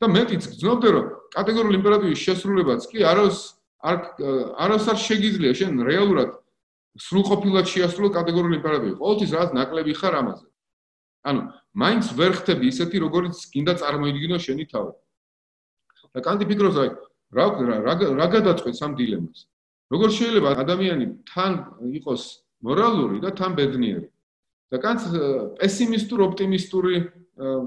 და 0.00 0.06
მეტიც 0.10 0.42
გრძნობდი 0.52 0.88
რომ 0.94 1.06
კატეგორიული 1.32 1.76
იმპერატივის 1.80 2.20
შესრულებაც 2.26 2.80
კი 2.90 2.98
აროს 3.08 3.38
არ 3.84 3.96
აროს 4.64 4.86
არ 4.92 4.98
შეგიძლია 5.08 5.52
შენ 5.60 5.72
რეალურად 5.84 6.30
სრულყოფილად 7.04 7.66
შეასრულო 7.68 8.10
კატეგორიული 8.16 8.56
იმპერატივი. 8.60 8.94
ყოველთვის 9.02 9.30
რაღაც 9.34 9.50
ნაკლები 9.58 9.92
ხარ 9.98 10.14
ამაზე. 10.20 10.46
ანუ 11.28 11.40
მაინც 11.74 12.04
ვერ 12.18 12.32
ხდები 12.38 12.64
ისეთი 12.70 12.96
როგორც 13.04 13.34
გინდა 13.52 13.74
წარმოიდგინო 13.82 14.38
შენი 14.38 14.64
თავი. 14.72 14.92
და 16.14 16.18
კანტი 16.22 16.44
ფიქრობს 16.46 16.76
აი 16.78 16.90
რა 17.34 17.46
რა 18.14 18.26
გადაწყვეტს 18.30 18.80
ამ 18.86 18.92
დილემას. 18.94 19.38
როგორ 19.90 20.08
შეიძლება 20.14 20.50
ადამიანი 20.62 21.06
თან 21.26 21.52
იყოს 21.98 22.22
მორალური 22.62 23.18
და 23.20 23.30
თან 23.34 23.52
ბედნიერი? 23.58 24.08
და 24.70 24.76
კანტს 24.78 25.04
პესიმისტურ 25.58 26.18
ოპტიმისტური 26.30 26.94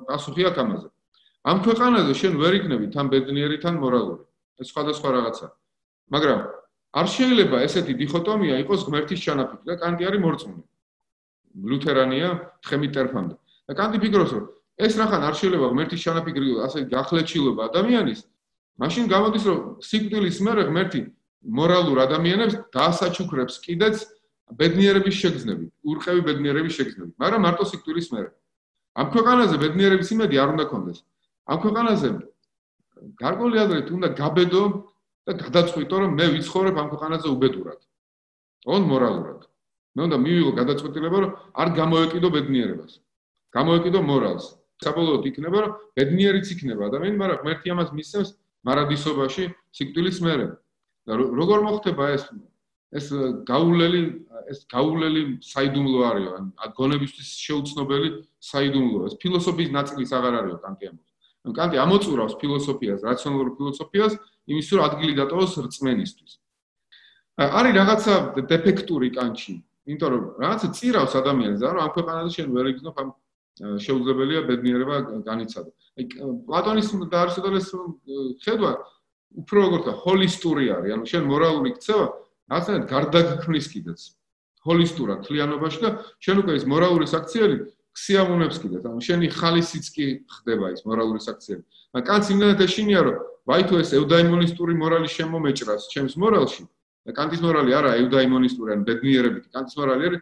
პასუხი 0.08 0.44
აქვს 0.50 0.60
ამაზე. 0.64 0.88
ამ 1.52 1.58
ქვეყანაზე 1.68 2.14
შენ 2.16 2.34
ვერ 2.42 2.54
იქნები 2.60 2.86
თან 2.96 3.06
ბედნიერი 3.12 3.58
თან 3.60 3.76
მორალური. 3.84 4.24
ეს 4.60 4.68
სხვადასხვა 4.72 5.10
რაღაცა. 5.18 5.48
მაგრამ 6.14 6.40
არ 6.98 7.08
შეიძლება 7.16 7.58
ესეთი 7.68 7.94
დიქოტომია 8.02 8.56
იყოს 8.64 8.82
ღმერთის 8.88 9.20
ჩანაფიქრი 9.26 9.66
და 9.68 9.76
კანტი 9.82 10.04
არის 10.08 10.22
მორწმუნე. 10.24 10.64
ლუთერანია 11.70 12.30
თხემი 12.64 12.88
ტერფამდე. 12.96 13.36
და 13.68 13.74
კანტი 13.76 13.98
ფიქრობს 14.04 14.32
რომ 14.36 14.46
ეს 14.78 14.94
რახან 15.02 15.22
არ 15.28 15.36
შეიძლება 15.40 15.68
ღმერთის 15.74 16.04
ჩანაფიქრი 16.06 16.48
ასე 16.66 16.80
გახლეჩილობა 16.96 17.62
ადამიანის 17.70 18.20
მაშინ 18.78 19.06
გამოდის 19.12 19.44
რომ 19.50 19.60
სიკვდილის 19.84 20.38
მერე 20.48 20.64
ღმერთი 20.70 21.02
მორალურ 21.60 21.98
ადამიანებს 22.08 22.56
დაასაჩუქრებს 22.76 23.56
კიდეც 23.66 23.96
ბედნიერების 24.48 25.16
შეგრძნებით, 25.22 25.70
ურყევი 25.84 26.22
ბედნიერების 26.28 26.74
შეგრძნებით, 26.80 27.16
მაგრამ 27.20 27.42
მარტო 27.48 27.64
სიკვდილის 27.68 28.08
მერე. 28.16 28.30
ამ 28.98 29.08
ქვეყანაზე 29.12 29.56
ბედნიერების 29.64 30.10
იმედი 30.16 30.36
არ 30.40 30.50
უნდა 30.56 30.66
კონდეს. 30.72 31.00
ამ 31.52 31.58
ქვეყანაზე 31.64 32.10
გარკვეული 33.22 33.58
აზრით 33.64 33.88
უნდა 33.98 34.08
გაბედო 34.18 34.64
და 35.28 35.36
გადაწყვიტო 35.44 35.96
რომ 36.02 36.12
მე 36.20 36.26
ვიცხოვრებ 36.36 36.76
ამ 36.82 36.88
ქვეყანაზე 36.94 37.28
უბედურად. 37.36 37.80
ონ 38.68 38.84
მორალურად. 38.92 39.42
მე 39.96 40.02
უნდა 40.08 40.18
მივიღო 40.24 40.52
გადაწყვეტილება 40.60 41.18
რომ 41.24 41.32
არ 41.62 41.68
გამოეკიდო 41.80 42.30
ბედნიერებას. 42.36 42.94
გამოეკიდო 43.56 44.00
მორალს. 44.12 44.46
საბოლოოდ 44.84 45.24
იქნება 45.32 45.58
რომ 45.64 45.72
ბედნიერიც 45.98 46.48
იქნება 46.54 46.82
ადამიანი, 46.90 47.18
მაგრამ 47.18 47.42
ღმერთი 47.44 47.68
ამას 47.74 47.90
მისცემს 47.98 48.30
მარადისობაში 48.68 49.44
სიკვდილის 49.78 50.18
მერე. 50.22 50.48
და 51.08 51.16
როგორ 51.16 51.64
მოხდება 51.64 52.06
ეს 52.16 52.28
ეს 52.92 53.08
გაულელი 53.48 54.02
ეს 54.52 54.60
გაულელი 54.72 55.22
საიდუმლო 55.44 56.00
არის 56.08 56.28
ან 56.38 56.46
გონებისთვის 56.80 57.30
შეუცნობელი 57.48 58.10
საიდუმლო 58.50 59.00
ეს 59.08 59.16
ფილოსოფიის 59.24 59.72
ნაწილის 59.76 60.12
აღარ 60.20 60.40
არის 60.40 60.60
კანტიანო 60.64 61.00
ან 61.00 61.07
კანტი 61.58 61.78
ამოწურავს 61.84 62.34
ფილოსოფიას 62.42 63.00
რაციონალურ 63.08 63.50
ფილოსოფიას 63.58 64.14
იმის 64.52 64.68
რომ 64.74 64.84
ადგილი 64.88 65.14
დატოვოს 65.20 65.54
რწმენისთვის. 65.66 66.32
არის 67.38 67.74
რაღაცა 67.80 68.14
დეფექტური 68.52 69.10
კანჩი 69.18 69.56
იმიტომ 69.88 70.10
რომ 70.14 70.24
რაღაცა 70.44 70.68
წირავს 70.78 71.14
ადამიანს 71.22 71.60
და 71.64 71.68
რომ 71.72 71.82
ამ 71.86 71.92
ქვეყანაზე 71.96 72.30
შენ 72.36 72.48
ვერ 72.56 72.66
იგზნობ 72.74 72.96
ამ 73.02 73.10
შეუძლებელია 73.86 74.42
ბედნიერება 74.50 74.96
განიცადო 75.28 75.70
აი 75.98 76.04
პლატონის 76.48 76.88
და 77.12 77.18
არისტოტელეს 77.24 77.68
ხედვა 78.44 78.72
უფრო 79.38 79.58
როგორ 79.66 79.82
და 79.88 79.94
ჰოლისტური 80.02 80.66
არის. 80.72 80.92
ანუ 80.94 81.06
შენ 81.12 81.24
მორალური 81.30 81.72
ქცევა 81.78 82.06
რაღაცნაირად 82.52 82.86
გარდაგქმნის 82.92 83.68
კიდეც. 83.74 84.00
ჰოლისტურად 84.68 85.20
თლიანობაში 85.28 85.80
და 85.84 85.90
შენ 86.20 86.36
უკვე 86.44 86.54
ის 86.60 86.66
მორალური 86.68 87.08
საქციელი 87.08 87.58
ქსიამუნებს 87.98 88.58
კიდეც. 88.62 88.84
ანუ 88.86 89.02
შენი 89.02 89.28
ხალისიც 89.34 89.86
კი 89.96 90.06
ხდება 90.30 90.66
ის 90.78 90.82
მორალური 90.86 91.22
საქციელი. 91.28 91.64
და 91.94 92.00
კანტს 92.06 92.28
იმდენად 92.34 92.60
ეშინია 92.62 93.02
რომ 93.08 93.18
ვაი 93.50 93.64
თუ 93.68 93.76
ეს 93.82 93.90
ევდაიმონისტური 93.98 94.74
მორალი 94.78 95.10
შემომეჭრას 95.18 95.84
ჩემს 95.94 96.14
მორალში 96.22 96.64
კანტის 97.18 97.42
მორალი 97.42 97.72
არა 97.72 97.92
ევდაიმონისტური 98.04 98.70
ან 98.76 98.82
ბედნიერებითი 98.88 99.48
კანტის 99.56 99.76
მორალი 99.80 100.04
არის 100.08 100.22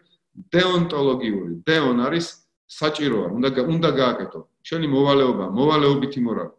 დეონტოლოგიური. 0.54 1.54
დეონ 1.66 1.98
არის 2.08 2.26
საჭიროა 2.80 3.28
უნდა 3.38 3.50
უნდა 3.74 3.90
გააკეთო. 4.02 4.40
შენი 4.70 4.88
მოვალეობა 4.96 5.46
მოვალეობითი 5.58 6.20
მორალი. 6.28 6.56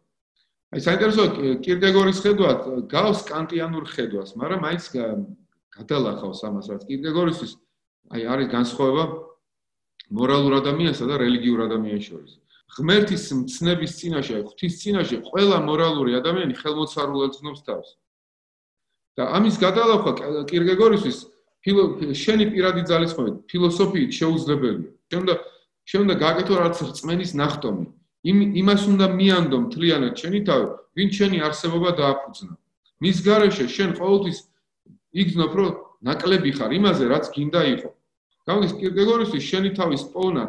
აი 0.74 0.80
საინტერესოა 0.82 1.28
კირკეგორის 1.62 2.18
ხედვა 2.24 2.50
გავს 2.90 3.20
კანტიანურ 3.30 3.84
ხედვას 3.86 4.34
მაგრამ 4.34 4.60
მაინც 4.66 4.84
გადალახავს 5.76 6.40
ამას 6.48 6.66
რაც 6.72 6.82
კირკეგორისთვის 6.90 7.52
აი 8.10 8.22
არის 8.34 8.48
განსხვავება 8.50 9.04
მორალურ 10.10 10.52
ადამიანსა 10.62 11.04
და 11.10 11.14
რელიგიურ 11.22 11.60
ადამიანის 11.66 12.04
შორის. 12.10 12.32
ღმერთის 12.76 13.24
მცნების 13.32 13.92
წინაშე, 13.98 14.36
ღვთის 14.46 14.74
წინაშე 14.82 15.16
ყველა 15.30 15.58
მორალური 15.66 16.12
ადამიანი 16.20 16.54
ხელმოцаრულად 16.60 17.30
ცნობს 17.38 17.60
თავს. 17.66 17.88
და 19.16 19.32
ამის 19.32 19.56
გადალახვა 19.56 20.12
კირგეგორისთვის 20.50 21.18
შენი 21.66 22.44
პირადი 22.52 22.82
ძალისხმევით 22.84 23.36
ფილოსოფიით 23.48 24.12
შეუძლებელია. 24.12 24.90
შემდა 25.10 25.34
შემდა 25.88 26.14
გააკეთო 26.20 26.54
რაც 26.60 26.76
რწმენის 26.84 27.32
ნახტომი. 27.40 27.86
იმ 28.30 28.38
იმას 28.60 28.82
უნდა 28.92 29.06
მიანდო 29.18 29.56
მთლიანად 29.66 30.14
შენი 30.20 30.40
თავი, 30.46 30.66
ვინ 30.96 31.08
შენი 31.16 31.38
არსებობა 31.46 31.90
დააფუძნა. 32.00 32.54
მის 33.02 33.16
გარეშე 33.26 33.64
შენ 33.76 33.90
ყოველთვის 33.98 34.38
იგზნობ 35.22 35.52
რომ 35.58 35.70
ნაკლები 36.06 36.50
ხარ 36.58 36.70
იმაზე 36.76 37.04
რაც 37.08 37.24
გინდა 37.34 37.62
იყო. 37.74 37.90
გამის 38.46 38.72
კირკეგორისთვის 38.78 39.44
შენი 39.50 39.70
თავის 39.74 40.02
პოვნა 40.14 40.44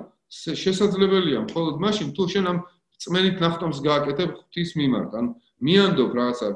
შესაძლებელია 0.61 1.39
მხოლოდ 1.47 1.75
მაშინ 1.81 2.09
თუ 2.13 2.23
შენ 2.33 2.45
ამ 2.51 2.57
წმენით 3.01 3.41
ნახტომს 3.41 3.79
გააკეთებ 3.81 4.29
ღვთის 4.37 4.69
მიმართ. 4.77 5.11
ან 5.17 5.25
მიანდობ 5.65 6.09
რაღაცა 6.17 6.47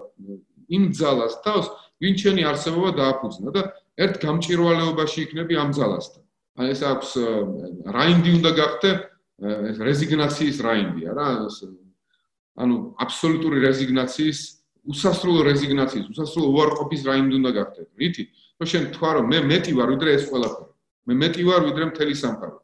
იმ 0.76 0.84
ძალას 0.94 1.34
თავს 1.46 1.68
ვინ 2.02 2.16
შენი 2.22 2.42
არსებობა 2.52 2.92
დააფუძნა 3.02 3.50
და 3.58 3.62
ერთ 4.06 4.16
გამჭირვალეობაში 4.26 5.20
იქნები 5.26 5.54
ამ 5.58 5.70
ძალასთან. 5.78 6.24
ან 6.62 6.66
ეს 6.74 6.82
აქვს 6.92 7.10
რაინდი 7.98 8.32
უნდა 8.38 8.52
გახდე 8.62 8.90
ეს 9.72 9.78
რეზიგნაციის 9.82 10.58
რაინდია 10.62 11.10
რა 11.18 11.28
ანუ 12.62 12.76
აბსოლუტური 13.02 13.58
რეზიგნაციის 13.66 14.40
უსასრულო 14.92 15.42
რეზიგნაციის 15.50 16.06
უსასრულო 16.12 16.48
უარყოფის 16.54 17.02
რაინდი 17.10 17.34
უნდა 17.42 17.52
გახდე. 17.58 17.82
რითი? 17.98 18.24
რომ 18.62 18.68
შენ 18.72 18.84
თქვა 18.94 19.10
რომ 19.16 19.26
მე 19.32 19.38
მეტი 19.50 19.72
ვარ 19.78 19.90
ვიდრე 19.94 20.10
ეს 20.18 20.26
ყველაფერი 20.30 20.71
მე 21.08 21.14
მეტი 21.22 21.44
ვარ 21.48 21.62
ვიდრე 21.68 21.86
მთელი 21.92 22.16
სამყარო. 22.22 22.58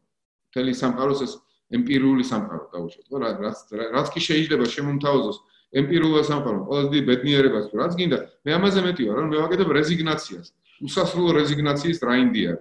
მთელი 0.51 0.71
სამყაროს 0.81 1.19
ეს 1.25 1.33
ემპირიული 1.77 2.23
სამყარო 2.23 2.65
დაუშვათ, 2.73 3.05
ხო? 3.09 3.17
რაც 3.19 3.57
რაც 3.95 4.07
კი 4.13 4.19
შეიძლება 4.23 4.65
შემომთავაზოს 4.71 5.37
ემპირიული 5.75 6.23
სამყარო, 6.23 6.59
ყველაზე 6.67 6.89
დიდი 6.93 7.03
ბედნიერებას 7.11 7.65
თუ 7.67 7.75
რაც 7.81 7.93
გინდა, 7.99 8.17
მე 8.47 8.51
ამაზე 8.57 8.79
მეტი 8.87 9.03
ვარ, 9.07 9.17
რომ 9.19 9.29
მე 9.33 9.37
ვაკეთებ 9.43 9.69
რეზიგნაციას. 9.77 10.47
უსასრულო 10.87 11.29
რეზიგნაციის 11.41 11.97
რაინდია. 12.07 12.53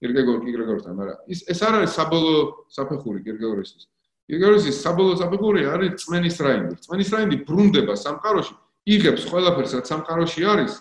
კირკეგორ 0.00 0.38
კირკეგორთან, 0.46 0.92
მაგრამ 0.96 1.18
ის 1.28 1.40
ეს 1.52 1.60
არ 1.60 1.74
არის 1.80 1.92
საბოლოო 1.98 2.42
საფეხური 2.72 3.18
კირკეგორისთვის. 3.26 3.82
კირკეგორის 4.30 4.64
საბოლოო 4.80 5.16
საფეხური 5.20 5.60
არის 5.74 5.92
წმენის 6.00 6.36
რაინდი. 6.40 6.74
წმენის 6.86 7.08
რაინდი 7.12 7.36
ბრუნდება 7.44 7.94
სამყაროში, 8.00 8.54
იღებს 8.94 9.22
ყველაფერს, 9.28 9.72
რაც 9.76 9.86
სამყაროში 9.92 10.40
არის, 10.54 10.72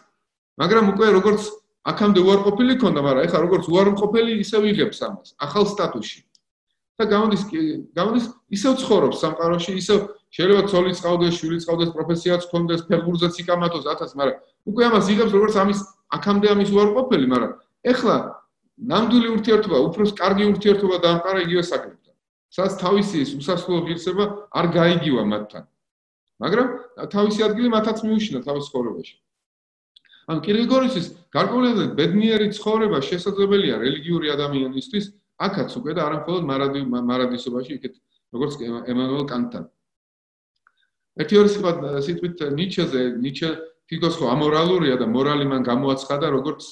მაგრამ 0.60 0.86
უკვე 0.94 1.08
როგორც 1.20 1.42
აქამდე 1.88 2.20
უარყოფილი 2.26 2.74
ქონდა, 2.82 3.02
მაგრამ 3.02 3.24
ეხლა 3.28 3.40
როგორც 3.46 3.64
უარყოფილი 3.72 4.32
ისე 4.44 4.58
ვიღებს 4.64 5.00
ამას, 5.08 5.30
ახალ 5.40 5.66
სტატუსში. 5.70 6.22
და 7.00 7.06
გამოდის 7.08 7.44
გამოდის 7.96 8.26
ისევ 8.52 8.74
ცხოვრობს 8.84 9.22
სამყაროში, 9.24 9.72
ისევ 9.80 9.98
შეიძლება 10.36 10.64
ცოლი 10.68 10.92
წავდეს, 11.00 11.34
შვილი 11.40 11.60
წავდეს, 11.64 11.90
პროფესიაც 11.96 12.42
ქონდეს, 12.52 12.82
ფეგურზეც 12.92 13.40
იკამათოს 13.40 13.86
1000, 13.88 14.16
მაგრამ 14.20 14.38
უკვე 14.68 14.84
ამას 14.90 15.06
იღებს 15.08 15.32
როგორც 15.32 15.56
ამის 15.64 15.80
აქამდე 16.20 16.48
ამის 16.52 16.70
უარყოფილი, 16.76 17.26
მაგრამ 17.32 17.52
ეხლა 17.88 18.16
ნამდვილი 18.92 19.28
ურთიერთობა, 19.36 19.78
უფრო 19.88 20.04
კარგი 20.20 20.44
ურთიერთობა 20.52 20.96
დაამყარა 21.08 21.40
იგივე 21.48 21.64
საკრებთან. 21.72 22.14
სადაც 22.50 22.74
თავისი 22.82 23.16
ის 23.24 23.32
უსასრულო 23.40 23.80
ღირსება 23.88 24.26
არ 24.60 24.66
გაიგივა 24.74 25.24
მათთან. 25.32 25.64
მაგრამ 26.44 26.68
თავისი 27.14 27.40
ადგილი 27.48 27.70
მათაც 27.70 27.98
მიუშინა 28.04 28.40
თავის 28.48 28.64
ცხოვრებაში. 28.70 29.16
ან 30.30 30.38
კირილგორისის 30.46 31.08
გარკვეული 31.34 31.90
ბედნიერი 31.98 32.48
ცხოვრება 32.54 33.02
შესაძლებელია 33.02 33.82
რელიგიური 33.82 34.30
ადამიანისთვის, 34.36 35.06
აქაც 35.42 35.70
უკვე 35.80 35.92
და 35.98 36.02
არამხოლოდ 36.06 36.44
მარადი 36.52 36.80
მარადისობაში, 36.90 37.72
იქეთ 37.80 37.94
როგორც 38.36 38.54
ემანუელ 38.94 39.26
კანტთან. 39.32 39.64
ერთი 41.20 41.36
ორი 41.40 41.50
სიტყვით 42.06 42.38
ნიჩეზე, 42.60 43.02
ნიჩე 43.26 43.50
თვითონ 43.90 44.14
ხო 44.18 44.26
ამორალურია 44.36 44.96
და 45.02 45.06
მორალი 45.10 45.46
მან 45.50 45.62
გამოაცხადა 45.66 46.28
როგორც 46.38 46.64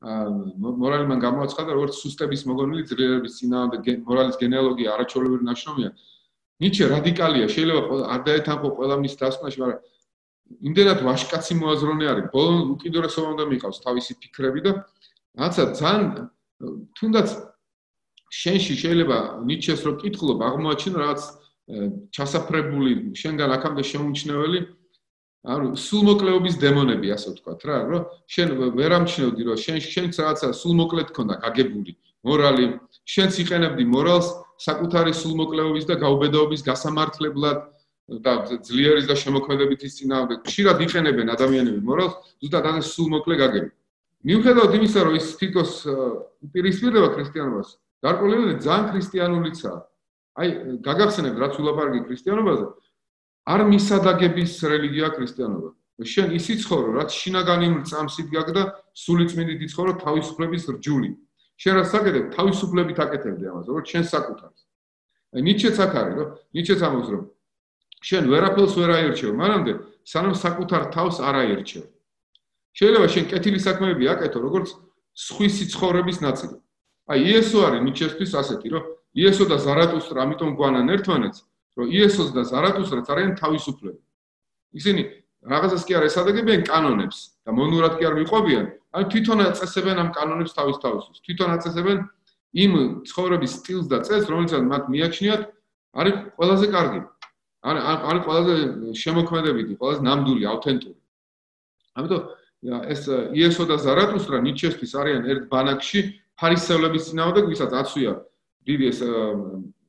მორალი 0.00 1.04
მან 1.10 1.18
გამოაცხადა 1.20 1.70
როგორც 1.76 1.94
სუსტების 2.00 2.46
მოგონილი 2.48 2.82
ძლიერების 2.88 3.32
წინააღმდეგ 3.36 4.06
მორალის 4.08 4.36
გენეალოგია 4.40 4.88
არაჩვეულებრივი 4.96 5.44
ნაშრომია. 5.50 5.90
ნიჩე 6.60 6.84
რადიკალია, 6.92 7.46
შეიძლება 7.52 7.80
არ 8.14 8.20
დაეთანხო 8.28 8.68
ყველა 8.78 8.96
მის 9.02 9.14
დასკვნაში, 9.20 9.58
მაგრამ 9.60 9.80
იმდენად 10.50 11.04
ვაშკაცი 11.06 11.54
მოაზროვნე 11.60 12.06
არის, 12.12 12.26
ბოლო 12.34 12.54
უკიდურესობა 12.74 13.28
უნდა 13.34 13.44
მიყავს 13.52 13.78
თავისი 13.86 14.12
ფიქრები 14.22 14.60
და 14.66 14.72
რაცა 15.40 15.64
ძალიან 15.80 16.10
თუნდაც 16.98 17.28
შენში 18.40 18.74
შეიძლება 18.82 19.18
ნიჩეს 19.46 19.80
რო 19.86 19.92
კითხულობ, 20.02 20.38
აღმოაჩინო 20.48 20.98
რაღაც 21.02 21.22
ჩასაფრებული 22.14 23.14
შენგან 23.14 23.50
აქამდე 23.56 23.82
შემოჩნეველი 23.90 24.60
ანუ 25.54 25.68
სულმოკლეობის 25.80 26.56
დემონები 26.60 27.12
ასე 27.16 27.28
ვთქვათ 27.32 27.62
რა 27.68 27.76
რომ 27.90 28.02
შენ 28.34 28.48
ვერ 28.76 28.92
ამჩნევდი 28.98 29.42
რომ 29.48 29.60
შენ 29.64 29.78
შენც 29.86 30.18
რაღაცა 30.20 30.48
სულმოკლედ 30.60 31.12
ქონდა 31.16 31.34
გაგებული 31.46 31.92
მორალი 32.28 32.66
შენც 33.14 33.38
იყენებდი 33.44 33.84
მორალს 33.94 34.28
საკუთარი 34.66 35.12
სულმოკლეობის 35.16 35.84
და 35.88 35.94
გაუბედაობის 36.04 36.66
გასამართლებლად 36.66 37.58
და 38.24 38.32
ძლიერის 38.66 39.06
და 39.06 39.14
შემოქმედებითის 39.22 39.96
წინააღმდეგ 40.00 40.38
ხშირად 40.50 40.78
იყენებენ 40.86 41.26
ადამიანები 41.36 41.80
მორალს 41.86 42.14
ზუსტად 42.42 42.66
ასე 42.70 42.82
სულმოკლე 42.90 43.34
გაგები 43.42 43.70
მიუხედავად 44.30 44.72
იმისა 44.80 45.00
რომ 45.06 45.14
ის 45.20 45.26
თვითონ 45.40 45.68
უპირისპირდება 46.50 47.08
ქრისტიანობას 47.14 47.68
გარკვეული 48.04 48.54
ძალიან 48.66 48.86
ქრისტიანულიცაა 48.92 49.78
აი 50.40 50.48
გაგახსენებ 50.86 51.34
რაც 51.40 51.54
ულაპარაკი 51.60 52.00
ქრისტიანობაზე 52.10 52.66
არ 53.50 53.64
მისადაგების 53.66 54.52
რელიგია 54.68 55.08
ქრისტიანობა. 55.16 55.70
შენ 56.00 56.32
ისი 56.32 56.54
ცხოვრო, 56.64 56.90
რაც 56.96 57.10
შინაგანი 57.12 57.68
წამსით 57.88 58.28
გაგდა, 58.32 58.62
სულიწმინდით 58.96 59.60
იცხოვრო 59.68 59.92
თავისუფლების 60.00 60.64
რჯული. 60.76 61.10
შენ 61.60 61.74
რა 61.76 61.84
საკეთებ, 61.92 62.24
თავისუფლებით 62.36 62.98
აკეთებდი 63.04 63.44
ამას, 63.50 63.64
როგორც 63.68 63.86
შენ 63.92 64.04
საკუთარს. 64.08 64.60
აი 65.34 65.40
ნიჩეც 65.44 65.76
აქ 65.84 65.92
არის, 66.00 66.14
რომ 66.20 66.28
ნიჩეც 66.56 66.80
ამბობს, 66.80 67.08
რომ 67.12 67.22
შენ 68.00 68.24
ვერაფერს 68.32 68.74
ვერ 68.80 68.90
აერჩევ, 68.96 69.30
მანამდე 69.36 69.72
სანამ 70.08 70.34
საკუთარ 70.34 70.82
თავს 70.94 71.20
არ 71.20 71.34
აერჩევ. 71.44 71.84
შეიძლება 72.76 73.06
შენ 73.12 73.24
კეთილი 73.30 73.60
საქმეები 73.60 74.04
აკეთო, 74.14 74.38
როგორც 74.40 74.68
სხვის 75.14 75.52
სიცხოვრების 75.60 76.18
ნაწილი. 76.24 76.56
აი 77.10 77.18
იესო 77.28 77.58
არის 77.66 77.82
ნიჩესთვის 77.86 78.32
ასეთი, 78.40 78.68
რომ 78.70 78.84
იესო 79.20 79.44
და 79.50 79.56
ზარატუსტრა 79.58 80.18
ამიტომ 80.24 80.50
გვანან 80.56 80.86
ერთმანეთს, 80.94 81.38
რომ 81.76 81.86
იესოს 81.90 82.30
და 82.36 82.42
ზარათუსტრაც 82.46 83.06
არიან 83.10 83.32
თავისუფლები. 83.42 84.00
ისინი 84.78 85.02
რაღაცას 85.50 85.82
კი 85.88 85.92
არ 85.98 86.04
ესადაგებიან 86.06 86.62
კანონებს 86.68 87.18
და 87.44 87.50
მონურად 87.56 87.98
კი 87.98 88.04
არ 88.06 88.14
მიყვებიან, 88.20 88.66
ან 88.96 89.02
თვითონ 89.10 89.38
აწესებენ 89.50 89.96
ამ 90.02 90.08
კანონებს 90.14 90.52
თავის 90.54 90.76
თავისთვის. 90.84 91.18
თვითონ 91.26 91.48
აწესებენ 91.56 91.98
იმ 92.54 92.72
ცხოვრების 93.08 93.52
სტილს 93.60 93.86
და 93.90 93.98
წესს, 94.06 94.30
რომელსაც 94.30 94.62
მათ 94.72 94.82
მიაჩნიათ, 94.92 95.42
არის 96.00 96.14
ყველაზე 96.38 96.66
კარგი. 96.70 97.00
ან 97.60 97.76
არის 97.80 98.22
ყველაზე 98.24 98.54
შემოქმედებითი, 98.96 99.72
ყველაზე 99.80 100.00
ნამდვილი, 100.08 100.44
აუთენტური. 100.48 100.98
ამიტომ 102.00 102.22
ეს 102.92 103.02
იესო 103.36 103.64
და 103.68 103.76
ზარათუსტრა 103.84 104.38
ნიჩესთვის 104.44 104.92
არიან 105.00 105.22
ერთ 105.32 105.42
ბანაკში 105.52 106.00
ფარისევლების 106.40 107.02
წინააღმდეგ, 107.08 107.44
ვისაც 107.52 107.70
აცვია 107.80 108.12
დიდი 108.68 108.84
ეს 108.92 108.98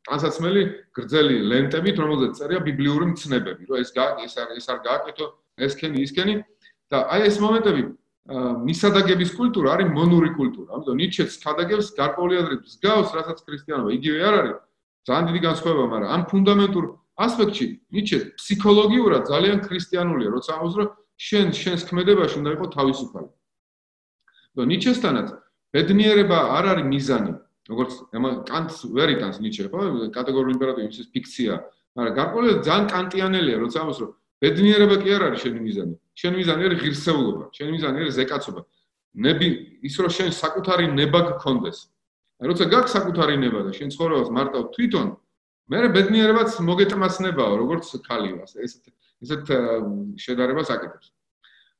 ტანსაცმელი 0.07 0.61
გრძელი 0.97 1.37
ლენტებით, 1.51 1.95
რომელზეც 2.03 2.31
წერია 2.39 2.59
ბიბლიური 2.67 3.05
მცნებები, 3.11 3.63
რომ 3.69 3.77
ეს 3.83 3.89
ეს 3.95 4.35
არ 4.41 4.49
ეს 4.57 4.65
არ 4.71 4.79
გააკეთო, 4.87 5.25
ეს 5.61 5.73
ქენი 5.79 5.97
ის 6.03 6.11
ქენი 6.11 6.33
და 6.91 6.97
აი 7.07 7.21
ეს 7.29 7.37
მომენტები 7.39 7.81
მისადაგების 8.31 9.31
კულტურა 9.37 9.69
არის 9.75 9.87
მონური 9.91 10.29
კულტურა. 10.37 10.69
ამიტომ 10.75 10.95
ნიჩეც 11.01 11.31
ხადაგებს 11.43 11.87
გარკვეული 11.99 12.35
აზრით 12.41 12.61
მსგავს, 12.67 13.09
რასაც 13.17 13.37
ქრისტიანობა 13.45 13.89
იგივე 13.97 14.19
არ 14.27 14.35
არის. 14.41 14.57
ძალიან 15.07 15.25
დიდი 15.29 15.41
განსხვავება, 15.47 15.85
მაგრამ 15.91 16.09
ამ 16.15 16.21
ფუნდამენტურ 16.31 16.85
ასპექტში 17.25 17.65
ნიჩე 17.95 18.17
ფსიქოლოგიურად 18.39 19.23
ძალიან 19.31 19.57
ქრისტიანულია, 19.67 20.29
როცა 20.35 20.51
ამბობს, 20.57 20.75
რომ 20.79 20.89
შენ 21.27 21.47
შენს 21.61 21.81
ქმედებაში 21.89 22.35
უნდა 22.41 22.49
იყოს 22.55 22.69
თავისუფალი. 22.77 23.29
და 24.55 24.61
ნიჩესთანაც 24.67 25.27
ბედნიერება 25.71 26.37
არ 26.57 26.65
არის 26.71 26.85
მიზანი, 26.91 27.33
როგორც 27.71 27.91
კანტს 28.49 28.77
ვერ 28.91 29.09
იტანს 29.15 29.37
ნიჩე 29.39 29.63
ხო? 29.71 29.79
კატეგორიული 30.11 30.53
იმპერატორი 30.57 30.87
ის 30.91 31.07
ფიქცია. 31.13 31.53
მაგრამ 31.95 32.13
გარკვეული 32.19 32.49
ძალიან 32.67 32.85
კანტიანელია 32.91 33.57
როცა 33.63 33.77
ამას 33.83 33.97
რომ 34.01 34.11
ბედნიერება 34.43 34.95
კი 35.03 35.09
არ 35.15 35.23
არის 35.27 35.39
შენი 35.43 35.59
მიზანი. 35.67 35.95
შენი 36.19 36.35
მიზანი 36.41 36.61
არის 36.67 36.79
ღირსეულობა 36.83 37.45
შენი 37.55 37.71
მიზანი 37.75 37.97
არის 38.01 38.13
ზეკაცობა. 38.19 38.61
ნები 39.23 39.47
ის 39.87 39.95
რომ 40.01 40.11
შენ 40.17 40.29
საკუთარი 40.41 40.85
ნება 40.99 41.19
გქონდეს. 41.31 41.77
როცა 42.41 42.63
გაქვს 42.73 42.91
საკუთარი 42.95 43.35
ნება 43.37 43.59
და 43.67 43.71
შენ 43.77 43.89
ცხოვრებას 43.93 44.29
მარტო 44.35 44.59
თვითონ 44.75 45.07
მე 45.71 45.87
ბედნიერებაც 45.95 46.59
მოგეტმასნებაო 46.67 47.53
როგორც 47.63 47.93
ქალიას 48.07 48.57
ესეთ 48.65 48.91
ესეთ 49.23 49.51
შედარებას 50.25 50.71
აკეთებს 50.75 51.13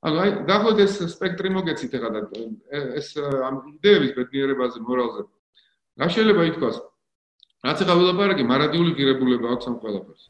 ანუ 0.08 0.22
აი 0.24 0.32
დაახლოებით 0.50 0.86
ეს 0.86 0.96
სპექტრი 1.16 1.50
მოგეცით 1.58 1.98
ახლა 2.00 2.10
და 2.16 2.22
ეს 3.02 3.12
ამ 3.20 3.62
იდეების 3.76 4.16
ბედნიერებაზე 4.18 4.82
მორალზე 4.88 5.26
რა 6.00 6.08
შეიძლება 6.08 6.44
ითქვას? 6.52 6.78
რაც 7.68 7.82
ახლა 7.84 7.96
ველაპარაკი, 8.00 8.44
მარადიული 8.52 8.92
ღირებულება 8.98 9.52
აქვს 9.56 9.68
ამ 9.70 9.76
ყველაფერს. 9.84 10.24